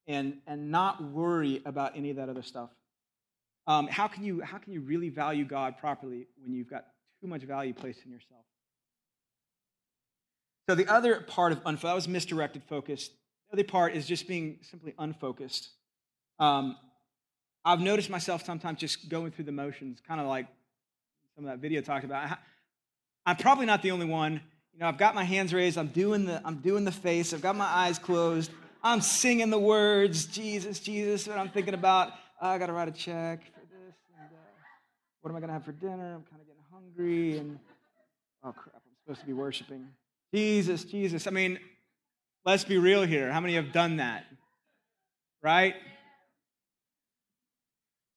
and, 0.07 0.37
and 0.47 0.71
not 0.71 1.03
worry 1.03 1.61
about 1.65 1.97
any 1.97 2.11
of 2.11 2.15
that 2.15 2.29
other 2.29 2.43
stuff. 2.43 2.69
Um, 3.67 3.87
how, 3.87 4.07
can 4.07 4.23
you, 4.23 4.39
how 4.41 4.59
can 4.59 4.71
you 4.71 4.79
really 4.79 5.09
value 5.09 5.43
God 5.43 5.77
properly 5.77 6.27
when 6.41 6.53
you've 6.53 6.69
got 6.69 6.85
too 7.25 7.27
much 7.27 7.41
value 7.41 7.73
placed 7.73 8.05
in 8.05 8.11
yourself. 8.11 8.41
So 10.69 10.75
the 10.75 10.87
other 10.87 11.21
part 11.21 11.51
of 11.51 11.59
unfocused, 11.65 11.83
that 11.83 11.95
was 11.95 12.07
misdirected 12.07 12.63
focus. 12.63 13.09
The 13.49 13.53
other 13.53 13.63
part 13.63 13.95
is 13.95 14.05
just 14.05 14.27
being 14.27 14.59
simply 14.61 14.93
unfocused. 14.99 15.69
Um, 16.39 16.77
I've 17.63 17.79
noticed 17.79 18.09
myself 18.09 18.45
sometimes 18.45 18.79
just 18.79 19.09
going 19.09 19.31
through 19.31 19.45
the 19.45 19.51
motions, 19.51 19.99
kind 20.07 20.21
of 20.21 20.27
like 20.27 20.47
some 21.35 21.45
of 21.45 21.51
that 21.51 21.59
video 21.59 21.81
talked 21.81 22.05
about. 22.05 22.37
I'm 23.25 23.35
probably 23.37 23.65
not 23.65 23.81
the 23.81 23.91
only 23.91 24.05
one. 24.05 24.33
You 24.73 24.79
know, 24.79 24.87
I've 24.87 24.97
got 24.97 25.15
my 25.15 25.23
hands 25.23 25.53
raised. 25.53 25.77
I'm 25.77 25.87
doing 25.87 26.25
the 26.25 26.41
I'm 26.45 26.57
doing 26.57 26.83
the 26.83 26.91
face. 26.91 27.33
I've 27.33 27.41
got 27.41 27.55
my 27.55 27.65
eyes 27.65 27.97
closed. 27.97 28.51
I'm 28.83 29.01
singing 29.01 29.49
the 29.49 29.59
words, 29.59 30.25
Jesus, 30.25 30.79
Jesus. 30.79 31.27
What 31.27 31.37
I'm 31.37 31.49
thinking 31.49 31.73
about, 31.73 32.11
oh, 32.39 32.49
I 32.49 32.57
got 32.59 32.67
to 32.67 32.73
write 32.73 32.87
a 32.87 32.91
check 32.91 33.43
for 33.45 33.61
this. 33.61 33.95
And, 34.19 34.29
uh, 34.31 34.37
what 35.21 35.31
am 35.31 35.37
I 35.37 35.39
going 35.39 35.47
to 35.47 35.53
have 35.53 35.65
for 35.65 35.71
dinner? 35.71 36.15
I'm 36.15 36.23
kind 36.23 36.39
of 36.41 36.47
getting 36.47 36.61
hungry 36.71 37.37
and, 37.39 37.57
oh 38.43 38.51
crap, 38.51 38.75
I'm 38.75 38.81
supposed 39.03 39.21
to 39.21 39.25
be 39.25 39.33
worshiping. 39.33 39.87
Jesus, 40.31 40.83
Jesus. 40.83 41.25
I 41.25 41.31
mean, 41.31 41.57
let's 42.45 42.63
be 42.63 42.77
real 42.77 43.03
here. 43.03 43.31
How 43.31 43.39
many 43.39 43.55
have 43.55 43.71
done 43.71 43.97
that? 43.97 44.25
Right? 45.41 45.75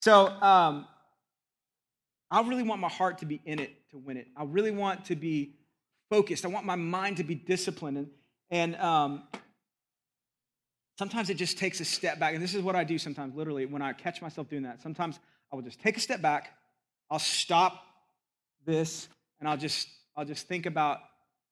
So, 0.03 0.27
um, 0.27 0.87
I 2.31 2.43
really 2.43 2.63
want 2.63 2.81
my 2.81 2.89
heart 2.89 3.19
to 3.19 3.27
be 3.27 3.41
in 3.47 3.59
it 3.59 3.78
to 3.91 3.99
win 3.99 4.17
it. 4.17 4.27
I 4.37 4.45
really 4.45 4.71
want 4.71 5.07
to 5.07 5.17
be 5.17 5.55
focused. 6.11 6.45
I 6.45 6.49
want 6.49 6.67
my 6.67 6.77
mind 6.77 7.19
to 7.19 7.25
be 7.25 7.35
disciplined. 7.35 7.99
And, 7.99 8.09
and 8.51 8.77
um, 8.77 9.23
sometimes 10.99 11.31
it 11.31 11.35
just 11.35 11.59
takes 11.59 11.81
a 11.81 11.85
step 11.85 12.19
back. 12.19 12.35
And 12.35 12.43
this 12.43 12.55
is 12.55 12.63
what 12.63 12.77
I 12.77 12.85
do 12.85 12.99
sometimes, 12.99 13.35
literally, 13.35 13.67
when 13.67 13.83
I 13.83 13.93
catch 13.93 14.21
myself 14.21 14.49
doing 14.49 14.65
that. 14.65 14.83
Sometimes 14.83 15.19
I 15.53 15.57
will 15.57 15.63
just 15.63 15.81
take 15.81 15.97
a 15.97 16.01
step 16.01 16.21
back. 16.21 16.55
I'll 17.11 17.19
stop 17.19 17.85
this 18.67 19.09
and 19.41 19.49
I'll 19.49 19.57
just 19.57 19.89
I'll 20.17 20.25
just 20.25 20.49
think 20.49 20.67
about 20.67 20.99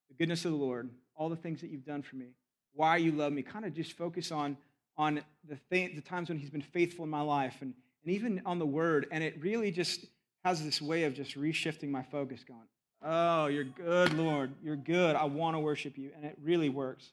the 0.08 0.14
goodness 0.14 0.44
of 0.44 0.50
the 0.50 0.56
Lord, 0.56 0.90
all 1.14 1.28
the 1.28 1.36
things 1.36 1.60
that 1.60 1.70
you've 1.70 1.84
done 1.84 2.02
for 2.02 2.16
me, 2.16 2.26
why 2.72 2.96
you 2.96 3.12
love 3.12 3.32
me. 3.32 3.42
Kind 3.42 3.64
of 3.64 3.72
just 3.74 3.92
focus 3.92 4.32
on 4.32 4.56
on 4.98 5.22
the 5.48 5.56
th- 5.70 5.94
the 5.94 6.00
times 6.00 6.28
when 6.28 6.38
He's 6.38 6.50
been 6.50 6.62
faithful 6.62 7.04
in 7.04 7.10
my 7.10 7.20
life, 7.20 7.56
and 7.60 7.72
and 8.04 8.14
even 8.14 8.42
on 8.44 8.58
the 8.58 8.66
Word. 8.66 9.06
And 9.10 9.22
it 9.22 9.40
really 9.40 9.70
just 9.70 10.06
has 10.46 10.64
this 10.64 10.80
way 10.80 11.04
of 11.04 11.14
just 11.14 11.36
reshifting 11.36 11.90
my 11.90 12.02
focus, 12.02 12.44
going, 12.44 12.68
"Oh, 13.02 13.46
you're 13.46 13.64
good, 13.64 14.14
Lord. 14.14 14.54
You're 14.62 14.76
good. 14.76 15.16
I 15.16 15.24
want 15.24 15.56
to 15.56 15.60
worship 15.60 15.98
you," 15.98 16.12
and 16.14 16.24
it 16.24 16.36
really 16.42 16.68
works. 16.68 17.12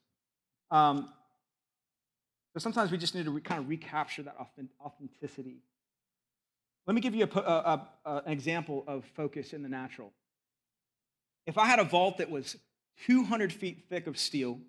Um, 0.72 1.12
so 2.54 2.60
sometimes 2.60 2.92
we 2.92 2.98
just 2.98 3.16
need 3.16 3.26
to 3.26 3.32
re- 3.32 3.42
kind 3.42 3.60
of 3.60 3.68
recapture 3.68 4.24
that 4.24 4.36
authenticity 4.80 5.62
let 6.86 6.96
me 6.96 7.02
give 7.02 7.16
you 7.16 7.28
a, 7.34 7.40
a, 7.40 7.88
a, 8.06 8.16
an 8.26 8.32
example 8.32 8.84
of 8.88 9.06
focus 9.16 9.54
in 9.54 9.64
the 9.64 9.70
natural. 9.70 10.12
If 11.46 11.58
I 11.58 11.66
had 11.66 11.80
a 11.80 11.84
vault 11.84 12.18
that 12.18 12.30
was 12.30 12.58
200 13.06 13.54
feet 13.54 13.86
thick 13.90 14.08
of 14.08 14.18
steel, 14.18 14.60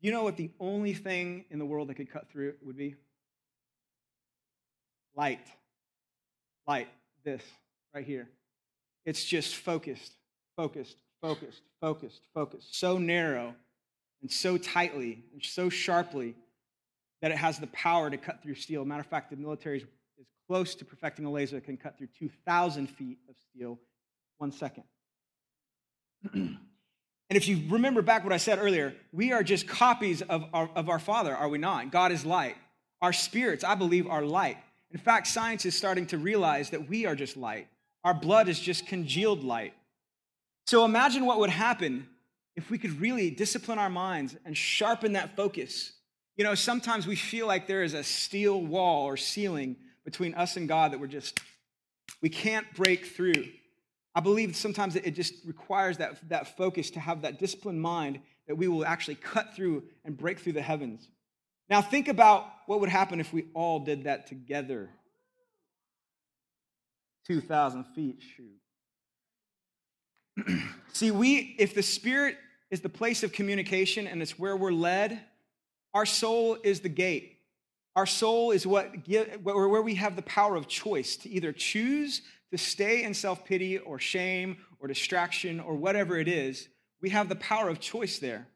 you 0.00 0.10
know 0.12 0.24
what 0.24 0.36
the 0.36 0.50
only 0.58 0.92
thing 0.92 1.44
in 1.50 1.58
the 1.58 1.64
world 1.64 1.88
that 1.88 1.94
could 1.94 2.10
cut 2.10 2.28
through 2.30 2.50
it 2.50 2.58
would 2.62 2.76
be? 2.76 2.96
Light. 5.16 5.46
Light. 6.66 6.88
This 7.24 7.42
right 7.96 8.04
here. 8.04 8.28
It's 9.06 9.24
just 9.24 9.56
focused, 9.56 10.12
focused, 10.54 10.98
focused, 11.22 11.62
focused, 11.80 12.20
focused. 12.34 12.78
So 12.78 12.98
narrow 12.98 13.54
and 14.20 14.30
so 14.30 14.58
tightly 14.58 15.24
and 15.32 15.42
so 15.42 15.70
sharply 15.70 16.34
that 17.22 17.30
it 17.30 17.38
has 17.38 17.58
the 17.58 17.68
power 17.68 18.10
to 18.10 18.18
cut 18.18 18.42
through 18.42 18.56
steel. 18.56 18.84
Matter 18.84 19.00
of 19.00 19.06
fact, 19.06 19.30
the 19.30 19.36
military 19.36 19.78
is 19.78 20.26
close 20.46 20.74
to 20.74 20.84
perfecting 20.84 21.24
a 21.24 21.30
laser 21.30 21.56
that 21.56 21.64
can 21.64 21.78
cut 21.78 21.96
through 21.96 22.08
2,000 22.18 22.86
feet 22.86 23.16
of 23.30 23.34
steel 23.50 23.78
one 24.36 24.52
second. 24.52 24.84
and 26.34 26.58
if 27.30 27.48
you 27.48 27.62
remember 27.70 28.02
back 28.02 28.24
what 28.24 28.32
I 28.34 28.36
said 28.36 28.58
earlier, 28.58 28.94
we 29.10 29.32
are 29.32 29.42
just 29.42 29.66
copies 29.66 30.20
of 30.20 30.44
our, 30.52 30.68
of 30.76 30.90
our 30.90 30.98
Father, 30.98 31.34
are 31.34 31.48
we 31.48 31.56
not? 31.56 31.90
God 31.90 32.12
is 32.12 32.26
light. 32.26 32.56
Our 33.00 33.14
spirits, 33.14 33.64
I 33.64 33.74
believe, 33.74 34.06
are 34.06 34.22
light. 34.22 34.58
In 34.90 34.98
fact, 34.98 35.28
science 35.28 35.64
is 35.64 35.74
starting 35.74 36.06
to 36.08 36.18
realize 36.18 36.70
that 36.70 36.90
we 36.90 37.06
are 37.06 37.14
just 37.14 37.38
light. 37.38 37.68
Our 38.06 38.14
blood 38.14 38.48
is 38.48 38.60
just 38.60 38.86
congealed 38.86 39.42
light. 39.42 39.74
So 40.66 40.84
imagine 40.84 41.26
what 41.26 41.40
would 41.40 41.50
happen 41.50 42.06
if 42.54 42.70
we 42.70 42.78
could 42.78 43.00
really 43.00 43.30
discipline 43.30 43.80
our 43.80 43.90
minds 43.90 44.36
and 44.44 44.56
sharpen 44.56 45.14
that 45.14 45.34
focus. 45.34 45.90
You 46.36 46.44
know, 46.44 46.54
sometimes 46.54 47.08
we 47.08 47.16
feel 47.16 47.48
like 47.48 47.66
there 47.66 47.82
is 47.82 47.94
a 47.94 48.04
steel 48.04 48.62
wall 48.62 49.06
or 49.06 49.16
ceiling 49.16 49.74
between 50.04 50.34
us 50.34 50.56
and 50.56 50.68
God 50.68 50.92
that 50.92 51.00
we're 51.00 51.08
just, 51.08 51.40
we 52.22 52.28
can't 52.28 52.72
break 52.74 53.06
through. 53.06 53.44
I 54.14 54.20
believe 54.20 54.54
sometimes 54.54 54.94
it 54.94 55.16
just 55.16 55.44
requires 55.44 55.98
that, 55.98 56.28
that 56.28 56.56
focus 56.56 56.90
to 56.90 57.00
have 57.00 57.22
that 57.22 57.40
disciplined 57.40 57.82
mind 57.82 58.20
that 58.46 58.54
we 58.54 58.68
will 58.68 58.86
actually 58.86 59.16
cut 59.16 59.56
through 59.56 59.82
and 60.04 60.16
break 60.16 60.38
through 60.38 60.52
the 60.52 60.62
heavens. 60.62 61.08
Now, 61.68 61.82
think 61.82 62.06
about 62.06 62.46
what 62.66 62.78
would 62.78 62.88
happen 62.88 63.18
if 63.18 63.32
we 63.32 63.46
all 63.52 63.80
did 63.80 64.04
that 64.04 64.28
together. 64.28 64.90
2,000 67.26 67.84
feet, 67.94 68.22
shoot. 68.36 68.56
See, 70.92 71.10
we, 71.10 71.56
if 71.58 71.74
the 71.74 71.82
Spirit 71.82 72.36
is 72.70 72.80
the 72.80 72.88
place 72.88 73.22
of 73.22 73.32
communication 73.32 74.06
and 74.06 74.22
it's 74.22 74.38
where 74.38 74.56
we're 74.56 74.72
led, 74.72 75.20
our 75.94 76.06
soul 76.06 76.58
is 76.62 76.80
the 76.80 76.88
gate. 76.88 77.38
Our 77.94 78.06
soul 78.06 78.50
is 78.50 78.66
what 78.66 78.90
where 79.42 79.82
we 79.82 79.94
have 79.94 80.16
the 80.16 80.22
power 80.22 80.54
of 80.54 80.68
choice 80.68 81.16
to 81.18 81.30
either 81.30 81.52
choose 81.52 82.20
to 82.50 82.58
stay 82.58 83.02
in 83.02 83.14
self 83.14 83.44
pity 83.46 83.78
or 83.78 83.98
shame 83.98 84.58
or 84.78 84.88
distraction 84.88 85.60
or 85.60 85.74
whatever 85.74 86.18
it 86.18 86.28
is. 86.28 86.68
We 87.00 87.10
have 87.10 87.28
the 87.28 87.36
power 87.36 87.68
of 87.70 87.80
choice 87.80 88.18
there. 88.18 88.48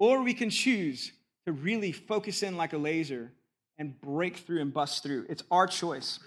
Or 0.00 0.22
we 0.22 0.34
can 0.34 0.50
choose 0.50 1.12
to 1.46 1.52
really 1.52 1.92
focus 1.92 2.42
in 2.42 2.56
like 2.56 2.72
a 2.72 2.78
laser 2.78 3.32
and 3.78 4.00
break 4.00 4.38
through 4.38 4.60
and 4.60 4.74
bust 4.74 5.02
through. 5.02 5.26
It's 5.28 5.42
our 5.50 5.66
choice. 5.66 6.18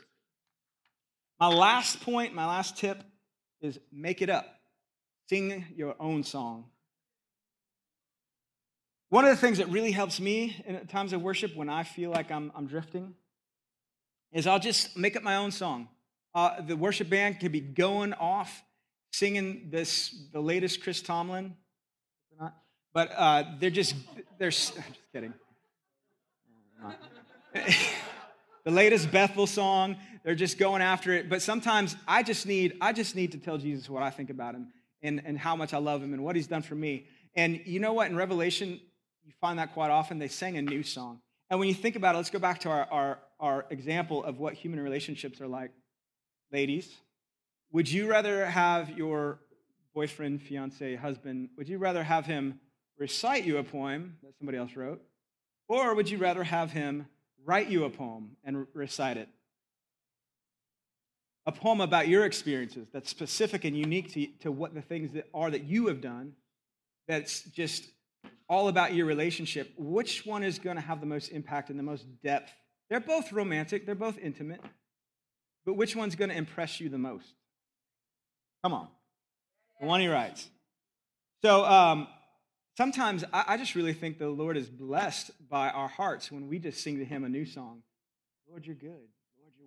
My 1.42 1.48
last 1.48 2.00
point, 2.00 2.34
my 2.34 2.46
last 2.46 2.78
tip 2.78 3.04
is 3.60 3.78
make 3.92 4.22
it 4.22 4.30
up. 4.30 4.46
Sing 5.28 5.66
your 5.76 5.96
own 6.00 6.24
song. 6.24 6.66
One 9.10 9.26
of 9.26 9.32
the 9.32 9.36
things 9.36 9.58
that 9.58 9.68
really 9.68 9.92
helps 9.92 10.22
me 10.22 10.64
in 10.66 10.88
times 10.88 11.12
of 11.12 11.22
worship 11.22 11.54
when 11.54 11.68
I 11.68 11.84
feel 11.84 12.12
like 12.12 12.32
I'm, 12.32 12.54
I'm 12.56 12.68
drifting 12.68 13.16
is 14.32 14.48
I'll 14.48 14.60
just 14.60 14.96
make 14.96 15.18
up 15.18 15.24
my 15.24 15.36
own 15.36 15.52
song. 15.52 15.90
Uh, 16.34 16.62
the 16.62 16.78
worship 16.78 17.10
band 17.10 17.42
could 17.42 17.52
be 17.52 17.60
going 17.60 18.14
off 18.14 18.64
singing 19.12 19.68
this 19.70 20.16
the 20.32 20.40
latest 20.40 20.82
Chris 20.82 21.02
Tomlin 21.02 21.58
but 22.94 23.12
uh, 23.16 23.44
they're 23.60 23.70
just, 23.70 23.96
they're, 24.38 24.50
just 24.50 24.78
kidding. 25.14 25.34
the 28.64 28.72
latest 28.72 29.12
Bethel 29.12 29.48
song, 29.48 29.96
they're 30.24 30.36
just 30.36 30.58
going 30.58 30.82
after 30.82 31.14
it. 31.14 31.30
But 31.30 31.42
sometimes 31.42 31.96
I 32.08 32.24
just 32.24 32.46
need, 32.46 32.78
I 32.82 32.94
just 32.94 33.16
need 33.16 33.32
to 33.34 33.38
tell 33.38 33.58
Jesus 33.58 33.90
what 33.90 34.04
I 34.04 34.10
think 34.10 34.30
about 34.30 34.56
him 34.56 34.68
and, 35.02 35.22
and 35.26 35.38
how 35.38 35.56
much 35.56 35.74
I 35.74 35.78
love 35.78 36.02
him 36.02 36.14
and 36.14 36.24
what 36.24 36.36
he's 36.36 36.48
done 36.48 36.62
for 36.62 36.76
me. 36.76 37.08
And 37.36 37.62
you 37.66 37.80
know 37.80 37.94
what? 37.94 38.10
In 38.10 38.16
Revelation, 38.16 38.80
you 39.26 39.34
find 39.40 39.60
that 39.60 39.74
quite 39.74 39.90
often. 39.90 40.20
They 40.20 40.28
sang 40.28 40.58
a 40.58 40.62
new 40.62 40.84
song. 40.84 41.22
And 41.50 41.60
when 41.60 41.68
you 41.68 41.74
think 41.74 41.96
about 41.96 42.16
it, 42.16 42.18
let's 42.18 42.30
go 42.30 42.40
back 42.40 42.60
to 42.62 42.70
our, 42.70 42.88
our, 42.92 43.20
our 43.40 43.66
example 43.70 44.24
of 44.24 44.40
what 44.40 44.54
human 44.54 44.80
relationships 44.80 45.42
are 45.42 45.48
like. 45.48 45.72
Ladies, 46.52 46.94
would 47.72 47.90
you 47.90 48.10
rather 48.10 48.46
have 48.46 48.98
your 48.98 49.40
boyfriend, 49.94 50.42
fiance, 50.42 50.96
husband, 50.96 51.50
would 51.58 51.68
you 51.68 51.78
rather 51.78 52.04
have 52.04 52.26
him 52.26 52.60
recite 52.98 53.44
you 53.44 53.58
a 53.58 53.64
poem 53.64 54.18
that 54.24 54.38
somebody 54.38 54.58
else 54.58 54.76
wrote? 54.76 55.02
Or 55.68 55.96
would 55.96 56.10
you 56.10 56.18
rather 56.18 56.44
have 56.44 56.72
him 56.72 57.08
write 57.44 57.70
you 57.70 57.86
a 57.86 57.90
poem 57.90 58.38
and 58.44 58.68
recite 58.74 59.18
it? 59.18 59.30
A 61.52 61.54
poem 61.54 61.82
about 61.82 62.08
your 62.08 62.26
experiences 62.26 62.88
that's 62.94 63.10
specific 63.10 63.66
and 63.66 63.78
unique 63.78 64.14
to, 64.14 64.28
to 64.42 64.52
what 64.52 64.74
the 64.74 64.82
things 64.82 65.12
that 65.12 65.28
are 65.34 65.52
that 65.52 65.66
you 65.66 65.88
have 65.88 66.00
done, 66.00 66.32
that's 67.10 67.42
just 67.44 67.90
all 68.48 68.70
about 68.70 68.94
your 68.94 69.06
relationship. 69.06 69.74
Which 69.78 70.26
one 70.26 70.44
is 70.44 70.60
going 70.60 70.78
to 70.78 70.82
have 70.82 71.02
the 71.02 71.06
most 71.06 71.28
impact 71.28 71.70
and 71.70 71.78
the 71.78 71.84
most 71.84 72.06
depth? 72.24 72.54
They're 72.90 73.02
both 73.02 73.34
romantic, 73.34 73.86
they're 73.86 73.96
both 73.96 74.18
intimate, 74.18 74.62
but 75.66 75.74
which 75.74 75.94
one's 75.94 76.16
going 76.16 76.30
to 76.30 76.38
impress 76.38 76.80
you 76.80 76.88
the 76.88 76.98
most? 76.98 77.34
Come 78.64 78.74
on. 78.74 78.88
The 79.82 79.88
one 79.88 80.00
he 80.00 80.08
writes. 80.08 80.50
So, 81.42 81.66
um, 81.66 82.08
Sometimes 82.78 83.24
I, 83.34 83.44
I 83.50 83.58
just 83.58 83.76
really 83.76 83.94
think 83.94 84.18
the 84.18 84.30
Lord 84.30 84.56
is 84.56 84.70
blessed 84.70 85.32
by 85.50 85.70
our 85.70 85.90
hearts 85.90 86.32
when 86.32 86.48
we 86.48 86.58
just 86.58 86.82
sing 86.82 87.00
to 87.00 87.06
Him 87.06 87.24
a 87.24 87.30
new 87.30 87.46
song. 87.46 87.84
Lord, 88.50 88.66
you're 88.66 88.76
good. 88.76 89.10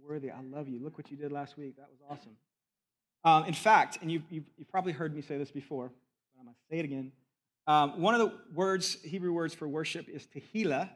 Worthy. 0.08 0.30
I 0.30 0.40
love 0.42 0.68
you. 0.68 0.80
Look 0.82 0.98
what 0.98 1.10
you 1.10 1.16
did 1.16 1.32
last 1.32 1.56
week. 1.56 1.76
That 1.76 1.88
was 1.88 1.98
awesome. 2.10 2.36
Um, 3.24 3.44
in 3.46 3.54
fact, 3.54 3.98
and 4.02 4.12
you, 4.12 4.22
you, 4.28 4.44
you've 4.58 4.68
probably 4.68 4.92
heard 4.92 5.14
me 5.14 5.22
say 5.22 5.38
this 5.38 5.50
before, 5.50 5.88
but 5.88 6.40
I'm 6.40 6.44
going 6.44 6.54
to 6.54 6.60
say 6.70 6.78
it 6.80 6.84
again. 6.84 7.12
Um, 7.66 8.02
one 8.02 8.14
of 8.14 8.20
the 8.20 8.36
words, 8.54 8.98
Hebrew 9.02 9.32
words 9.32 9.54
for 9.54 9.66
worship 9.66 10.08
is 10.10 10.26
tehillah, 10.26 10.90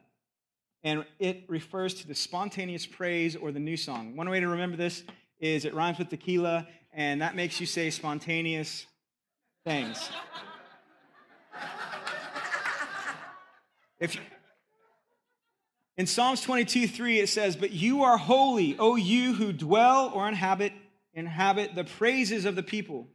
and 0.85 1.07
it 1.19 1.45
refers 1.49 1.95
to 1.95 2.07
the 2.07 2.15
spontaneous 2.15 2.85
praise 2.85 3.35
or 3.35 3.51
the 3.51 3.59
new 3.59 3.79
song. 3.79 4.15
One 4.15 4.29
way 4.29 4.41
to 4.41 4.49
remember 4.49 4.77
this 4.77 5.05
is 5.41 5.65
it 5.65 5.73
rhymes 5.73 5.99
with 5.99 6.11
tequila, 6.11 6.69
and 6.93 7.23
that 7.23 7.35
makes 7.35 7.61
you 7.61 7.67
say 7.67 7.89
spontaneous 7.91 8.87
things. 9.65 10.11
If 14.01 14.17
in 15.99 16.07
Psalms 16.07 16.41
22, 16.43 16.87
3, 16.87 17.19
it 17.19 17.29
says, 17.29 17.57
But 17.57 17.73
you 17.73 18.05
are 18.05 18.17
holy, 18.17 18.79
O 18.79 18.95
you 18.95 19.35
who 19.35 19.53
dwell 19.53 20.13
or 20.15 20.29
inhabit, 20.29 20.73
inhabit 21.13 21.75
the 21.75 21.83
praises 21.83 22.45
of 22.45 22.55
the 22.55 22.63
people. 22.63 23.09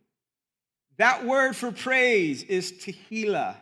That 0.98 1.26
word 1.26 1.56
for 1.56 1.72
praise 1.72 2.44
is 2.44 2.74
tehillah, 2.74 3.56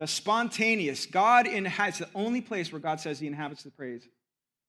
the 0.00 0.06
spontaneous. 0.06 1.06
God 1.06 1.46
inhabits 1.46 1.98
the 1.98 2.10
only 2.14 2.42
place 2.42 2.70
where 2.70 2.80
God 2.80 3.00
says 3.00 3.18
he 3.18 3.26
inhabits 3.26 3.62
the 3.62 3.70
praise. 3.70 4.06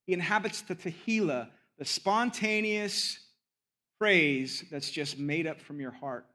He 0.07 0.13
inhabits 0.13 0.61
the 0.61 0.75
tehillah, 0.75 1.49
the 1.77 1.85
spontaneous 1.85 3.19
praise 3.99 4.63
that's 4.71 4.89
just 4.89 5.19
made 5.19 5.45
up 5.45 5.59
from 5.59 5.81
your 5.81 5.91
heart. 5.91 6.25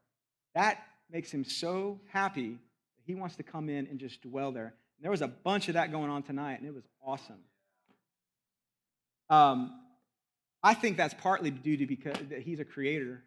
That 0.53 0.83
makes 1.11 1.31
him 1.31 1.45
so 1.45 1.99
happy 2.09 2.51
that 2.51 3.03
he 3.05 3.15
wants 3.15 3.37
to 3.37 3.43
come 3.43 3.69
in 3.69 3.87
and 3.87 3.99
just 3.99 4.21
dwell 4.21 4.51
there. 4.51 4.75
There 5.01 5.11
was 5.11 5.21
a 5.21 5.27
bunch 5.27 5.67
of 5.67 5.75
that 5.75 5.91
going 5.91 6.09
on 6.09 6.23
tonight, 6.23 6.59
and 6.59 6.67
it 6.67 6.73
was 6.73 6.83
awesome. 7.05 7.39
Um, 9.29 9.79
I 10.63 10.73
think 10.73 10.97
that's 10.97 11.13
partly 11.13 11.51
due 11.51 11.77
to 11.77 11.85
because 11.85 12.17
that 12.29 12.41
he's 12.41 12.59
a 12.59 12.65
creator, 12.65 13.23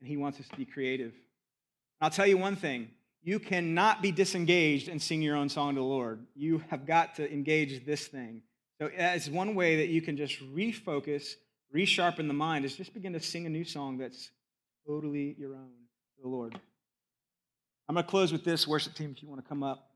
and 0.00 0.08
he 0.08 0.16
wants 0.16 0.40
us 0.40 0.48
to 0.48 0.56
be 0.56 0.64
creative. 0.64 1.12
I'll 2.00 2.10
tell 2.10 2.26
you 2.26 2.38
one 2.38 2.56
thing: 2.56 2.90
you 3.22 3.38
cannot 3.38 4.02
be 4.02 4.12
disengaged 4.12 4.88
and 4.88 5.00
sing 5.00 5.22
your 5.22 5.36
own 5.36 5.48
song 5.48 5.74
to 5.74 5.80
the 5.80 5.86
Lord. 5.86 6.26
You 6.34 6.62
have 6.70 6.86
got 6.86 7.14
to 7.16 7.32
engage 7.32 7.84
this 7.86 8.06
thing. 8.06 8.42
So 8.80 8.90
that's 8.96 9.28
one 9.28 9.54
way 9.54 9.76
that 9.76 9.88
you 9.88 10.02
can 10.02 10.16
just 10.16 10.40
refocus, 10.54 11.34
resharpen 11.74 12.26
the 12.26 12.34
mind. 12.34 12.64
Is 12.64 12.74
just 12.74 12.92
begin 12.92 13.12
to 13.12 13.20
sing 13.20 13.46
a 13.46 13.48
new 13.48 13.64
song 13.64 13.98
that's 13.98 14.30
totally 14.86 15.36
your 15.38 15.54
own 15.54 15.70
to 16.16 16.22
the 16.22 16.28
Lord. 16.28 16.58
I'm 17.88 17.94
going 17.94 18.04
to 18.04 18.10
close 18.10 18.32
with 18.32 18.44
this, 18.44 18.66
worship 18.66 18.94
team, 18.94 19.14
if 19.16 19.22
you 19.22 19.28
want 19.28 19.42
to 19.42 19.48
come 19.48 19.62
up. 19.62 19.93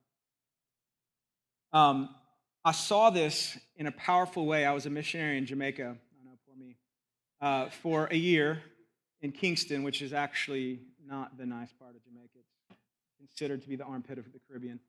Um, 1.72 2.08
I 2.64 2.72
saw 2.72 3.10
this 3.10 3.58
in 3.76 3.86
a 3.86 3.92
powerful 3.92 4.46
way. 4.46 4.66
I 4.66 4.72
was 4.72 4.86
a 4.86 4.90
missionary 4.90 5.38
in 5.38 5.46
Jamaica, 5.46 5.96
I 5.96 6.24
know, 6.24 6.36
me, 6.58 6.76
uh, 7.40 7.68
for 7.70 8.08
a 8.10 8.16
year 8.16 8.62
in 9.20 9.32
Kingston, 9.32 9.82
which 9.82 10.02
is 10.02 10.12
actually 10.12 10.80
not 11.06 11.38
the 11.38 11.46
nice 11.46 11.72
part 11.72 11.94
of 11.94 12.04
Jamaica. 12.04 12.38
It's 12.70 12.78
considered 13.18 13.62
to 13.62 13.68
be 13.68 13.76
the 13.76 13.84
armpit 13.84 14.18
of 14.18 14.24
the 14.32 14.40
Caribbean. 14.48 14.80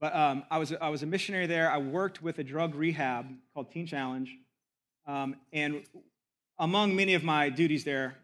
But 0.00 0.14
um, 0.14 0.44
I, 0.50 0.58
was, 0.58 0.72
I 0.80 0.88
was 0.90 1.02
a 1.02 1.06
missionary 1.06 1.46
there. 1.46 1.70
I 1.70 1.78
worked 1.78 2.22
with 2.22 2.38
a 2.38 2.44
drug 2.44 2.74
rehab 2.74 3.26
called 3.52 3.70
Teen 3.72 3.86
Challenge. 3.86 4.30
Um, 5.06 5.36
and 5.52 5.82
among 6.58 6.94
many 6.94 7.14
of 7.14 7.24
my 7.24 7.48
duties 7.48 7.84
there, 7.84 8.16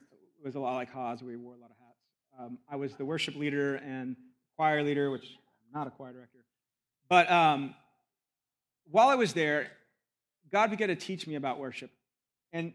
was 0.44 0.54
a 0.54 0.60
lot 0.60 0.74
like 0.74 0.92
Haas. 0.92 1.22
We 1.22 1.36
wore 1.36 1.54
a 1.54 1.58
lot 1.58 1.70
of 1.70 1.76
hats. 1.78 1.98
um, 2.38 2.58
I 2.70 2.76
was 2.76 2.94
the 2.94 3.04
worship 3.04 3.34
leader 3.34 3.76
and 3.76 4.14
choir 4.56 4.82
leader, 4.82 5.10
which 5.10 5.24
I'm 5.24 5.78
not 5.78 5.86
a 5.86 5.90
choir 5.90 6.12
director. 6.12 6.44
But 7.08 7.30
um, 7.30 7.74
while 8.90 9.08
I 9.08 9.14
was 9.14 9.32
there, 9.32 9.70
God 10.50 10.70
began 10.70 10.88
to 10.88 10.96
teach 10.96 11.26
me 11.26 11.34
about 11.34 11.58
worship. 11.58 11.90
And 12.52 12.72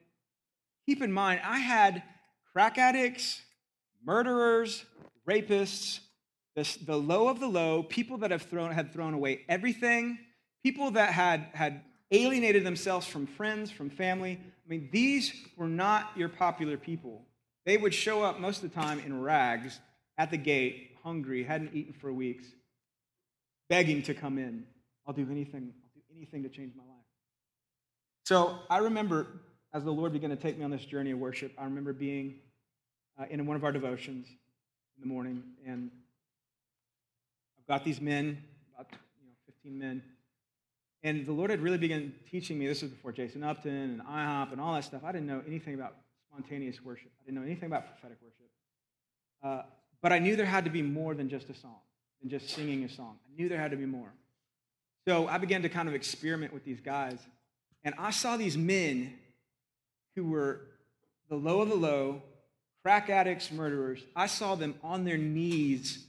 keep 0.86 1.02
in 1.02 1.12
mind, 1.12 1.42
I 1.44 1.60
had 1.60 2.04
crack 2.52 2.78
addicts, 2.78 3.42
murderers, 4.04 4.84
rapists, 5.28 6.00
the, 6.56 6.78
the 6.86 6.98
low 6.98 7.30
of 7.30 7.40
the 7.40 7.48
low, 7.48 7.84
people 7.84 8.18
that 8.20 8.32
have 8.32 8.42
thrown, 8.42 8.72
had 8.72 8.92
thrown 8.92 9.14
away 9.14 9.42
everything, 9.48 10.20
people 10.64 10.92
that 10.92 11.14
had, 11.14 11.48
had 11.54 11.82
alienated 12.12 12.66
themselves 12.66 13.06
from 13.06 13.26
friends, 13.26 13.72
from 13.72 13.90
family. 13.90 14.40
I 14.42 14.70
mean, 14.70 14.90
these 14.92 15.32
were 15.56 15.68
not 15.68 16.12
your 16.16 16.30
popular 16.30 16.78
people. 16.78 17.22
They 17.66 17.78
would 17.78 17.94
show 17.94 18.24
up 18.24 18.40
most 18.40 18.64
of 18.64 18.74
the 18.74 18.76
time 18.76 19.00
in 19.00 19.22
rags 19.22 19.80
at 20.18 20.32
the 20.32 20.38
gate, 20.38 20.98
hungry, 21.04 21.44
hadn't 21.44 21.74
eaten 21.74 21.94
for 21.94 22.12
weeks, 22.12 22.46
begging 23.70 24.02
to 24.04 24.14
come 24.14 24.38
in. 24.38 24.66
I'll 25.08 25.14
do 25.14 25.28
anything, 25.32 25.74
anything 26.20 26.44
to 26.44 26.50
change 26.50 26.74
my 26.76 26.84
life. 26.84 27.06
So 28.26 28.60
I 28.70 28.80
remember 28.80 29.28
as 29.74 29.84
the 29.84 29.92
Lord 29.92 30.14
began 30.14 30.30
to 30.32 30.36
take 30.36 30.58
me 30.58 30.66
on 30.66 30.72
this 30.72 30.84
journey 30.84 31.12
of 31.12 31.20
worship, 31.20 31.54
I 31.58 31.64
remember 31.64 31.94
being 31.94 32.36
uh, 33.20 33.26
in 33.30 33.46
one 33.46 33.56
of 33.56 33.64
our 33.64 33.72
devotions 33.72 34.28
in 34.28 35.02
the 35.02 35.08
morning, 35.08 35.44
and 35.66 35.92
I've 37.58 37.68
got 37.68 37.86
these 37.86 38.02
men, 38.02 38.44
about 38.74 38.88
you 39.22 39.28
know, 39.28 39.34
15 39.46 39.78
men, 39.78 40.04
and 41.04 41.26
the 41.26 41.32
Lord 41.32 41.50
had 41.50 41.62
really 41.62 41.78
begun 41.78 42.14
teaching 42.30 42.60
me. 42.60 42.68
This 42.68 42.82
was 42.82 42.92
before 42.92 43.12
Jason 43.12 43.44
Upton 43.44 43.72
and 43.72 44.02
IHOP 44.02 44.52
and 44.52 44.60
all 44.60 44.74
that 44.74 44.84
stuff. 44.84 45.04
I 45.06 45.12
didn't 45.14 45.28
know 45.28 45.42
anything 45.48 45.76
about 45.76 45.96
spontaneous 46.30 46.84
worship. 46.84 47.12
I 47.22 47.26
didn't 47.26 47.40
know 47.40 47.46
anything 47.46 47.68
about 47.68 47.86
prophetic 47.86 48.18
worship. 48.22 48.50
Uh, 49.42 49.64
but 50.02 50.12
I 50.12 50.20
knew 50.20 50.36
there 50.36 50.46
had 50.46 50.66
to 50.66 50.72
be 50.72 50.82
more 50.82 51.14
than 51.14 51.30
just 51.30 51.50
a 51.50 51.54
song, 51.54 51.80
than 52.20 52.30
just 52.30 52.50
singing 52.50 52.84
a 52.84 52.90
song. 52.90 53.18
I 53.26 53.42
knew 53.42 53.48
there 53.48 53.60
had 53.60 53.72
to 53.72 53.78
be 53.78 53.86
more. 53.86 54.12
So 55.10 55.28
I 55.28 55.40
began 55.40 55.64
to 55.64 55.70
kind 55.70 55.90
of 55.90 55.96
experiment 55.96 56.54
with 56.54 56.64
these 56.64 56.82
guys. 56.82 57.18
And 57.84 57.96
I 57.98 58.12
saw 58.12 58.38
these 58.38 58.56
men 58.56 59.12
who 60.16 60.28
were 60.28 60.62
the 61.30 61.36
low 61.36 61.62
of 61.62 61.70
the 61.70 61.76
low, 61.76 62.22
crack 62.84 63.10
addicts, 63.10 63.52
murderers. 63.52 64.04
I 64.16 64.28
saw 64.28 64.54
them 64.54 64.76
on 64.84 65.06
their 65.06 65.18
knees 65.18 66.06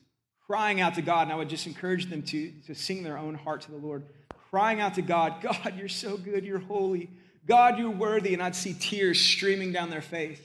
crying 0.47 0.83
out 0.83 0.97
to 0.97 1.03
God. 1.03 1.23
And 1.23 1.33
I 1.33 1.37
would 1.37 1.49
just 1.49 1.67
encourage 1.67 2.11
them 2.11 2.21
to, 2.25 2.53
to 2.67 2.75
sing 2.75 3.03
their 3.03 3.17
own 3.17 3.35
heart 3.37 3.63
to 3.63 3.71
the 3.71 3.79
Lord, 3.79 4.05
crying 4.51 4.83
out 4.83 4.97
to 4.97 5.03
God, 5.03 5.41
God, 5.41 5.79
you're 5.79 5.89
so 5.89 6.19
good, 6.19 6.45
you're 6.45 6.59
holy. 6.59 7.09
God, 7.47 7.79
you're 7.79 7.89
worthy. 7.89 8.35
And 8.35 8.43
I'd 8.43 8.55
see 8.55 8.75
tears 8.79 9.19
streaming 9.19 9.73
down 9.73 9.89
their 9.89 10.03
face. 10.03 10.43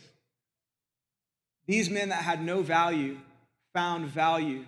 These 1.68 1.90
men 1.90 2.08
that 2.08 2.24
had 2.24 2.42
no 2.42 2.62
value 2.62 3.18
found 3.74 4.06
value 4.06 4.64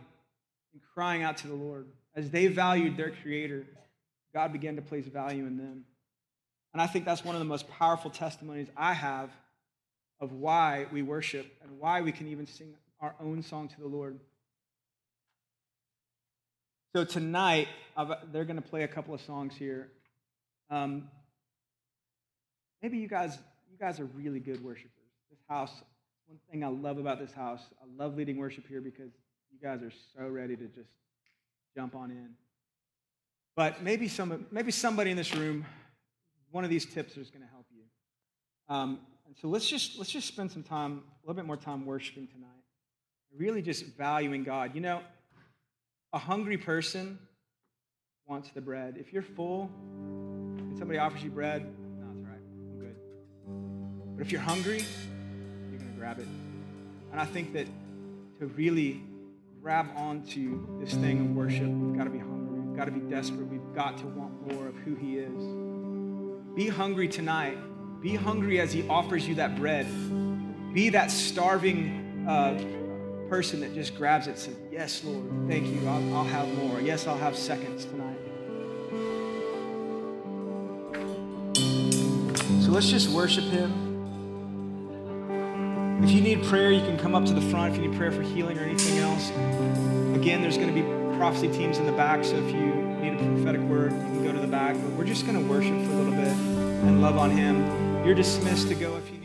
in 0.74 0.82
crying 0.94 1.24
out 1.24 1.38
to 1.38 1.48
the 1.48 1.56
Lord. 1.56 1.88
As 2.18 2.32
they 2.32 2.48
valued 2.48 2.98
their 2.98 3.12
Creator, 3.12 3.68
God 4.34 4.52
began 4.52 4.76
to 4.76 4.82
place 4.82 5.06
value 5.06 5.46
in 5.46 5.56
them. 5.56 5.86
And 6.74 6.82
I 6.82 6.88
think 6.88 7.06
that's 7.06 7.24
one 7.24 7.36
of 7.36 7.40
the 7.40 7.46
most 7.46 7.70
powerful 7.70 8.10
testimonies 8.10 8.68
I 8.76 8.94
have 8.94 9.30
of 10.20 10.32
why 10.32 10.88
we 10.92 11.04
worship 11.04 11.46
and 11.62 11.80
why 11.80 12.02
we 12.02 12.12
can 12.12 12.28
even 12.28 12.48
sing 12.48 12.74
our 13.00 13.14
own 13.20 13.44
song 13.44 13.68
to 13.68 13.80
the 13.80 13.88
Lord. 13.88 14.20
So 16.96 17.04
tonight, 17.04 17.68
they're 18.32 18.46
going 18.46 18.62
to 18.62 18.68
play 18.68 18.82
a 18.82 18.88
couple 18.88 19.14
of 19.14 19.22
songs 19.22 19.54
here. 19.56 19.90
Um, 20.72 21.10
maybe 22.82 22.98
you 22.98 23.08
guys, 23.08 23.38
you 23.72 23.78
guys 23.78 24.00
are 24.00 24.06
really 24.06 24.40
good 24.40 24.64
worshipers. 24.64 24.92
This 25.30 25.40
house, 25.48 25.72
one 26.26 26.40
thing 26.50 26.64
I 26.64 26.70
love 26.70 26.98
about 26.98 27.20
this 27.20 27.32
house, 27.32 27.62
I 27.80 28.04
love 28.04 28.18
leading 28.18 28.38
worship 28.38 28.68
here 28.68 28.82
because 28.82 29.12
you 29.52 29.60
guys 29.62 29.84
are 29.84 29.94
so 30.16 30.28
ready 30.28 30.56
to 30.56 30.66
just 30.66 30.90
jump 31.78 31.96
on 31.96 32.10
in. 32.10 32.30
But 33.56 33.84
maybe 33.84 34.08
some, 34.08 34.48
maybe 34.50 34.72
somebody 34.72 35.12
in 35.12 35.18
this 35.18 35.36
room, 35.36 35.64
one 36.50 36.64
of 36.64 36.72
these 36.72 36.88
tips 36.88 37.18
is 37.18 37.30
going 37.30 37.44
to 37.44 37.52
help 37.52 37.68
you. 37.72 37.84
Um, 38.76 39.00
and 39.28 39.36
so 39.40 39.48
let's 39.48 39.70
just 39.70 40.00
let's 40.00 40.10
just 40.10 40.28
spend 40.28 40.52
some 40.52 40.64
time, 40.64 41.04
a 41.24 41.28
little 41.28 41.36
bit 41.36 41.46
more 41.46 41.56
time 41.56 41.86
worshiping 41.86 42.28
tonight. 42.34 42.50
Really 43.38 43.62
just 43.62 43.86
valuing 43.96 44.44
God. 44.44 44.74
You 44.74 44.82
know, 44.82 45.02
a 46.14 46.18
hungry 46.18 46.58
person 46.58 47.20
wants 48.26 48.50
the 48.50 48.62
bread. 48.62 48.96
If 49.00 49.14
you're 49.14 49.22
full 49.22 49.70
and 49.92 50.76
somebody 50.80 50.98
offers 50.98 51.24
you 51.24 51.30
bread, 51.30 51.62
no, 51.62 52.08
it's 52.12 52.24
all 52.24 52.32
right. 52.32 52.42
I'm 52.72 52.80
good. 52.80 54.16
But 54.18 54.26
if 54.26 54.32
you're 54.32 54.42
hungry, 54.42 54.84
you're 55.70 55.80
going 55.80 55.94
to 55.94 56.00
grab 56.00 56.18
it. 56.18 56.28
And 57.12 57.22
I 57.22 57.26
think 57.26 57.54
that 57.54 57.68
to 58.40 58.48
really 58.48 59.04
grab 59.62 59.88
onto 59.96 60.80
this 60.80 60.94
thing 60.94 61.20
of 61.22 61.36
worship, 61.36 61.68
we've 61.68 61.98
got 61.98 62.06
to 62.06 62.10
be 62.10 62.20
hungry. 62.20 62.60
We've 62.60 62.78
got 62.78 62.86
to 62.86 62.92
be 62.92 63.00
desperate. 63.02 63.48
We've 63.48 63.76
got 63.76 63.98
to 64.00 64.08
want 64.08 64.54
more 64.54 64.68
of 64.68 64.76
who 64.78 64.96
He 64.96 65.18
is. 65.18 66.56
Be 66.56 66.68
hungry 66.68 67.08
tonight. 67.08 67.58
Be 68.02 68.16
hungry 68.16 68.60
as 68.60 68.72
He 68.72 68.88
offers 68.88 69.28
you 69.28 69.36
that 69.36 69.56
bread. 69.56 69.86
Be 70.74 70.90
that 70.90 71.12
starving 71.12 72.26
uh, 72.28 73.30
person 73.30 73.60
that 73.62 73.74
just 73.74 73.96
grabs 73.96 74.28
it 74.28 74.32
and 74.32 74.40
says, 74.40 74.56
Yes, 74.72 75.04
Lord, 75.04 75.26
thank 75.48 75.68
you. 75.68 75.88
I'll, 75.88 76.16
I'll 76.16 76.24
have 76.24 76.48
more. 76.56 76.80
Yes, 76.80 77.08
I'll 77.08 77.18
have 77.18 77.36
seconds 77.36 77.86
tonight. 77.86 78.18
So 82.64 82.72
let's 82.72 82.90
just 82.90 83.10
worship 83.10 83.46
Him. 83.46 83.87
If 86.02 86.12
you 86.12 86.22
need 86.22 86.44
prayer, 86.44 86.72
you 86.72 86.82
can 86.82 86.98
come 86.98 87.16
up 87.16 87.26
to 87.26 87.34
the 87.34 87.42
front 87.42 87.74
if 87.74 87.82
you 87.82 87.88
need 87.88 87.98
prayer 87.98 88.12
for 88.12 88.22
healing 88.22 88.60
or 88.60 88.62
anything 88.62 89.00
else. 89.00 89.30
Again, 90.16 90.42
there's 90.42 90.58
going 90.58 90.74
to 90.74 90.74
be 90.74 91.18
prophecy 91.18 91.48
teams 91.48 91.80
in 91.80 91.88
the 91.88 91.92
back, 91.92 92.24
so 92.24 92.36
if 92.36 92.54
you 92.54 92.74
need 93.02 93.14
a 93.14 93.18
prophetic 93.18 93.62
word, 93.62 93.92
you 93.92 93.98
can 93.98 94.24
go 94.24 94.32
to 94.32 94.40
the 94.40 94.48
back. 94.48 94.76
But 94.76 94.92
we're 94.92 95.06
just 95.06 95.26
going 95.26 95.42
to 95.42 95.50
worship 95.52 95.74
for 95.88 95.94
a 95.94 95.96
little 95.96 96.14
bit 96.14 96.28
and 96.28 97.02
love 97.02 97.18
on 97.18 97.32
Him. 97.32 98.06
You're 98.06 98.16
dismissed 98.16 98.68
to 98.68 98.76
go 98.76 98.96
if 98.98 99.12
you 99.12 99.17